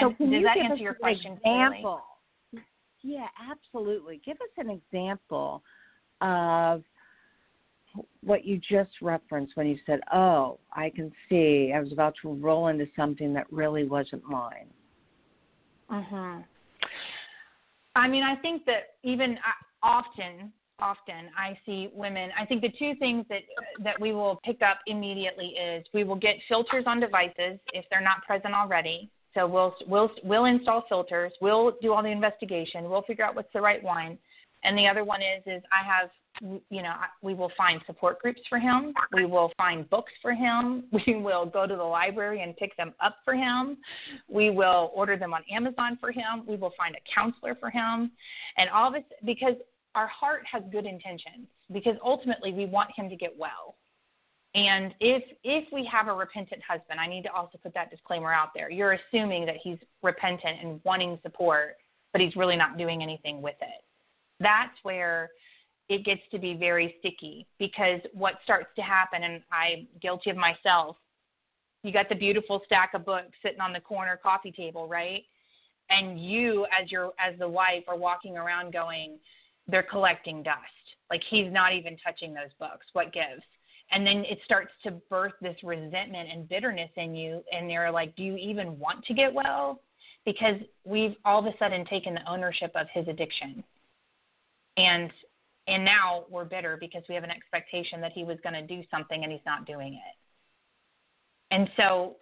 so 0.00 0.10
I, 0.10 0.12
can 0.14 0.30
does 0.30 0.40
you 0.40 0.46
that 0.46 0.58
answer 0.58 0.82
your 0.82 0.94
question 0.94 1.38
example? 1.44 2.00
Yeah, 3.02 3.28
absolutely. 3.50 4.20
Give 4.24 4.36
us 4.36 4.48
an 4.56 4.70
example 4.70 5.62
of 6.20 6.82
what 8.22 8.44
you 8.44 8.58
just 8.58 8.90
referenced 9.02 9.56
when 9.56 9.66
you 9.66 9.78
said, 9.86 10.00
"Oh, 10.12 10.58
I 10.72 10.90
can 10.90 11.12
see 11.28 11.72
I 11.74 11.80
was 11.80 11.92
about 11.92 12.14
to 12.22 12.32
roll 12.32 12.68
into 12.68 12.88
something 12.96 13.32
that 13.34 13.50
really 13.52 13.84
wasn't 13.84 14.24
mine." 14.24 14.68
Mhm. 15.90 16.44
I 17.96 18.08
mean, 18.08 18.22
I 18.22 18.36
think 18.36 18.64
that 18.66 18.94
even 19.02 19.38
uh, 19.38 19.52
often, 19.82 20.52
often 20.78 21.30
I 21.36 21.58
see 21.66 21.90
women. 21.92 22.30
I 22.38 22.44
think 22.44 22.62
the 22.62 22.72
two 22.78 22.94
things 22.96 23.26
that 23.28 23.42
that 23.82 24.00
we 24.00 24.12
will 24.12 24.40
pick 24.44 24.62
up 24.62 24.78
immediately 24.86 25.48
is 25.48 25.84
we 25.92 26.04
will 26.04 26.16
get 26.16 26.36
filters 26.48 26.84
on 26.86 27.00
devices 27.00 27.58
if 27.72 27.84
they're 27.90 28.00
not 28.00 28.24
present 28.24 28.54
already. 28.54 29.10
So 29.34 29.46
we'll 29.46 29.74
we'll 29.86 30.10
we'll 30.22 30.46
install 30.46 30.84
filters. 30.88 31.32
We'll 31.40 31.72
do 31.82 31.92
all 31.92 32.02
the 32.02 32.10
investigation. 32.10 32.88
We'll 32.88 33.02
figure 33.02 33.24
out 33.24 33.34
what's 33.34 33.52
the 33.52 33.60
right 33.60 33.82
wine. 33.82 34.18
And 34.64 34.76
the 34.76 34.86
other 34.86 35.04
one 35.04 35.20
is 35.22 35.42
is 35.46 35.62
I 35.72 35.84
have 35.86 36.10
you 36.40 36.82
know 36.82 36.94
we 37.22 37.34
will 37.34 37.50
find 37.56 37.80
support 37.86 38.20
groups 38.20 38.40
for 38.48 38.58
him. 38.58 38.94
We 39.12 39.26
will 39.26 39.52
find 39.56 39.88
books 39.90 40.12
for 40.22 40.32
him. 40.32 40.84
We 41.06 41.16
will 41.16 41.46
go 41.46 41.66
to 41.66 41.76
the 41.76 41.82
library 41.82 42.42
and 42.42 42.56
pick 42.56 42.76
them 42.76 42.94
up 43.04 43.16
for 43.24 43.34
him. 43.34 43.78
We 44.28 44.50
will 44.50 44.90
order 44.94 45.16
them 45.16 45.32
on 45.34 45.42
Amazon 45.50 45.98
for 46.00 46.12
him. 46.12 46.44
We 46.46 46.56
will 46.56 46.72
find 46.76 46.94
a 46.94 47.02
counselor 47.12 47.54
for 47.54 47.70
him, 47.70 48.10
and 48.56 48.70
all 48.70 48.92
this 48.92 49.04
because 49.24 49.54
our 49.94 50.08
heart 50.08 50.42
has 50.50 50.62
good 50.70 50.86
intentions. 50.86 51.48
Because 51.72 51.96
ultimately 52.02 52.52
we 52.52 52.64
want 52.64 52.90
him 52.96 53.10
to 53.10 53.16
get 53.16 53.36
well. 53.36 53.76
And 54.54 54.94
if 55.00 55.22
if 55.44 55.64
we 55.72 55.88
have 55.92 56.08
a 56.08 56.14
repentant 56.14 56.62
husband, 56.66 56.98
I 56.98 57.06
need 57.06 57.22
to 57.22 57.32
also 57.32 57.58
put 57.62 57.74
that 57.74 57.90
disclaimer 57.90 58.32
out 58.32 58.50
there. 58.54 58.70
You're 58.70 58.92
assuming 58.92 59.44
that 59.46 59.56
he's 59.62 59.78
repentant 60.02 60.58
and 60.62 60.80
wanting 60.84 61.18
support, 61.22 61.76
but 62.12 62.20
he's 62.20 62.34
really 62.34 62.56
not 62.56 62.78
doing 62.78 63.02
anything 63.02 63.42
with 63.42 63.56
it. 63.60 63.84
That's 64.40 64.72
where 64.82 65.30
it 65.88 66.04
gets 66.04 66.20
to 66.30 66.38
be 66.38 66.54
very 66.54 66.96
sticky 66.98 67.46
because 67.58 68.00
what 68.12 68.34
starts 68.44 68.68
to 68.76 68.82
happen, 68.82 69.22
and 69.22 69.42
I'm 69.50 69.88
guilty 70.00 70.30
of 70.30 70.36
myself, 70.36 70.96
you 71.82 71.92
got 71.92 72.08
the 72.08 72.14
beautiful 72.14 72.60
stack 72.66 72.90
of 72.94 73.06
books 73.06 73.32
sitting 73.42 73.60
on 73.60 73.72
the 73.72 73.80
corner 73.80 74.18
coffee 74.22 74.52
table, 74.52 74.88
right? 74.88 75.22
And 75.90 76.22
you, 76.22 76.66
as 76.78 76.90
your 76.90 77.12
as 77.18 77.38
the 77.38 77.48
wife, 77.48 77.84
are 77.88 77.96
walking 77.96 78.36
around 78.36 78.72
going, 78.72 79.18
they're 79.66 79.82
collecting 79.82 80.42
dust. 80.42 80.58
Like 81.08 81.22
he's 81.30 81.50
not 81.50 81.72
even 81.72 81.96
touching 82.04 82.34
those 82.34 82.52
books. 82.58 82.86
What 82.92 83.12
gives? 83.12 83.42
And 83.90 84.06
then 84.06 84.24
it 84.28 84.38
starts 84.44 84.70
to 84.82 84.90
birth 85.08 85.32
this 85.40 85.56
resentment 85.62 86.28
and 86.30 86.46
bitterness 86.46 86.90
in 86.96 87.14
you, 87.14 87.42
and 87.50 87.70
you're 87.70 87.90
like, 87.90 88.14
do 88.16 88.22
you 88.22 88.36
even 88.36 88.78
want 88.78 89.04
to 89.06 89.14
get 89.14 89.32
well? 89.32 89.80
Because 90.26 90.56
we've 90.84 91.14
all 91.24 91.38
of 91.38 91.46
a 91.46 91.56
sudden 91.58 91.86
taken 91.86 92.12
the 92.12 92.30
ownership 92.30 92.70
of 92.74 92.86
his 92.92 93.08
addiction, 93.08 93.64
and 94.76 95.10
and 95.68 95.84
now 95.84 96.24
we're 96.30 96.44
bitter 96.44 96.76
because 96.80 97.02
we 97.08 97.14
have 97.14 97.24
an 97.24 97.30
expectation 97.30 98.00
that 98.00 98.12
he 98.12 98.24
was 98.24 98.38
going 98.42 98.54
to 98.54 98.66
do 98.66 98.82
something 98.90 99.22
and 99.22 99.30
he's 99.30 99.44
not 99.46 99.66
doing 99.66 99.94
it. 99.94 101.54
And 101.54 101.68
so, 101.76 102.16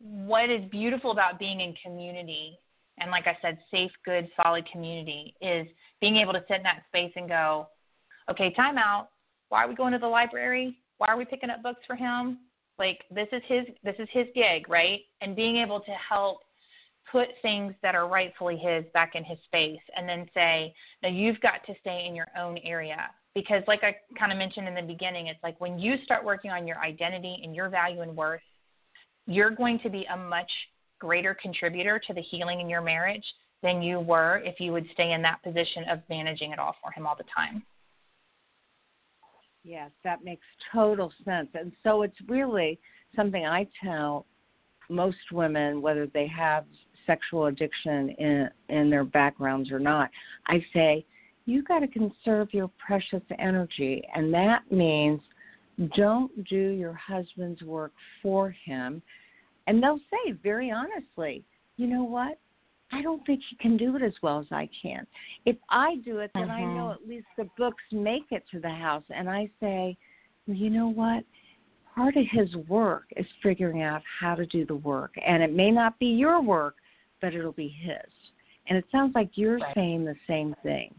what 0.00 0.50
is 0.50 0.62
beautiful 0.70 1.12
about 1.12 1.38
being 1.38 1.60
in 1.60 1.74
community, 1.84 2.58
and 2.98 3.10
like 3.10 3.26
I 3.26 3.38
said, 3.40 3.58
safe, 3.70 3.92
good, 4.04 4.28
solid 4.42 4.68
community, 4.70 5.34
is 5.40 5.66
being 6.00 6.16
able 6.16 6.32
to 6.32 6.44
sit 6.48 6.56
in 6.58 6.62
that 6.64 6.82
space 6.88 7.12
and 7.14 7.28
go, 7.28 7.68
okay, 8.30 8.52
time 8.54 8.78
out. 8.78 9.08
Why 9.48 9.64
are 9.64 9.68
we 9.68 9.76
going 9.76 9.92
to 9.92 9.98
the 9.98 10.08
library? 10.08 10.76
Why 10.98 11.06
are 11.08 11.16
we 11.16 11.24
picking 11.24 11.50
up 11.50 11.62
books 11.62 11.82
for 11.86 11.94
him? 11.94 12.38
Like 12.78 13.04
this 13.10 13.28
is 13.32 13.42
his 13.46 13.64
this 13.84 13.94
is 13.98 14.08
his 14.12 14.26
gig, 14.34 14.68
right? 14.68 15.00
And 15.20 15.36
being 15.36 15.56
able 15.56 15.80
to 15.80 15.92
help 15.92 16.40
put 17.10 17.28
things 17.42 17.74
that 17.82 17.94
are 17.94 18.08
rightfully 18.08 18.56
his 18.56 18.84
back 18.92 19.14
in 19.14 19.24
his 19.24 19.38
space 19.44 19.80
and 19.96 20.08
then 20.08 20.28
say, 20.34 20.74
"No, 21.02 21.08
you've 21.08 21.40
got 21.40 21.64
to 21.66 21.74
stay 21.80 22.06
in 22.06 22.14
your 22.14 22.28
own 22.36 22.58
area." 22.58 23.10
Because 23.34 23.62
like 23.66 23.84
I 23.84 23.96
kind 24.18 24.32
of 24.32 24.38
mentioned 24.38 24.66
in 24.66 24.74
the 24.74 24.82
beginning, 24.82 25.26
it's 25.26 25.42
like 25.42 25.60
when 25.60 25.78
you 25.78 25.96
start 26.04 26.24
working 26.24 26.50
on 26.50 26.66
your 26.66 26.78
identity 26.78 27.40
and 27.42 27.54
your 27.54 27.68
value 27.68 28.00
and 28.00 28.16
worth, 28.16 28.40
you're 29.26 29.50
going 29.50 29.78
to 29.80 29.90
be 29.90 30.06
a 30.06 30.16
much 30.16 30.50
greater 30.98 31.34
contributor 31.34 31.98
to 32.06 32.14
the 32.14 32.22
healing 32.22 32.60
in 32.60 32.68
your 32.68 32.80
marriage 32.80 33.24
than 33.62 33.82
you 33.82 34.00
were 34.00 34.38
if 34.44 34.60
you 34.60 34.72
would 34.72 34.86
stay 34.92 35.12
in 35.12 35.22
that 35.22 35.42
position 35.42 35.84
of 35.90 36.00
managing 36.08 36.52
it 36.52 36.58
all 36.58 36.76
for 36.82 36.90
him 36.92 37.06
all 37.06 37.16
the 37.16 37.24
time. 37.34 37.62
Yes, 39.64 39.90
that 40.04 40.22
makes 40.24 40.46
total 40.72 41.12
sense. 41.24 41.48
And 41.54 41.72
so 41.82 42.02
it's 42.02 42.16
really 42.28 42.78
something 43.16 43.44
I 43.44 43.66
tell 43.82 44.24
most 44.88 45.32
women, 45.32 45.82
whether 45.82 46.06
they 46.06 46.28
have 46.28 46.64
sexual 47.06 47.46
addiction 47.46 48.10
in 48.10 48.48
in 48.68 48.90
their 48.90 49.04
backgrounds 49.04 49.70
or 49.70 49.78
not. 49.78 50.10
I 50.46 50.64
say, 50.72 51.04
you 51.46 51.62
got 51.62 51.80
to 51.80 51.88
conserve 51.88 52.52
your 52.52 52.70
precious 52.84 53.22
energy, 53.38 54.02
and 54.14 54.32
that 54.34 54.70
means 54.70 55.20
don't 55.96 56.44
do 56.48 56.70
your 56.70 56.94
husband's 56.94 57.62
work 57.62 57.92
for 58.22 58.50
him. 58.64 59.02
And 59.66 59.82
they'll 59.82 60.00
say 60.10 60.32
very 60.42 60.70
honestly, 60.70 61.44
you 61.76 61.86
know 61.86 62.04
what? 62.04 62.38
I 62.92 63.02
don't 63.02 63.24
think 63.26 63.40
he 63.50 63.56
can 63.56 63.76
do 63.76 63.96
it 63.96 64.02
as 64.02 64.12
well 64.22 64.38
as 64.40 64.46
I 64.50 64.68
can. 64.80 65.06
If 65.44 65.56
I 65.70 65.96
do 66.04 66.18
it, 66.18 66.30
then 66.34 66.44
mm-hmm. 66.44 66.52
I 66.52 66.60
know 66.60 66.84
mm-hmm. 66.84 67.02
at 67.02 67.08
least 67.08 67.26
the 67.36 67.48
books 67.58 67.82
make 67.90 68.26
it 68.30 68.44
to 68.52 68.60
the 68.60 68.70
house. 68.70 69.02
And 69.10 69.28
I 69.28 69.50
say, 69.60 69.96
well, 70.46 70.56
you 70.56 70.70
know 70.70 70.88
what? 70.88 71.24
Part 71.94 72.16
of 72.16 72.24
his 72.30 72.54
work 72.68 73.04
is 73.16 73.26
figuring 73.42 73.82
out 73.82 74.02
how 74.20 74.34
to 74.34 74.46
do 74.46 74.64
the 74.64 74.76
work. 74.76 75.12
And 75.26 75.42
it 75.42 75.52
may 75.52 75.70
not 75.70 75.98
be 75.98 76.06
your 76.06 76.40
work, 76.40 76.76
but 77.26 77.34
it'll 77.34 77.50
be 77.50 77.74
his. 77.82 78.12
And 78.68 78.78
it 78.78 78.84
sounds 78.92 79.12
like 79.16 79.30
you're 79.34 79.58
right. 79.58 79.74
saying 79.74 80.04
the 80.04 80.14
same 80.28 80.54
thing. 80.62 80.94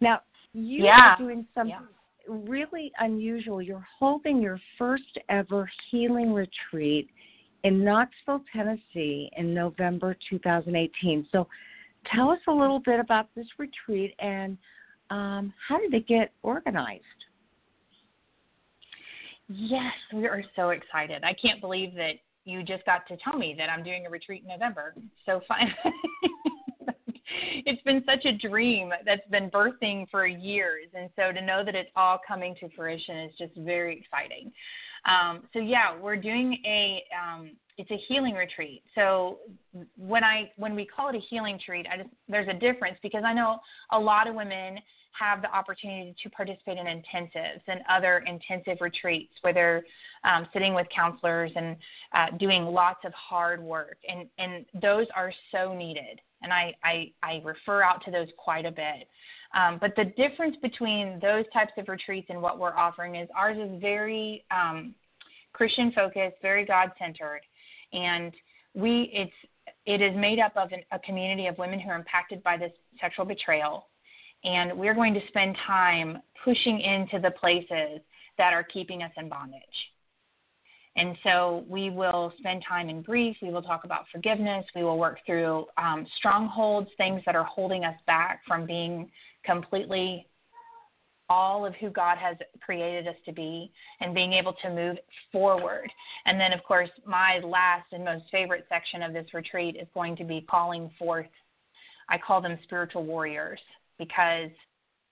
Now, 0.00 0.20
you 0.52 0.84
yeah. 0.84 1.14
are 1.14 1.18
doing 1.18 1.44
something 1.56 1.74
yeah. 1.74 2.34
really 2.48 2.92
unusual. 3.00 3.60
You're 3.60 3.84
holding 3.98 4.40
your 4.40 4.60
first 4.78 5.18
ever 5.28 5.68
healing 5.90 6.32
retreat 6.32 7.10
in 7.64 7.84
Knoxville, 7.84 8.44
Tennessee 8.54 9.28
in 9.36 9.52
November 9.52 10.16
2018. 10.30 11.26
So 11.32 11.48
tell 12.14 12.30
us 12.30 12.38
a 12.46 12.52
little 12.52 12.78
bit 12.78 13.00
about 13.00 13.28
this 13.34 13.46
retreat 13.58 14.14
and 14.20 14.56
um, 15.10 15.52
how 15.66 15.80
did 15.80 15.92
it 15.94 16.06
get 16.06 16.30
organized? 16.44 17.02
Yes, 19.48 19.94
we 20.14 20.28
are 20.28 20.44
so 20.54 20.70
excited. 20.70 21.24
I 21.24 21.32
can't 21.32 21.60
believe 21.60 21.92
that 21.96 22.20
you 22.48 22.62
just 22.62 22.84
got 22.86 23.06
to 23.08 23.16
tell 23.18 23.38
me 23.38 23.54
that 23.58 23.68
I'm 23.68 23.84
doing 23.84 24.06
a 24.06 24.10
retreat 24.10 24.42
in 24.42 24.48
November. 24.48 24.94
So 25.26 25.40
fun. 25.46 25.74
it's 27.66 27.82
been 27.82 28.02
such 28.06 28.24
a 28.24 28.32
dream 28.32 28.90
that's 29.04 29.28
been 29.30 29.50
birthing 29.50 30.08
for 30.10 30.26
years. 30.26 30.86
And 30.94 31.10
so 31.14 31.30
to 31.30 31.44
know 31.44 31.62
that 31.64 31.74
it's 31.74 31.90
all 31.94 32.18
coming 32.26 32.54
to 32.60 32.68
fruition 32.74 33.18
is 33.18 33.32
just 33.38 33.52
very 33.56 33.98
exciting. 33.98 34.50
Um, 35.04 35.42
so 35.52 35.58
yeah, 35.58 35.98
we're 35.98 36.16
doing 36.16 36.60
a 36.66 37.02
um, 37.14 37.50
it's 37.76 37.90
a 37.90 38.00
healing 38.08 38.34
retreat. 38.34 38.82
So 38.94 39.38
when 39.96 40.24
I 40.24 40.50
when 40.56 40.74
we 40.74 40.84
call 40.86 41.10
it 41.10 41.14
a 41.14 41.20
healing 41.30 41.54
retreat, 41.54 41.86
I 41.92 41.98
just 41.98 42.10
there's 42.28 42.48
a 42.48 42.58
difference 42.58 42.98
because 43.02 43.22
I 43.24 43.32
know 43.32 43.58
a 43.92 43.98
lot 43.98 44.26
of 44.26 44.34
women 44.34 44.78
have 45.18 45.42
the 45.42 45.50
opportunity 45.54 46.14
to 46.22 46.30
participate 46.30 46.78
in 46.78 46.86
intensives 46.86 47.62
and 47.66 47.80
other 47.90 48.24
intensive 48.26 48.78
retreats 48.80 49.32
where 49.42 49.52
they're 49.52 49.84
um, 50.24 50.46
sitting 50.52 50.74
with 50.74 50.86
counselors 50.94 51.50
and 51.54 51.76
uh, 52.14 52.36
doing 52.38 52.64
lots 52.64 53.00
of 53.04 53.12
hard 53.12 53.62
work, 53.62 53.98
and 54.08 54.28
and 54.38 54.64
those 54.80 55.06
are 55.14 55.32
so 55.52 55.74
needed. 55.74 56.20
And 56.42 56.52
I 56.52 56.74
I, 56.84 57.12
I 57.22 57.42
refer 57.44 57.82
out 57.82 58.04
to 58.04 58.10
those 58.10 58.28
quite 58.36 58.66
a 58.66 58.70
bit. 58.70 59.08
Um, 59.54 59.78
but 59.80 59.94
the 59.96 60.04
difference 60.04 60.56
between 60.60 61.18
those 61.20 61.44
types 61.52 61.72
of 61.78 61.88
retreats 61.88 62.26
and 62.28 62.42
what 62.42 62.58
we're 62.58 62.76
offering 62.76 63.14
is 63.14 63.28
ours 63.34 63.56
is 63.58 63.80
very 63.80 64.44
um, 64.50 64.94
Christian 65.52 65.90
focused, 65.92 66.36
very 66.42 66.64
God 66.64 66.90
centered, 66.98 67.40
and 67.92 68.32
we 68.74 69.10
it's 69.12 69.32
it 69.86 70.02
is 70.02 70.14
made 70.16 70.38
up 70.38 70.52
of 70.56 70.72
an, 70.72 70.80
a 70.92 70.98
community 70.98 71.46
of 71.46 71.56
women 71.58 71.80
who 71.80 71.90
are 71.90 71.96
impacted 71.96 72.42
by 72.42 72.56
this 72.56 72.72
sexual 73.00 73.24
betrayal, 73.24 73.86
and 74.44 74.76
we're 74.78 74.94
going 74.94 75.14
to 75.14 75.20
spend 75.28 75.56
time 75.66 76.18
pushing 76.44 76.80
into 76.80 77.20
the 77.20 77.30
places 77.32 78.00
that 78.38 78.52
are 78.52 78.62
keeping 78.62 79.02
us 79.02 79.10
in 79.16 79.28
bondage. 79.28 79.62
And 80.96 81.16
so 81.22 81.64
we 81.68 81.90
will 81.90 82.32
spend 82.38 82.64
time 82.68 82.88
in 82.88 83.02
grief. 83.02 83.36
We 83.40 83.50
will 83.50 83.62
talk 83.62 83.84
about 83.84 84.06
forgiveness. 84.10 84.64
We 84.74 84.82
will 84.82 84.98
work 84.98 85.18
through 85.26 85.66
um, 85.76 86.06
strongholds, 86.16 86.88
things 86.96 87.22
that 87.24 87.36
are 87.36 87.44
holding 87.44 87.84
us 87.84 87.94
back 88.06 88.40
from 88.46 88.66
being 88.66 89.10
completely 89.44 90.26
all 91.30 91.66
of 91.66 91.74
who 91.74 91.90
God 91.90 92.16
has 92.18 92.36
created 92.60 93.06
us 93.06 93.14
to 93.26 93.32
be 93.32 93.70
and 94.00 94.14
being 94.14 94.32
able 94.32 94.54
to 94.62 94.70
move 94.70 94.96
forward. 95.30 95.90
And 96.26 96.40
then, 96.40 96.52
of 96.52 96.64
course, 96.64 96.88
my 97.06 97.38
last 97.44 97.92
and 97.92 98.04
most 98.04 98.24
favorite 98.32 98.66
section 98.68 99.02
of 99.02 99.12
this 99.12 99.26
retreat 99.34 99.76
is 99.80 99.86
going 99.94 100.16
to 100.16 100.24
be 100.24 100.44
calling 100.50 100.90
forth, 100.98 101.26
I 102.08 102.18
call 102.18 102.40
them 102.40 102.58
spiritual 102.64 103.04
warriors 103.04 103.60
because 103.98 104.50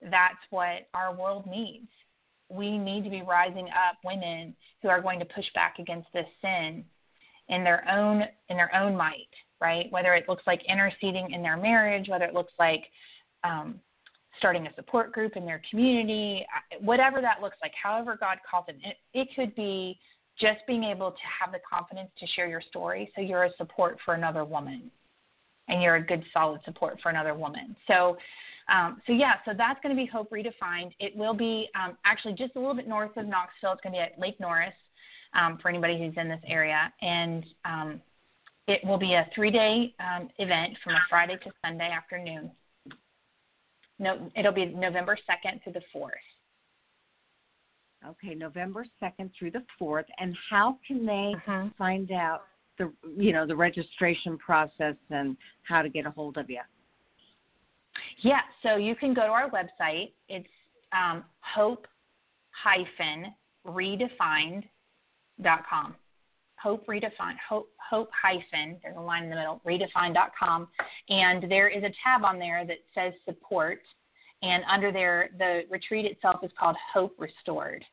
that's 0.01 0.37
what 0.49 0.87
our 0.93 1.15
world 1.15 1.45
needs. 1.47 1.87
We 2.49 2.77
need 2.77 3.03
to 3.03 3.09
be 3.09 3.21
rising 3.21 3.67
up 3.67 3.97
women 4.05 4.55
who 4.81 4.89
are 4.89 5.01
going 5.01 5.19
to 5.19 5.25
push 5.25 5.45
back 5.53 5.79
against 5.79 6.07
this 6.13 6.27
sin 6.41 6.83
in 7.49 7.63
their 7.63 7.89
own 7.89 8.23
in 8.49 8.57
their 8.57 8.73
own 8.75 8.95
might, 8.95 9.29
right? 9.59 9.87
Whether 9.91 10.13
it 10.15 10.29
looks 10.29 10.43
like 10.47 10.61
interceding 10.67 11.31
in 11.31 11.41
their 11.41 11.57
marriage, 11.57 12.07
whether 12.09 12.25
it 12.25 12.33
looks 12.33 12.53
like 12.59 12.83
um, 13.43 13.79
starting 14.37 14.67
a 14.67 14.73
support 14.75 15.11
group 15.11 15.35
in 15.35 15.45
their 15.45 15.61
community, 15.69 16.45
uh, 16.55 16.77
whatever 16.83 17.21
that 17.21 17.41
looks 17.41 17.57
like, 17.61 17.71
however 17.81 18.17
God 18.19 18.37
calls 18.49 18.65
it. 18.67 18.75
It, 18.83 18.97
it 19.13 19.27
could 19.35 19.55
be 19.55 19.99
just 20.39 20.59
being 20.67 20.83
able 20.83 21.11
to 21.11 21.17
have 21.39 21.51
the 21.51 21.59
confidence 21.67 22.09
to 22.19 22.27
share 22.27 22.47
your 22.47 22.61
story 22.61 23.11
so 23.15 23.21
you're 23.21 23.45
a 23.45 23.55
support 23.57 23.97
for 24.05 24.13
another 24.13 24.45
woman 24.45 24.91
and 25.67 25.81
you're 25.81 25.95
a 25.95 26.03
good 26.03 26.23
solid 26.33 26.61
support 26.63 26.99
for 27.01 27.09
another 27.09 27.33
woman. 27.33 27.75
So 27.87 28.17
um, 28.69 29.01
so 29.07 29.13
yeah, 29.13 29.33
so 29.45 29.51
that's 29.57 29.79
going 29.81 29.95
to 29.95 30.01
be 30.01 30.05
Hope 30.05 30.29
Redefined. 30.31 30.91
It 30.99 31.15
will 31.15 31.33
be 31.33 31.69
um, 31.75 31.97
actually 32.05 32.33
just 32.33 32.55
a 32.55 32.59
little 32.59 32.75
bit 32.75 32.87
north 32.87 33.15
of 33.17 33.25
Knoxville. 33.25 33.73
It's 33.73 33.81
going 33.81 33.93
to 33.93 33.99
be 33.99 33.99
at 33.99 34.19
Lake 34.19 34.39
Norris 34.39 34.73
um, 35.33 35.57
for 35.61 35.69
anybody 35.69 35.97
who's 35.97 36.13
in 36.17 36.27
this 36.27 36.41
area, 36.45 36.91
and 37.01 37.45
um, 37.65 38.01
it 38.67 38.81
will 38.85 38.97
be 38.97 39.13
a 39.13 39.27
three-day 39.33 39.93
um, 39.99 40.29
event 40.39 40.77
from 40.83 40.93
a 40.93 41.01
Friday 41.09 41.37
to 41.43 41.51
Sunday 41.65 41.89
afternoon. 41.89 42.51
No, 43.99 44.29
it'll 44.35 44.51
be 44.51 44.65
November 44.65 45.17
2nd 45.29 45.63
through 45.63 45.73
the 45.73 45.81
4th. 45.95 46.11
Okay, 48.07 48.35
November 48.35 48.85
2nd 49.01 49.31
through 49.37 49.51
the 49.51 49.63
4th. 49.81 50.05
And 50.19 50.35
how 50.49 50.77
can 50.85 51.05
they 51.05 51.33
uh-huh. 51.35 51.69
find 51.77 52.11
out 52.11 52.43
the 52.77 52.91
you 53.17 53.33
know 53.33 53.47
the 53.47 53.55
registration 53.55 54.37
process 54.37 54.95
and 55.09 55.35
how 55.63 55.81
to 55.81 55.89
get 55.89 56.05
a 56.05 56.11
hold 56.11 56.37
of 56.37 56.49
you? 56.49 56.61
Yeah, 58.21 58.41
so 58.63 58.77
you 58.77 58.95
can 58.95 59.13
go 59.13 59.21
to 59.21 59.27
our 59.27 59.49
website. 59.49 60.11
It's 60.27 60.47
um, 60.91 61.23
hope 61.41 61.87
hyphen 62.51 63.33
redefined.com 63.65 64.63
hope 66.59 66.87
redefined 66.87 67.37
hope 67.47 67.69
hope 67.89 68.09
hyphen 68.19 68.77
there's 68.81 68.97
a 68.97 68.99
line 68.99 69.23
in 69.23 69.29
the 69.29 69.35
middle 69.35 69.61
redefined.com 69.65 70.67
and 71.09 71.49
there 71.49 71.67
is 71.67 71.83
a 71.83 71.91
tab 72.03 72.23
on 72.25 72.39
there 72.39 72.65
that 72.65 72.77
says 72.93 73.13
support. 73.25 73.79
And 74.41 74.63
under 74.71 74.91
there 74.91 75.29
the 75.37 75.61
retreat 75.69 76.05
itself 76.05 76.37
is 76.43 76.51
called 76.59 76.75
hope 76.93 77.15
restored. 77.17 77.83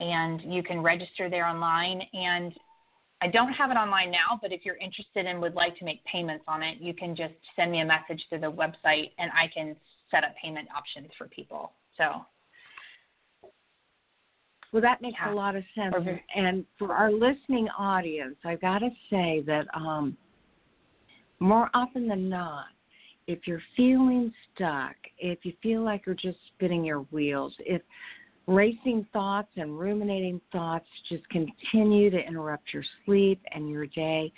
And 0.00 0.42
you 0.42 0.62
can 0.62 0.80
register 0.80 1.30
there 1.30 1.46
online. 1.46 2.02
And 2.12 2.52
I 3.24 3.26
don't 3.28 3.54
have 3.54 3.70
it 3.70 3.74
online 3.74 4.10
now, 4.10 4.38
but 4.42 4.52
if 4.52 4.66
you're 4.66 4.76
interested 4.76 5.24
and 5.24 5.40
would 5.40 5.54
like 5.54 5.78
to 5.78 5.84
make 5.86 6.04
payments 6.04 6.44
on 6.46 6.62
it, 6.62 6.76
you 6.78 6.92
can 6.92 7.16
just 7.16 7.32
send 7.56 7.72
me 7.72 7.80
a 7.80 7.84
message 7.84 8.22
through 8.28 8.40
the 8.40 8.52
website 8.52 9.12
and 9.18 9.30
I 9.32 9.48
can 9.52 9.74
set 10.10 10.24
up 10.24 10.34
payment 10.42 10.68
options 10.76 11.08
for 11.16 11.26
people. 11.28 11.72
So 11.96 12.26
well, 14.74 14.82
that 14.82 15.00
makes 15.00 15.16
yeah. 15.24 15.32
a 15.32 15.34
lot 15.34 15.56
of 15.56 15.64
sense. 15.74 15.94
And 16.36 16.66
for 16.78 16.92
our 16.92 17.10
listening 17.10 17.66
audience, 17.78 18.36
I've 18.44 18.60
got 18.60 18.80
to 18.80 18.90
say 19.08 19.42
that 19.46 19.68
um, 19.74 20.18
more 21.38 21.70
often 21.72 22.06
than 22.06 22.28
not, 22.28 22.66
if 23.26 23.46
you're 23.46 23.62
feeling 23.74 24.34
stuck, 24.54 24.96
if 25.16 25.38
you 25.44 25.54
feel 25.62 25.82
like 25.82 26.02
you're 26.04 26.14
just 26.14 26.36
spinning 26.54 26.84
your 26.84 27.00
wheels, 27.10 27.54
if 27.60 27.80
racing 28.46 29.06
thoughts 29.12 29.48
and 29.56 29.78
ruminating 29.78 30.40
thoughts 30.52 30.86
just 31.08 31.22
continue 31.28 32.10
to 32.10 32.18
interrupt 32.18 32.72
your 32.72 32.84
sleep 33.04 33.40
and 33.52 33.70
your 33.70 33.86
day, 33.86 34.32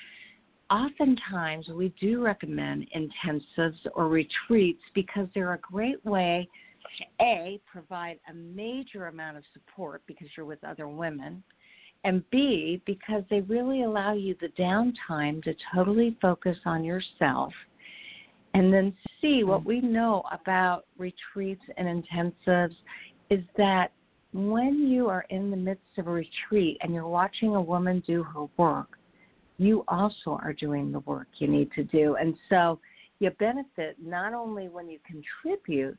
oftentimes 0.70 1.68
we 1.68 1.92
do 2.00 2.22
recommend 2.22 2.86
intensives 2.96 3.78
or 3.94 4.09
retreats 4.09 4.82
because 4.94 5.28
they're 5.34 5.54
a 5.54 5.59
great 5.59 6.04
way 6.04 6.48
to 6.98 7.24
A, 7.24 7.61
provide 7.70 8.18
a 8.30 8.34
major 8.34 9.09
amount 9.09 9.36
of 9.36 9.42
support 9.52 10.02
because 10.07 10.28
you're 10.36 10.46
with 10.46 10.62
other 10.64 10.88
women, 10.88 11.42
and 12.04 12.22
B, 12.30 12.80
because 12.86 13.24
they 13.28 13.40
really 13.40 13.82
allow 13.82 14.12
you 14.12 14.36
the 14.40 14.48
downtime 14.59 15.42
to 15.42 15.54
totally 15.74 16.16
focus 16.22 16.57
on 16.64 16.84
yourself. 16.84 17.52
And 18.54 18.72
then 18.72 18.94
C, 19.20 19.42
what 19.44 19.64
we 19.64 19.80
know 19.80 20.22
about 20.32 20.86
retreats 20.96 21.62
and 21.76 22.02
intensives 22.02 22.76
is 23.28 23.42
that 23.57 23.90
when 24.37 24.87
you 24.89 25.09
are 25.09 25.24
in 25.30 25.51
the 25.51 25.57
midst 25.57 25.99
of 25.99 26.07
a 26.07 26.11
retreat 26.11 26.76
and 26.80 26.93
you're 26.93 27.09
watching 27.09 27.55
a 27.55 27.61
woman 27.61 28.03
do 28.07 28.22
her 28.22 28.47
work, 28.57 28.99
you 29.59 29.84
also 29.89 30.39
are 30.43 30.53
doing 30.53 30.93
the 30.93 31.01
work 31.01 31.26
you 31.39 31.49
need 31.49 31.70
to 31.72 31.84
do. 31.84 32.16
And 32.16 32.34
so 32.51 32.78
you 33.18 33.30
benefit 33.30 33.97
not 34.03 34.34
only 34.34 34.68
when 34.68 34.89
you 34.91 34.99
contribute, 35.07 35.97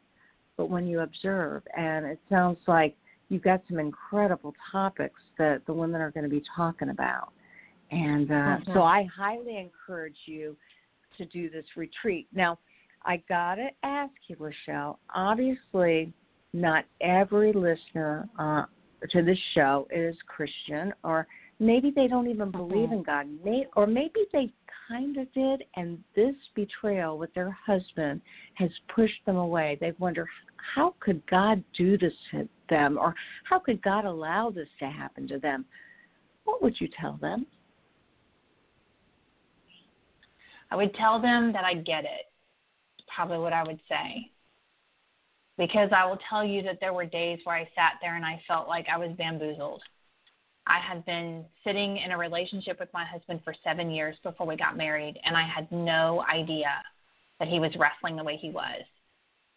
but 0.55 0.69
when 0.69 0.87
you 0.87 0.99
observe. 0.99 1.63
And 1.75 2.05
it 2.05 2.19
sounds 2.29 2.59
like 2.67 2.95
you've 3.29 3.43
got 3.43 3.61
some 3.67 3.79
incredible 3.79 4.53
topics 4.71 5.21
that 5.37 5.65
the 5.65 5.73
women 5.73 6.01
are 6.01 6.11
going 6.11 6.23
to 6.23 6.29
be 6.29 6.43
talking 6.55 6.89
about. 6.89 7.31
And 7.91 8.29
uh, 8.29 8.33
mm-hmm. 8.33 8.73
so 8.73 8.83
I 8.83 9.07
highly 9.15 9.57
encourage 9.57 10.17
you 10.25 10.55
to 11.17 11.25
do 11.25 11.49
this 11.49 11.65
retreat. 11.75 12.27
Now, 12.33 12.59
I 13.03 13.23
got 13.29 13.55
to 13.55 13.69
ask 13.83 14.13
you, 14.27 14.35
Lyschel, 14.35 14.97
obviously, 15.15 16.13
not 16.53 16.85
every 17.01 17.53
listener 17.53 18.27
uh, 18.39 18.63
to 19.11 19.21
this 19.21 19.37
show 19.53 19.87
is 19.91 20.15
Christian, 20.27 20.93
or 21.03 21.27
maybe 21.59 21.91
they 21.95 22.07
don't 22.07 22.29
even 22.29 22.51
believe 22.51 22.91
in 22.91 23.03
God, 23.03 23.27
may, 23.43 23.67
or 23.75 23.85
maybe 23.87 24.21
they 24.33 24.51
kind 24.87 25.17
of 25.17 25.31
did, 25.33 25.63
and 25.75 25.99
this 26.15 26.35
betrayal 26.55 27.17
with 27.17 27.33
their 27.33 27.51
husband 27.65 28.21
has 28.55 28.69
pushed 28.95 29.25
them 29.25 29.37
away. 29.37 29.77
They 29.79 29.93
wonder 29.99 30.27
how 30.75 30.95
could 30.99 31.21
God 31.27 31.63
do 31.77 31.97
this 31.97 32.13
to 32.31 32.47
them, 32.69 32.97
or 32.97 33.13
how 33.43 33.59
could 33.59 33.81
God 33.81 34.05
allow 34.05 34.49
this 34.49 34.69
to 34.79 34.85
happen 34.85 35.27
to 35.27 35.39
them? 35.39 35.65
What 36.45 36.63
would 36.63 36.79
you 36.79 36.87
tell 36.99 37.17
them? 37.21 37.45
I 40.71 40.75
would 40.75 40.93
tell 40.95 41.21
them 41.21 41.53
that 41.53 41.63
I 41.63 41.75
get 41.75 42.03
it. 42.03 42.31
Probably 43.13 43.37
what 43.37 43.53
I 43.53 43.63
would 43.63 43.79
say. 43.87 44.31
Because 45.57 45.89
I 45.95 46.05
will 46.05 46.19
tell 46.29 46.45
you 46.45 46.61
that 46.63 46.79
there 46.79 46.93
were 46.93 47.05
days 47.05 47.39
where 47.43 47.55
I 47.55 47.69
sat 47.75 47.93
there 48.01 48.15
and 48.15 48.25
I 48.25 48.41
felt 48.47 48.67
like 48.67 48.85
I 48.93 48.97
was 48.97 49.09
bamboozled. 49.17 49.81
I 50.67 50.79
had 50.79 51.05
been 51.05 51.45
sitting 51.63 51.97
in 51.97 52.11
a 52.11 52.17
relationship 52.17 52.79
with 52.79 52.89
my 52.93 53.05
husband 53.05 53.41
for 53.43 53.55
seven 53.63 53.89
years 53.89 54.17
before 54.21 54.45
we 54.45 54.57
got 54.57 54.75
married, 54.77 55.17
and 55.23 55.35
I 55.35 55.47
had 55.47 55.71
no 55.71 56.23
idea 56.29 56.69
that 57.39 57.47
he 57.47 57.59
was 57.59 57.71
wrestling 57.79 58.17
the 58.17 58.23
way 58.23 58.37
he 58.37 58.49
was. 58.49 58.81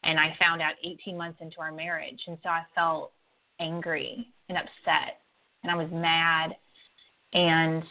And 0.05 0.19
I 0.19 0.37
found 0.39 0.63
out 0.63 0.75
18 0.85 1.17
months 1.17 1.39
into 1.41 1.61
our 1.61 1.73
marriage. 1.73 2.21
And 2.27 2.39
so 2.43 2.49
I 2.49 2.65
felt 2.75 3.13
angry 3.59 4.27
and 4.49 4.57
upset, 4.57 5.21
and 5.63 5.71
I 5.71 5.75
was 5.75 5.89
mad. 5.91 6.57
And 7.33 7.83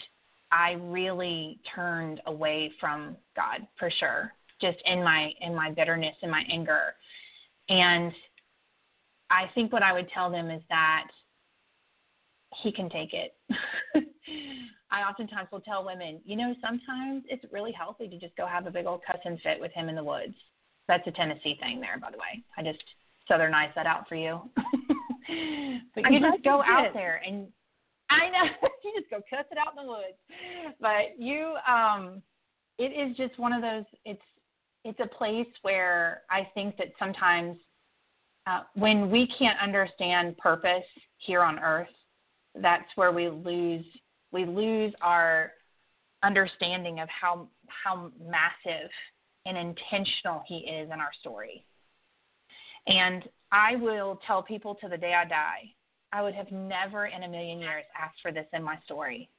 I 0.52 0.78
really 0.82 1.60
turned 1.76 2.22
away 2.26 2.72
from 2.80 3.16
God 3.36 3.68
for 3.78 3.92
sure, 4.00 4.34
just 4.62 4.78
in 4.86 5.04
my 5.04 5.32
in 5.42 5.54
my 5.54 5.72
bitterness 5.72 6.16
and 6.22 6.32
my 6.32 6.44
anger. 6.52 6.96
And 7.70 8.12
I 9.30 9.46
think 9.54 9.72
what 9.72 9.84
I 9.84 9.94
would 9.94 10.10
tell 10.10 10.30
them 10.32 10.50
is 10.50 10.62
that 10.70 11.08
he 12.64 12.72
can 12.72 12.90
take 12.90 13.14
it. 13.14 13.36
I 14.92 15.02
oftentimes 15.04 15.50
will 15.52 15.62
tell 15.62 15.86
women, 15.86 16.20
you 16.26 16.36
know, 16.36 16.56
sometimes 16.62 17.24
it's 17.30 17.46
really 17.54 17.72
healthy 17.72 18.08
to 18.08 18.20
just 18.20 18.36
go 18.36 18.48
have 18.48 18.66
a 18.66 18.72
big 18.72 18.88
old 18.88 19.02
cussing 19.06 19.38
fit 19.44 19.60
with 19.60 19.72
him 19.72 19.88
in 19.88 19.96
the 19.96 20.04
woods. 20.04 20.34
That's 20.88 21.06
a 21.06 21.12
Tennessee 21.12 21.58
thing 21.60 21.80
there, 21.80 22.00
by 22.00 22.10
the 22.10 22.18
way. 22.18 22.44
I 22.58 22.64
just 22.64 22.84
southernized 23.30 23.76
that 23.76 23.86
out 23.86 24.10
for 24.10 24.16
you. 24.16 24.42
but 25.96 26.12
you 26.12 26.20
just 26.20 26.44
go 26.44 26.64
out 26.66 26.92
there 26.94 27.22
and 27.26 27.48
I 28.10 28.30
know 28.30 28.50
you 28.84 28.94
just 29.00 29.12
go 29.12 29.18
cuss 29.30 29.46
it 29.52 29.58
out 29.60 29.74
in 29.78 29.86
the 29.86 29.92
woods. 29.92 30.18
But 30.82 31.20
you 31.20 31.56
um 31.68 32.24
it 32.80 32.92
is 32.92 33.16
just 33.16 33.38
one 33.38 33.54
of 33.54 33.62
those 33.62 33.84
it's 34.06 34.22
it's 34.84 35.00
a 35.00 35.08
place 35.08 35.48
where 35.62 36.22
I 36.30 36.48
think 36.54 36.78
that 36.78 36.88
sometimes 36.98 37.58
uh, 38.48 38.62
when 38.76 39.10
we 39.10 39.28
can't 39.38 39.60
understand 39.60 40.38
purpose 40.38 40.84
here 41.18 41.42
on 41.42 41.60
earth, 41.60 41.88
that's 42.56 42.90
where 42.96 43.12
we 43.12 43.30
lose 43.30 43.86
we 44.32 44.46
lose 44.46 44.94
our 45.02 45.52
understanding 46.24 47.00
of 47.00 47.10
how 47.10 47.48
how 47.68 48.12
massive 48.20 48.90
and 49.46 49.58
intentional 49.58 50.44
he 50.48 50.58
is 50.58 50.90
in 50.92 51.00
our 51.00 51.12
story. 51.20 51.66
And 52.88 53.24
I 53.52 53.76
will 53.76 54.20
tell 54.26 54.42
people 54.42 54.76
to 54.76 54.88
the 54.88 54.98
day 54.98 55.14
I 55.14 55.26
die, 55.26 55.74
I 56.12 56.22
would 56.22 56.34
have 56.34 56.52
never 56.52 57.08
in 57.08 57.24
a 57.24 57.28
million 57.28 57.60
years 57.60 57.84
asked 58.00 58.20
for 58.22 58.32
this 58.32 58.48
in 58.54 58.64
my 58.64 58.78
story. 58.86 59.30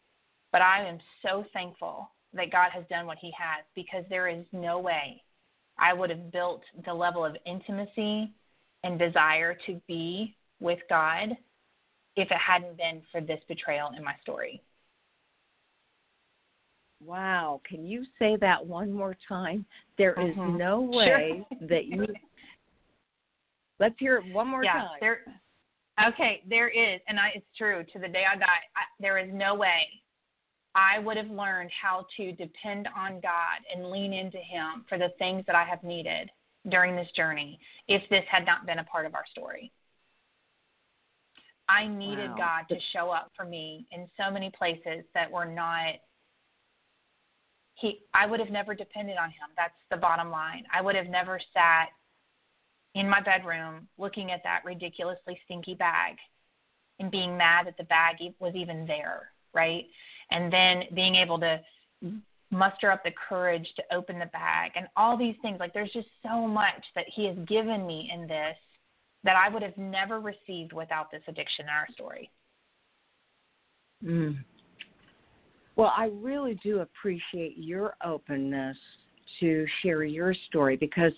But 0.53 0.63
I 0.63 0.87
am 0.87 0.99
so 1.23 1.45
thankful 1.53 2.11
that 2.33 2.53
God 2.53 2.71
has 2.73 2.85
done 2.91 3.07
what 3.07 3.19
he 3.21 3.33
has 3.39 3.65
because 3.75 4.05
there 4.09 4.29
is 4.29 4.45
no 4.53 4.79
way 4.79 5.23
I 5.81 5.93
would 5.95 6.11
have 6.11 6.31
built 6.31 6.63
the 6.85 6.93
level 6.93 7.25
of 7.25 7.37
intimacy 7.47 8.31
and 8.85 8.99
desire 8.99 9.57
to 9.67 9.81
be 9.89 10.37
with 10.61 10.79
God 10.89 11.31
if 12.17 12.31
it 12.31 12.39
hadn't 12.39 12.77
been 12.77 13.03
for 13.11 13.21
this 13.21 13.41
betrayal 13.49 13.91
in 13.97 14.05
my 14.05 14.15
story. 14.23 14.63
Wow. 17.05 17.63
Can 17.67 17.87
you 17.87 18.05
say 18.19 18.37
that 18.41 18.65
one 18.65 18.93
more 18.93 19.17
time? 19.27 19.65
There 19.97 20.13
is 20.21 20.37
mm-hmm. 20.37 20.59
no 20.59 20.83
way 20.83 21.45
sure. 21.59 21.69
that 21.69 21.87
you. 21.87 22.07
Let's 23.81 23.95
hear 23.99 24.19
it 24.19 24.35
one 24.35 24.49
more 24.49 24.63
yeah, 24.63 24.73
time. 24.73 24.89
There, 25.01 25.21
okay, 26.07 26.43
there 26.47 26.69
is, 26.69 27.01
and 27.09 27.19
I, 27.19 27.31
it's 27.35 27.47
true. 27.57 27.83
To 27.95 27.99
the 27.99 28.09
day 28.09 28.25
I 28.31 28.37
die, 28.37 28.45
I, 28.45 28.83
there 29.01 29.17
is 29.17 29.31
no 29.33 29.55
way 29.55 29.87
I 30.75 30.99
would 30.99 31.17
have 31.17 31.31
learned 31.31 31.71
how 31.71 32.07
to 32.17 32.33
depend 32.33 32.89
on 32.97 33.21
God 33.21 33.61
and 33.75 33.91
lean 33.91 34.13
into 34.13 34.39
Him 34.39 34.85
for 34.89 34.99
the 34.99 35.11
things 35.19 35.45
that 35.47 35.57
I 35.57 35.65
have 35.65 35.83
needed 35.83 36.31
during 36.69 36.95
this 36.95 37.09
journey 37.17 37.59
if 37.89 38.03
this 38.11 38.25
had 38.31 38.47
not 38.47 38.67
been 38.67 38.79
a 38.79 38.85
part 38.85 39.07
of 39.07 39.15
our 39.15 39.25
story. 39.31 39.73
I 41.69 41.87
needed 41.87 42.31
wow. 42.31 42.65
God 42.67 42.75
to 42.75 42.81
show 42.93 43.11
up 43.11 43.31
for 43.37 43.45
me 43.45 43.87
in 43.93 44.09
so 44.17 44.31
many 44.31 44.51
places 44.57 45.05
that 45.15 45.31
were 45.31 45.45
not 45.45 45.95
he 47.77 48.01
I 48.13 48.27
would 48.27 48.41
have 48.41 48.51
never 48.51 48.75
depended 48.75 49.17
on 49.17 49.31
him. 49.31 49.49
That's 49.57 49.75
the 49.91 49.97
bottom 49.97 50.31
line. 50.31 50.65
I 50.73 50.83
would 50.83 50.97
have 50.97 51.07
never 51.07 51.41
sat 51.55 51.87
in 52.95 53.09
my 53.09 53.21
bedroom 53.21 53.87
looking 53.99 54.31
at 54.33 54.43
that 54.45 54.63
ridiculously 54.65 55.41
stinky 55.45 55.75
bag 55.75 56.17
and 56.99 57.11
being 57.11 57.37
mad 57.37 57.67
that 57.67 57.77
the 57.79 57.85
bag 57.85 58.17
was 58.41 58.55
even 58.55 58.85
there, 58.87 59.31
right? 59.55 59.85
And 60.31 60.53
then 60.53 60.85
being 60.95 61.17
able 61.17 61.39
to 61.41 61.61
muster 62.51 62.91
up 62.91 63.05
the 63.05 63.13
courage 63.29 63.67
to 63.77 63.83
open 63.95 64.19
the 64.19 64.27
bag 64.27 64.73
and 64.75 64.87
all 64.97 65.17
these 65.17 65.37
things. 65.43 65.59
Like 65.61 65.73
there's 65.73 65.93
just 65.93 66.09
so 66.23 66.47
much 66.47 66.85
that 66.95 67.05
he 67.15 67.27
has 67.27 67.37
given 67.47 67.87
me 67.87 68.11
in 68.13 68.27
this 68.27 68.57
that 69.23 69.37
I 69.37 69.49
would 69.49 69.63
have 69.63 69.77
never 69.77 70.21
received 70.21 70.73
without 70.73 71.11
this 71.11 71.23
addiction 71.29 71.67
in 71.67 71.71
our 71.71 71.87
story. 71.93 72.31
Mm. 74.05 74.39
Well, 75.77 75.93
I 75.97 76.11
really 76.15 76.59
do 76.63 76.81
appreciate 76.81 77.55
your 77.57 77.95
openness 78.05 78.77
to 79.41 79.67
share 79.83 80.03
your 80.05 80.35
story 80.49 80.77
because 80.77 81.13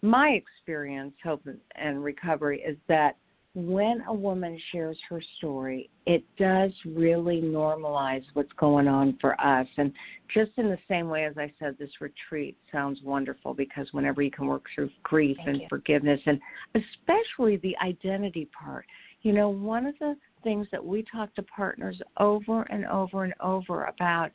my 0.00 0.30
experience, 0.30 1.14
hope 1.22 1.46
and 1.76 2.02
recovery, 2.02 2.60
is 2.66 2.76
that 2.88 3.16
when 3.54 4.02
a 4.08 4.14
woman 4.14 4.58
shares 4.70 4.98
her 5.10 5.22
story, 5.36 5.90
it 6.06 6.24
does 6.38 6.70
really 6.86 7.42
normalize 7.42 8.24
what's 8.32 8.52
going 8.56 8.88
on 8.88 9.18
for 9.20 9.38
us. 9.40 9.66
And 9.76 9.92
just 10.32 10.52
in 10.56 10.70
the 10.70 10.78
same 10.88 11.08
way 11.08 11.26
as 11.26 11.36
I 11.36 11.52
said, 11.58 11.76
this 11.78 11.90
retreat 12.00 12.56
sounds 12.70 13.00
wonderful 13.04 13.52
because 13.52 13.86
whenever 13.92 14.22
you 14.22 14.30
can 14.30 14.46
work 14.46 14.64
through 14.74 14.90
grief 15.02 15.36
Thank 15.38 15.48
and 15.48 15.60
you. 15.62 15.66
forgiveness, 15.68 16.20
and 16.24 16.40
especially 16.74 17.58
the 17.58 17.76
identity 17.84 18.48
part, 18.58 18.86
you 19.20 19.32
know, 19.32 19.50
one 19.50 19.86
of 19.86 19.94
the 19.98 20.16
things 20.42 20.66
that 20.72 20.84
we 20.84 21.04
talk 21.12 21.34
to 21.34 21.42
partners 21.42 22.00
over 22.18 22.62
and 22.62 22.86
over 22.86 23.24
and 23.24 23.34
over 23.40 23.84
about 23.84 24.30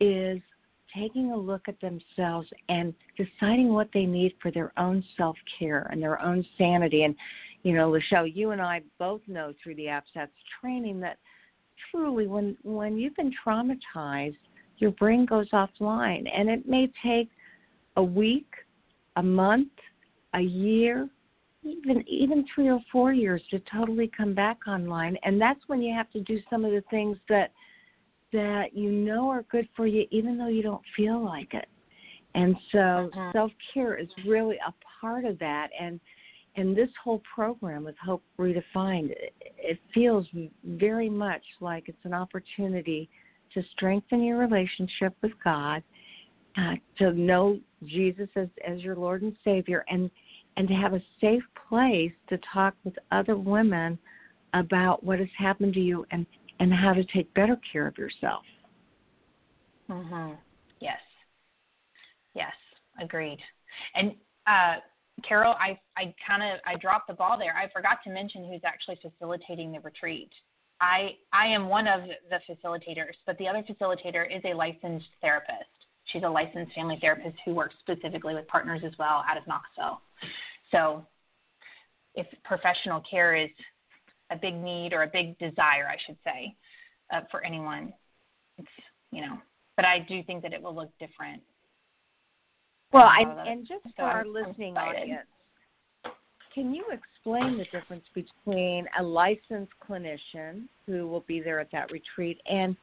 is 0.00 0.38
taking 0.94 1.30
a 1.30 1.36
look 1.36 1.62
at 1.68 1.80
themselves 1.80 2.48
and 2.68 2.92
deciding 3.16 3.72
what 3.72 3.88
they 3.94 4.04
need 4.04 4.34
for 4.42 4.50
their 4.50 4.72
own 4.78 5.04
self 5.16 5.36
care 5.58 5.88
and 5.90 6.02
their 6.02 6.20
own 6.20 6.44
sanity. 6.58 7.04
And 7.04 7.14
you 7.62 7.74
know, 7.74 7.90
Lyschel, 7.90 8.30
you 8.32 8.50
and 8.50 8.60
I 8.60 8.82
both 8.98 9.20
know 9.26 9.52
through 9.62 9.74
the 9.76 9.86
APSATS 9.86 10.30
training 10.60 11.00
that 11.00 11.18
truly 11.90 12.26
when 12.26 12.56
when 12.62 12.96
you've 12.96 13.16
been 13.16 13.32
traumatized, 13.46 14.36
your 14.78 14.90
brain 14.92 15.26
goes 15.26 15.48
offline. 15.50 16.24
And 16.34 16.48
it 16.48 16.66
may 16.66 16.90
take 17.04 17.30
a 17.96 18.02
week, 18.02 18.48
a 19.16 19.22
month, 19.22 19.72
a 20.34 20.40
year, 20.40 21.08
even 21.62 22.02
even 22.08 22.44
three 22.54 22.70
or 22.70 22.80
four 22.90 23.12
years 23.12 23.42
to 23.50 23.60
totally 23.72 24.10
come 24.16 24.34
back 24.34 24.58
online. 24.66 25.16
And 25.22 25.40
that's 25.40 25.60
when 25.66 25.82
you 25.82 25.94
have 25.94 26.10
to 26.12 26.20
do 26.20 26.38
some 26.48 26.64
of 26.64 26.72
the 26.72 26.82
things 26.90 27.18
that 27.28 27.52
that 28.32 28.74
you 28.74 28.90
know 28.90 29.28
are 29.28 29.42
good 29.50 29.68
for 29.76 29.86
you 29.88 30.06
even 30.12 30.38
though 30.38 30.48
you 30.48 30.62
don't 30.62 30.82
feel 30.96 31.22
like 31.22 31.52
it. 31.52 31.66
And 32.34 32.56
so 32.72 33.10
uh-huh. 33.12 33.32
self 33.32 33.52
care 33.74 33.96
is 33.96 34.08
really 34.26 34.56
a 34.66 34.72
part 35.00 35.24
of 35.24 35.38
that. 35.40 35.68
And 35.78 36.00
and 36.56 36.76
this 36.76 36.88
whole 37.02 37.22
program 37.34 37.84
with 37.84 37.94
Hope 38.04 38.22
Redefined, 38.38 39.12
it, 39.40 39.78
feels 39.94 40.26
very 40.64 41.08
much 41.08 41.42
like 41.60 41.88
it's 41.88 42.04
an 42.04 42.14
opportunity 42.14 43.08
to 43.54 43.62
strengthen 43.72 44.22
your 44.22 44.38
relationship 44.38 45.14
with 45.22 45.32
God, 45.42 45.82
uh, 46.56 46.74
to 46.98 47.12
know 47.12 47.58
Jesus 47.84 48.28
as, 48.36 48.48
as 48.66 48.80
your 48.80 48.96
Lord 48.96 49.22
and 49.22 49.36
Savior, 49.44 49.84
and 49.88 50.10
and 50.56 50.66
to 50.68 50.74
have 50.74 50.94
a 50.94 51.02
safe 51.20 51.42
place 51.68 52.12
to 52.28 52.38
talk 52.52 52.74
with 52.84 52.94
other 53.12 53.36
women 53.36 53.98
about 54.52 55.02
what 55.04 55.20
has 55.20 55.28
happened 55.38 55.74
to 55.74 55.80
you 55.80 56.04
and 56.10 56.26
and 56.58 56.72
how 56.72 56.92
to 56.92 57.04
take 57.04 57.32
better 57.34 57.58
care 57.72 57.86
of 57.86 57.96
yourself. 57.96 58.42
Mhm. 59.88 60.36
Yes. 60.80 61.00
Yes, 62.34 62.52
agreed. 63.00 63.38
And 63.94 64.14
uh 64.46 64.76
Carol, 65.26 65.54
I 65.58 65.78
I 65.96 66.14
kind 66.26 66.42
of 66.42 66.60
I 66.66 66.76
dropped 66.76 67.08
the 67.08 67.14
ball 67.14 67.38
there. 67.38 67.54
I 67.56 67.68
forgot 67.72 67.98
to 68.04 68.10
mention 68.10 68.48
who's 68.48 68.62
actually 68.64 68.98
facilitating 69.02 69.72
the 69.72 69.80
retreat. 69.80 70.30
I 70.80 71.16
I 71.32 71.46
am 71.46 71.68
one 71.68 71.86
of 71.86 72.02
the 72.28 72.38
facilitators, 72.48 73.14
but 73.26 73.36
the 73.38 73.48
other 73.48 73.62
facilitator 73.62 74.24
is 74.24 74.42
a 74.44 74.54
licensed 74.54 75.06
therapist. 75.20 75.68
She's 76.06 76.22
a 76.22 76.28
licensed 76.28 76.74
family 76.74 76.98
therapist 77.00 77.36
who 77.44 77.54
works 77.54 77.74
specifically 77.80 78.34
with 78.34 78.46
partners 78.48 78.82
as 78.84 78.92
well 78.98 79.24
out 79.28 79.36
of 79.36 79.46
Knoxville. 79.46 80.00
So, 80.70 81.06
if 82.14 82.26
professional 82.44 83.02
care 83.08 83.36
is 83.36 83.50
a 84.30 84.36
big 84.36 84.54
need 84.54 84.92
or 84.92 85.02
a 85.02 85.06
big 85.06 85.38
desire, 85.38 85.88
I 85.88 85.96
should 86.06 86.16
say, 86.24 86.54
uh, 87.12 87.20
for 87.30 87.44
anyone, 87.44 87.92
it's 88.58 88.68
you 89.12 89.22
know. 89.22 89.38
But 89.76 89.84
I 89.84 90.00
do 90.00 90.22
think 90.24 90.42
that 90.42 90.52
it 90.52 90.60
will 90.60 90.74
look 90.74 90.90
different 90.98 91.42
well, 92.92 93.10
and, 93.18 93.48
and 93.48 93.68
just 93.68 93.94
for 93.96 94.02
our 94.02 94.24
listening 94.24 94.76
audience, 94.76 95.26
can 96.54 96.74
you 96.74 96.84
explain 96.92 97.58
the 97.58 97.64
difference 97.64 98.04
between 98.14 98.86
a 98.98 99.02
licensed 99.02 99.72
clinician 99.88 100.64
who 100.86 101.06
will 101.06 101.24
be 101.26 101.40
there 101.40 101.60
at 101.60 101.70
that 101.72 101.90
retreat 101.92 102.40
and 102.50 102.76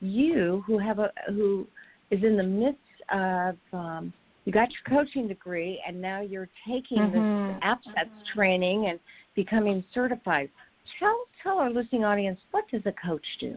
you 0.00 0.64
who 0.66 0.78
have 0.78 0.98
a 0.98 1.10
who 1.28 1.66
is 2.10 2.22
in 2.24 2.36
the 2.36 2.42
midst 2.42 2.78
of 3.12 3.56
um, 3.72 4.12
you 4.44 4.52
got 4.52 4.68
your 4.70 5.04
coaching 5.04 5.28
degree 5.28 5.80
and 5.86 6.00
now 6.00 6.20
you're 6.20 6.48
taking 6.66 6.98
mm-hmm. 6.98 7.52
this 7.52 7.62
APSATS 7.62 8.10
training 8.34 8.88
and 8.88 8.98
becoming 9.36 9.84
certified. 9.94 10.50
Tell 10.98 11.24
tell 11.42 11.58
our 11.58 11.70
listening 11.70 12.04
audience 12.04 12.40
what 12.50 12.64
does 12.70 12.82
a 12.86 12.92
coach 13.06 13.24
do? 13.38 13.56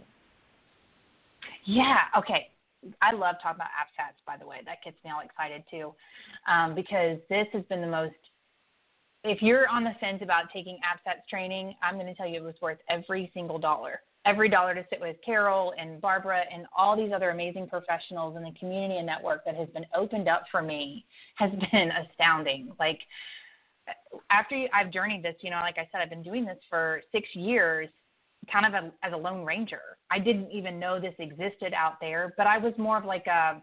Yeah. 1.66 1.98
Okay. 2.18 2.50
I 3.02 3.12
love 3.12 3.36
talking 3.42 3.58
about 3.58 3.70
APSATs, 3.70 4.20
by 4.26 4.38
the 4.38 4.46
way. 4.46 4.58
That 4.66 4.78
gets 4.84 4.98
me 5.04 5.12
all 5.12 5.22
excited 5.22 5.64
too, 5.70 5.94
um, 6.52 6.76
because 6.76 7.18
this 7.30 7.48
has 7.54 7.64
been 7.66 7.82
the 7.82 7.88
most. 7.88 8.16
If 9.24 9.42
you're 9.42 9.68
on 9.68 9.84
the 9.84 9.94
fence 10.00 10.20
about 10.22 10.46
taking 10.54 10.78
APSATs 10.78 11.28
training, 11.30 11.74
I'm 11.82 11.96
going 11.96 12.06
to 12.06 12.14
tell 12.14 12.28
you 12.28 12.38
it 12.38 12.44
was 12.44 12.56
worth 12.62 12.78
every 12.90 13.32
single 13.34 13.58
dollar. 13.58 14.02
Every 14.26 14.50
dollar 14.50 14.74
to 14.74 14.86
sit 14.90 15.00
with 15.00 15.18
Carol 15.24 15.74
and 15.80 16.02
Barbara 16.02 16.44
and 16.52 16.66
all 16.76 16.98
these 16.98 17.12
other 17.14 17.30
amazing 17.30 17.68
professionals 17.68 18.36
in 18.38 18.44
the 18.44 18.52
community 18.60 18.98
and 18.98 19.06
network 19.06 19.46
that 19.46 19.56
has 19.56 19.70
been 19.70 19.86
opened 19.96 20.28
up 20.28 20.44
for 20.52 20.62
me 20.62 21.06
has 21.36 21.52
been 21.72 21.92
astounding. 21.92 22.72
Like 22.80 23.00
after 24.32 24.68
I've 24.74 24.92
journeyed 24.92 25.24
this, 25.24 25.36
you 25.42 25.50
know, 25.50 25.58
like 25.58 25.78
I 25.78 25.88
said, 25.92 26.02
I've 26.02 26.10
been 26.10 26.24
doing 26.24 26.46
this 26.46 26.58
for 26.70 27.02
six 27.12 27.28
years 27.34 27.90
kind 28.52 28.66
of 28.66 28.74
a, 28.74 28.92
as 29.06 29.14
a 29.14 29.18
lone 29.18 29.46
ranger. 29.46 29.82
I 30.12 30.20
didn't 30.20 30.52
even 30.52 30.80
know 30.80 31.00
this 31.00 31.16
existed 31.20 31.74
out 31.74 32.00
there, 32.00 32.34
but 32.38 32.48
I 32.48 32.58
was 32.58 32.74
more 32.78 32.98
of 32.98 33.06
like 33.06 33.28
a 33.28 33.62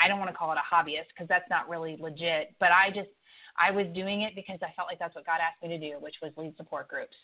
I 0.00 0.08
don't 0.08 0.18
want 0.18 0.30
to 0.30 0.36
call 0.36 0.52
it 0.52 0.58
a 0.58 0.74
hobbyist 0.74 1.08
because 1.14 1.28
that's 1.28 1.48
not 1.50 1.68
really 1.68 1.96
legit, 2.00 2.54
but 2.58 2.70
I 2.70 2.88
just 2.88 3.10
I 3.58 3.70
was 3.70 3.86
doing 3.94 4.22
it 4.22 4.34
because 4.34 4.58
I 4.62 4.72
felt 4.74 4.88
like 4.88 4.98
that's 4.98 5.14
what 5.14 5.26
God 5.26 5.38
asked 5.40 5.62
me 5.62 5.68
to 5.68 5.78
do, 5.78 5.96
which 6.00 6.16
was 6.22 6.32
lead 6.36 6.56
support 6.56 6.88
groups. 6.88 7.14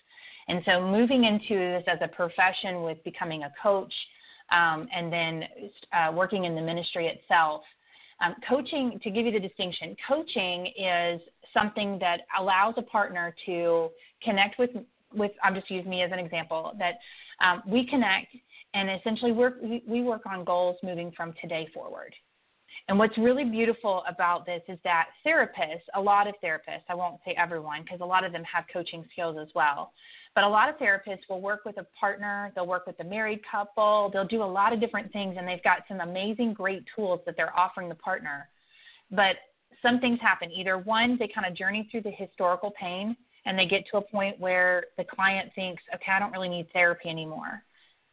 And 0.48 0.62
so 0.64 0.80
moving 0.80 1.24
into 1.24 1.58
this 1.58 1.84
as 1.86 1.98
a 2.02 2.08
profession 2.08 2.82
with 2.82 3.02
becoming 3.04 3.44
a 3.44 3.52
coach 3.62 3.92
um, 4.52 4.88
and 4.94 5.12
then 5.12 5.44
uh, 5.92 6.12
working 6.12 6.44
in 6.44 6.54
the 6.54 6.60
ministry 6.60 7.06
itself, 7.06 7.62
um, 8.20 8.34
coaching, 8.48 9.00
to 9.02 9.10
give 9.10 9.26
you 9.26 9.32
the 9.32 9.40
distinction, 9.40 9.96
coaching 10.06 10.72
is 10.78 11.20
something 11.54 11.98
that 11.98 12.20
allows 12.38 12.74
a 12.76 12.82
partner 12.82 13.34
to 13.46 13.88
connect 14.22 14.58
with 14.58 14.70
with 15.14 15.32
I'm 15.42 15.54
just 15.54 15.70
using 15.70 15.90
me 15.90 16.02
as 16.02 16.12
an 16.12 16.18
example 16.18 16.72
that 16.78 16.98
um, 17.44 17.62
we 17.66 17.86
connect 17.86 18.34
and 18.74 18.90
essentially 18.90 19.32
work 19.32 19.56
we, 19.62 19.82
we 19.86 20.02
work 20.02 20.22
on 20.26 20.44
goals 20.44 20.76
moving 20.82 21.12
from 21.16 21.34
today 21.40 21.68
forward. 21.74 22.14
And 22.88 22.98
what's 22.98 23.16
really 23.18 23.44
beautiful 23.44 24.02
about 24.08 24.46
this 24.46 24.62
is 24.68 24.78
that 24.84 25.08
therapists, 25.24 25.86
a 25.94 26.00
lot 26.00 26.26
of 26.26 26.34
therapists, 26.42 26.82
I 26.88 26.94
won't 26.94 27.20
say 27.24 27.34
everyone 27.38 27.82
because 27.82 28.00
a 28.00 28.04
lot 28.04 28.24
of 28.24 28.32
them 28.32 28.42
have 28.52 28.64
coaching 28.72 29.04
skills 29.12 29.36
as 29.40 29.48
well, 29.54 29.92
but 30.34 30.44
a 30.44 30.48
lot 30.48 30.68
of 30.68 30.76
therapists 30.76 31.28
will 31.28 31.40
work 31.40 31.64
with 31.64 31.76
a 31.78 31.86
partner, 31.98 32.50
they'll 32.54 32.66
work 32.66 32.86
with 32.86 32.98
a 33.00 33.04
married 33.04 33.40
couple, 33.50 34.10
they'll 34.12 34.26
do 34.26 34.42
a 34.42 34.44
lot 34.44 34.72
of 34.72 34.80
different 34.80 35.12
things, 35.12 35.36
and 35.38 35.46
they've 35.46 35.62
got 35.62 35.84
some 35.88 36.00
amazing, 36.00 36.52
great 36.52 36.82
tools 36.96 37.20
that 37.26 37.36
they're 37.36 37.56
offering 37.56 37.88
the 37.88 37.94
partner. 37.94 38.48
But 39.10 39.36
some 39.82 40.00
things 40.00 40.18
happen. 40.20 40.50
Either 40.50 40.78
one, 40.78 41.16
they 41.18 41.28
kind 41.28 41.46
of 41.46 41.56
journey 41.56 41.88
through 41.90 42.02
the 42.02 42.10
historical 42.10 42.72
pain 42.78 43.16
and 43.46 43.58
they 43.58 43.66
get 43.66 43.84
to 43.90 43.98
a 43.98 44.02
point 44.02 44.38
where 44.38 44.84
the 44.98 45.04
client 45.04 45.50
thinks, 45.54 45.82
okay, 45.94 46.12
I 46.12 46.18
don't 46.18 46.32
really 46.32 46.48
need 46.48 46.68
therapy 46.72 47.08
anymore. 47.08 47.62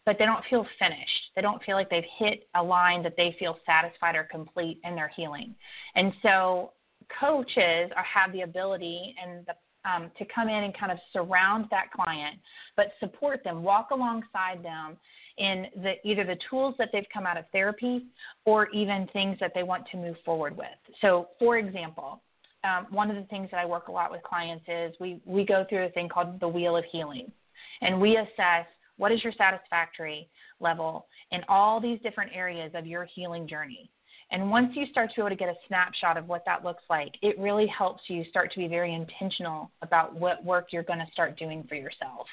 But 0.05 0.15
they 0.17 0.25
don't 0.25 0.43
feel 0.49 0.65
finished. 0.80 1.32
They 1.36 1.41
don't 1.41 1.61
feel 1.63 1.75
like 1.75 1.89
they've 1.89 2.03
hit 2.17 2.47
a 2.55 2.63
line 2.63 3.03
that 3.03 3.15
they 3.17 3.36
feel 3.38 3.57
satisfied 3.65 4.15
or 4.15 4.23
complete 4.32 4.80
in 4.86 4.95
their 4.95 5.11
healing. 5.13 5.53
And 5.95 6.13
so 6.23 6.71
coaches 7.19 7.91
are, 7.95 8.03
have 8.03 8.32
the 8.32 8.41
ability 8.41 9.15
and 9.21 9.45
the 9.45 9.53
um, 9.86 10.11
to 10.17 10.25
come 10.25 10.49
in 10.49 10.63
and 10.63 10.78
kind 10.78 10.91
of 10.91 10.97
surround 11.13 11.65
that 11.71 11.91
client, 11.91 12.38
but 12.75 12.88
support 12.99 13.43
them, 13.43 13.63
walk 13.63 13.89
alongside 13.91 14.63
them 14.63 14.97
in 15.38 15.67
the, 15.82 15.93
either 16.03 16.23
the 16.23 16.38
tools 16.49 16.75
that 16.78 16.89
they've 16.91 17.05
come 17.13 17.25
out 17.25 17.38
of 17.38 17.45
therapy 17.51 18.05
or 18.45 18.69
even 18.69 19.07
things 19.13 19.38
that 19.39 19.51
they 19.53 19.63
want 19.63 19.86
to 19.91 19.97
move 19.97 20.15
forward 20.25 20.57
with. 20.57 20.67
So, 21.01 21.30
for 21.39 21.57
example, 21.57 22.21
um, 22.64 22.88
one 22.89 23.10
of 23.10 23.16
the 23.16 23.24
things 23.24 23.49
that 23.51 23.60
I 23.60 23.66
work 23.66 23.88
a 23.88 23.91
lot 23.91 24.12
with 24.12 24.24
clients 24.24 24.66
is 24.68 24.93
we, 24.99 25.20
we 25.26 25.45
go 25.45 25.66
through 25.70 25.86
a 25.86 25.89
thing 25.89 26.10
called 26.10 26.39
the 26.39 26.47
wheel 26.47 26.76
of 26.76 26.84
healing. 26.91 27.32
And 27.82 27.99
we 28.01 28.18
assess 28.18 28.66
what 28.97 29.12
is 29.12 29.24
your 29.24 29.34
satisfactory 29.38 30.28
level 30.60 31.05
in 31.32 31.41
all 31.47 31.80
these 31.80 31.99
different 32.01 32.32
areas 32.34 32.72
of 32.74 32.88
your 32.88 33.05
healing 33.14 33.47
journey. 33.47 33.89
And 34.32 34.49
once 34.49 34.72
you 34.76 34.86
start 34.91 35.10
to 35.12 35.16
be 35.16 35.22
able 35.22 35.30
to 35.30 35.36
get 35.36 35.49
a 35.49 35.55
snapshot 35.68 36.18
of 36.18 36.28
what 36.28 36.43
that 36.45 36.64
looks 36.64 36.84
like, 36.89 37.14
it 37.22 37.39
really 37.39 37.68
helps 37.68 38.03
you 38.08 38.26
start 38.30 38.51
to 38.53 38.60
be 38.60 38.68
very 38.68 38.93
intentional 38.93 39.72
about 39.82 40.16
what 40.16 40.43
work 40.43 40.68
you're 40.72 40.84
going 40.84 40.99
to 40.99 41.08
start 41.14 41.39
doing 41.39 41.64
for 41.70 41.76
yourself. 41.76 42.28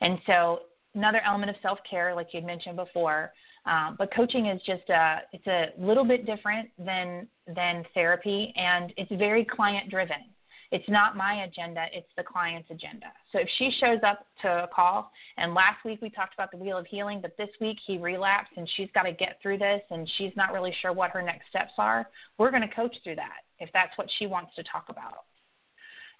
And 0.00 0.18
so, 0.26 0.60
another 0.94 1.20
element 1.26 1.50
of 1.50 1.56
self 1.62 1.78
care, 1.88 2.14
like 2.14 2.28
you 2.32 2.42
mentioned 2.42 2.76
before, 2.76 3.32
um, 3.66 3.96
but 3.98 4.14
coaching 4.14 4.46
is 4.46 4.60
just 4.66 4.88
a 4.88 5.18
it's 5.32 5.46
a 5.46 5.66
little 5.78 6.04
bit 6.04 6.26
different 6.26 6.70
than 6.78 7.26
than 7.46 7.84
therapy, 7.94 8.52
and 8.56 8.92
it's 8.96 9.10
very 9.16 9.44
client 9.44 9.90
driven. 9.90 10.24
It's 10.72 10.88
not 10.88 11.16
my 11.16 11.44
agenda, 11.44 11.86
it's 11.92 12.10
the 12.16 12.22
client's 12.22 12.70
agenda. 12.70 13.06
So 13.32 13.40
if 13.40 13.48
she 13.58 13.72
shows 13.80 13.98
up 14.06 14.24
to 14.42 14.64
a 14.64 14.68
call, 14.68 15.10
and 15.36 15.52
last 15.52 15.84
week 15.84 16.00
we 16.00 16.10
talked 16.10 16.34
about 16.34 16.52
the 16.52 16.58
wheel 16.58 16.78
of 16.78 16.86
healing, 16.86 17.20
but 17.20 17.36
this 17.36 17.48
week 17.60 17.76
he 17.84 17.98
relapsed 17.98 18.52
and 18.56 18.70
she's 18.76 18.88
got 18.94 19.02
to 19.02 19.12
get 19.12 19.38
through 19.42 19.58
this 19.58 19.82
and 19.90 20.08
she's 20.16 20.30
not 20.36 20.52
really 20.52 20.72
sure 20.80 20.92
what 20.92 21.10
her 21.10 21.22
next 21.22 21.48
steps 21.48 21.72
are, 21.76 22.08
we're 22.38 22.52
going 22.52 22.62
to 22.62 22.72
coach 22.72 22.94
through 23.02 23.16
that 23.16 23.40
if 23.58 23.68
that's 23.72 23.96
what 23.98 24.06
she 24.18 24.28
wants 24.28 24.54
to 24.54 24.62
talk 24.62 24.84
about. 24.88 25.24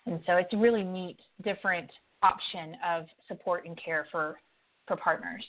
And 0.06 0.20
so 0.26 0.36
it's 0.36 0.52
a 0.52 0.56
really 0.56 0.82
neat, 0.82 1.18
different 1.44 1.90
option 2.24 2.76
of 2.84 3.04
support 3.28 3.66
and 3.66 3.78
care 3.82 4.08
for, 4.10 4.40
for 4.88 4.96
partners. 4.96 5.44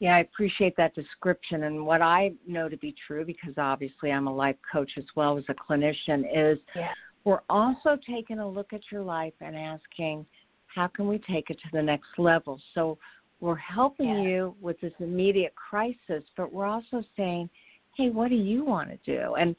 Yeah, 0.00 0.16
I 0.16 0.20
appreciate 0.20 0.76
that 0.76 0.94
description. 0.94 1.64
And 1.64 1.84
what 1.84 2.02
I 2.02 2.32
know 2.46 2.68
to 2.68 2.76
be 2.76 2.94
true, 3.06 3.24
because 3.24 3.54
obviously 3.56 4.12
I'm 4.12 4.28
a 4.28 4.34
life 4.34 4.56
coach 4.70 4.92
as 4.96 5.04
well 5.16 5.36
as 5.38 5.44
a 5.48 5.54
clinician, 5.54 6.20
is 6.32 6.58
yeah. 6.76 6.88
we're 7.24 7.40
also 7.50 7.98
taking 8.08 8.38
a 8.38 8.48
look 8.48 8.72
at 8.72 8.80
your 8.92 9.02
life 9.02 9.34
and 9.40 9.56
asking, 9.56 10.24
how 10.66 10.86
can 10.86 11.08
we 11.08 11.18
take 11.18 11.50
it 11.50 11.58
to 11.60 11.68
the 11.72 11.82
next 11.82 12.08
level? 12.16 12.60
So 12.74 12.98
we're 13.40 13.56
helping 13.56 14.08
yeah. 14.08 14.22
you 14.22 14.54
with 14.60 14.80
this 14.80 14.92
immediate 15.00 15.54
crisis, 15.56 16.22
but 16.36 16.52
we're 16.52 16.66
also 16.66 17.02
saying, 17.16 17.50
hey, 17.96 18.10
what 18.10 18.28
do 18.28 18.36
you 18.36 18.64
want 18.64 18.90
to 18.90 18.98
do? 19.04 19.34
And 19.34 19.56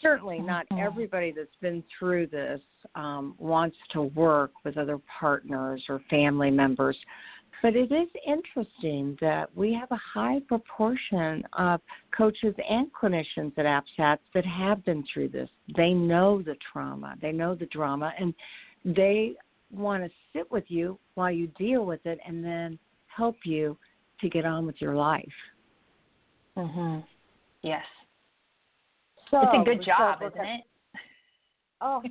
certainly 0.00 0.38
not 0.38 0.66
mm-hmm. 0.68 0.84
everybody 0.84 1.32
that's 1.32 1.48
been 1.60 1.82
through 1.98 2.28
this 2.28 2.60
um, 2.94 3.34
wants 3.38 3.76
to 3.92 4.02
work 4.02 4.52
with 4.64 4.76
other 4.76 4.98
partners 5.20 5.82
or 5.88 6.00
family 6.08 6.50
members 6.50 6.96
but 7.66 7.74
it 7.74 7.90
is 7.90 8.06
interesting 8.24 9.18
that 9.20 9.48
we 9.56 9.74
have 9.74 9.90
a 9.90 9.98
high 10.14 10.38
proportion 10.46 11.42
of 11.54 11.80
coaches 12.16 12.54
and 12.70 12.86
clinicians 12.92 13.58
at 13.58 13.64
APSATS 13.64 14.20
that 14.34 14.46
have 14.46 14.84
been 14.84 15.04
through 15.12 15.30
this. 15.30 15.48
They 15.76 15.90
know 15.90 16.42
the 16.42 16.54
trauma, 16.72 17.16
they 17.20 17.32
know 17.32 17.56
the 17.56 17.66
drama, 17.66 18.12
and 18.20 18.32
they 18.84 19.32
want 19.72 20.04
to 20.04 20.10
sit 20.32 20.48
with 20.52 20.62
you 20.68 20.96
while 21.14 21.32
you 21.32 21.48
deal 21.58 21.84
with 21.84 22.06
it 22.06 22.20
and 22.24 22.44
then 22.44 22.78
help 23.08 23.34
you 23.44 23.76
to 24.20 24.28
get 24.28 24.46
on 24.46 24.64
with 24.64 24.80
your 24.80 24.94
life. 24.94 25.26
Mhm. 26.56 27.04
Yes. 27.62 27.84
So 29.28 29.40
it's 29.42 29.54
a 29.54 29.64
good 29.64 29.82
job, 29.82 30.20
so 30.20 30.28
isn't 30.28 30.44
it? 30.44 30.64
Oh, 31.80 32.04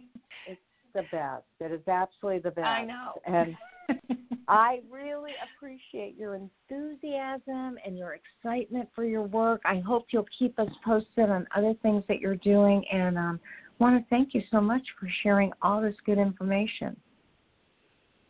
it's 0.47 0.60
the 0.91 1.03
best. 1.03 1.45
It 1.62 1.72
is 1.72 1.88
absolutely 1.88 2.41
the 2.41 2.51
best. 2.51 2.68
I 2.68 2.84
know. 2.84 3.22
And 3.24 3.58
I 4.48 4.82
really 4.92 5.32
appreciate 5.44 6.16
your 6.18 6.36
enthusiasm 6.36 7.78
and 7.86 7.98
your 7.98 8.16
excitement 8.16 8.90
for 8.94 9.04
your 9.04 9.24
work. 9.24 9.62
I 9.66 9.80
hope 9.80 10.06
you'll 10.12 10.28
keep 10.38 10.60
us 10.60 10.70
posted 10.84 11.30
on 11.30 11.48
other 11.56 11.74
things 11.82 12.04
that 12.08 12.20
you're 12.20 12.36
doing 12.36 12.84
and 12.92 13.18
um 13.18 13.40
want 13.80 14.02
to 14.02 14.10
thank 14.10 14.34
you 14.34 14.42
so 14.52 14.62
much 14.62 14.84
for 15.00 15.10
sharing 15.22 15.52
all 15.62 15.82
this 15.82 15.96
good 16.06 16.18
information. 16.18 16.96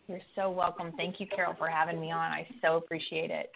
You're 0.07 0.19
so 0.35 0.49
welcome. 0.49 0.91
Thank 0.97 1.19
you, 1.19 1.27
Carol, 1.27 1.55
for 1.57 1.67
having 1.67 1.99
me 1.99 2.11
on. 2.11 2.31
I 2.31 2.47
so 2.61 2.77
appreciate 2.77 3.31
it. 3.31 3.51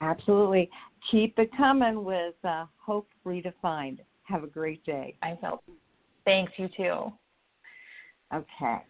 Absolutely. 0.00 0.68
Keep 1.10 1.38
it 1.38 1.50
coming 1.56 2.04
with 2.04 2.34
uh, 2.44 2.66
Hope 2.76 3.08
Redefined. 3.24 3.98
Have 4.24 4.44
a 4.44 4.48
great 4.48 4.84
day. 4.84 5.14
I 5.22 5.38
will. 5.42 5.62
Thanks, 6.24 6.52
you 6.56 6.68
too. 6.76 7.12
Okay. 8.34 8.82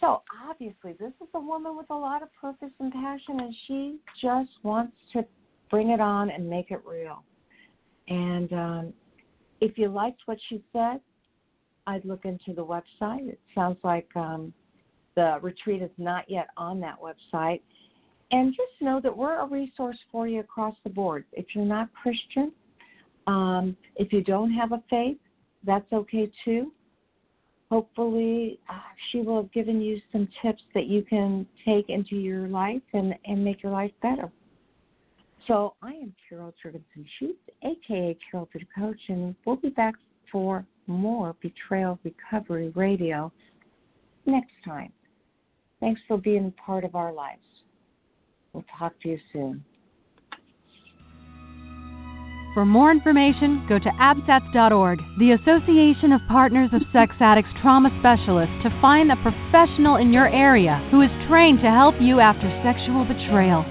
So 0.00 0.22
obviously, 0.48 0.94
this 0.98 1.12
is 1.20 1.28
a 1.34 1.40
woman 1.40 1.76
with 1.76 1.90
a 1.90 1.94
lot 1.94 2.22
of 2.22 2.28
purpose 2.40 2.72
and 2.80 2.92
passion, 2.92 3.40
and 3.40 3.54
she 3.66 3.98
just 4.20 4.50
wants 4.62 4.96
to 5.12 5.24
bring 5.70 5.90
it 5.90 6.00
on 6.00 6.30
and 6.30 6.48
make 6.48 6.70
it 6.70 6.80
real. 6.86 7.22
And 8.08 8.52
um, 8.52 8.92
if 9.60 9.76
you 9.76 9.88
liked 9.88 10.22
what 10.24 10.38
she 10.48 10.64
said, 10.72 11.00
I'd 11.86 12.04
look 12.04 12.24
into 12.24 12.54
the 12.54 12.64
website. 12.64 13.28
It 13.28 13.40
sounds 13.54 13.76
like 13.84 14.08
um, 14.16 14.52
the 15.16 15.38
retreat 15.42 15.82
is 15.82 15.90
not 15.98 16.28
yet 16.28 16.48
on 16.56 16.80
that 16.80 16.96
website. 17.00 17.60
And 18.32 18.52
just 18.52 18.80
know 18.80 19.00
that 19.02 19.14
we're 19.14 19.40
a 19.40 19.46
resource 19.46 19.98
for 20.10 20.28
you 20.28 20.40
across 20.40 20.76
the 20.84 20.90
board. 20.90 21.24
If 21.32 21.46
you're 21.54 21.64
not 21.64 21.88
Christian, 21.92 22.52
um, 23.26 23.76
if 23.96 24.12
you 24.12 24.22
don't 24.22 24.52
have 24.52 24.72
a 24.72 24.82
faith, 24.88 25.18
that's 25.64 25.92
okay 25.92 26.30
too. 26.44 26.72
Hopefully, 27.70 28.58
uh, 28.68 28.74
she 29.10 29.20
will 29.20 29.42
have 29.42 29.52
given 29.52 29.80
you 29.80 30.00
some 30.10 30.28
tips 30.42 30.62
that 30.74 30.86
you 30.86 31.02
can 31.02 31.46
take 31.64 31.88
into 31.88 32.16
your 32.16 32.48
life 32.48 32.82
and, 32.92 33.14
and 33.24 33.44
make 33.44 33.62
your 33.62 33.70
life 33.70 33.92
better. 34.02 34.30
So, 35.46 35.74
I 35.80 35.92
am 35.92 36.14
Carol 36.28 36.52
Juergensen 36.62 37.06
Sheets, 37.18 37.38
aka 37.62 38.16
Carol 38.28 38.48
the 38.52 38.60
Coach, 38.76 39.00
and 39.08 39.36
we'll 39.44 39.56
be 39.56 39.70
back 39.70 39.94
for 40.32 40.66
more 40.88 41.36
Betrayal 41.40 41.98
Recovery 42.02 42.70
Radio 42.70 43.32
next 44.26 44.52
time. 44.64 44.92
Thanks 45.78 46.00
for 46.08 46.18
being 46.18 46.52
part 46.64 46.84
of 46.84 46.94
our 46.96 47.12
lives. 47.12 47.40
We'll 48.52 48.64
talk 48.78 49.00
to 49.02 49.08
you 49.10 49.18
soon. 49.32 49.64
For 52.52 52.64
more 52.64 52.90
information, 52.90 53.64
go 53.68 53.78
to 53.78 53.90
apsats.org, 53.90 54.98
the 55.20 55.32
Association 55.32 56.12
of 56.12 56.20
Partners 56.26 56.70
of 56.72 56.82
Sex 56.92 57.14
Addicts 57.20 57.50
Trauma 57.62 57.90
Specialists, 58.00 58.54
to 58.64 58.80
find 58.80 59.12
a 59.12 59.22
professional 59.22 59.96
in 59.96 60.12
your 60.12 60.28
area 60.28 60.84
who 60.90 61.00
is 61.00 61.10
trained 61.28 61.60
to 61.60 61.70
help 61.70 61.94
you 62.00 62.18
after 62.18 62.50
sexual 62.64 63.04
betrayal. 63.04 63.64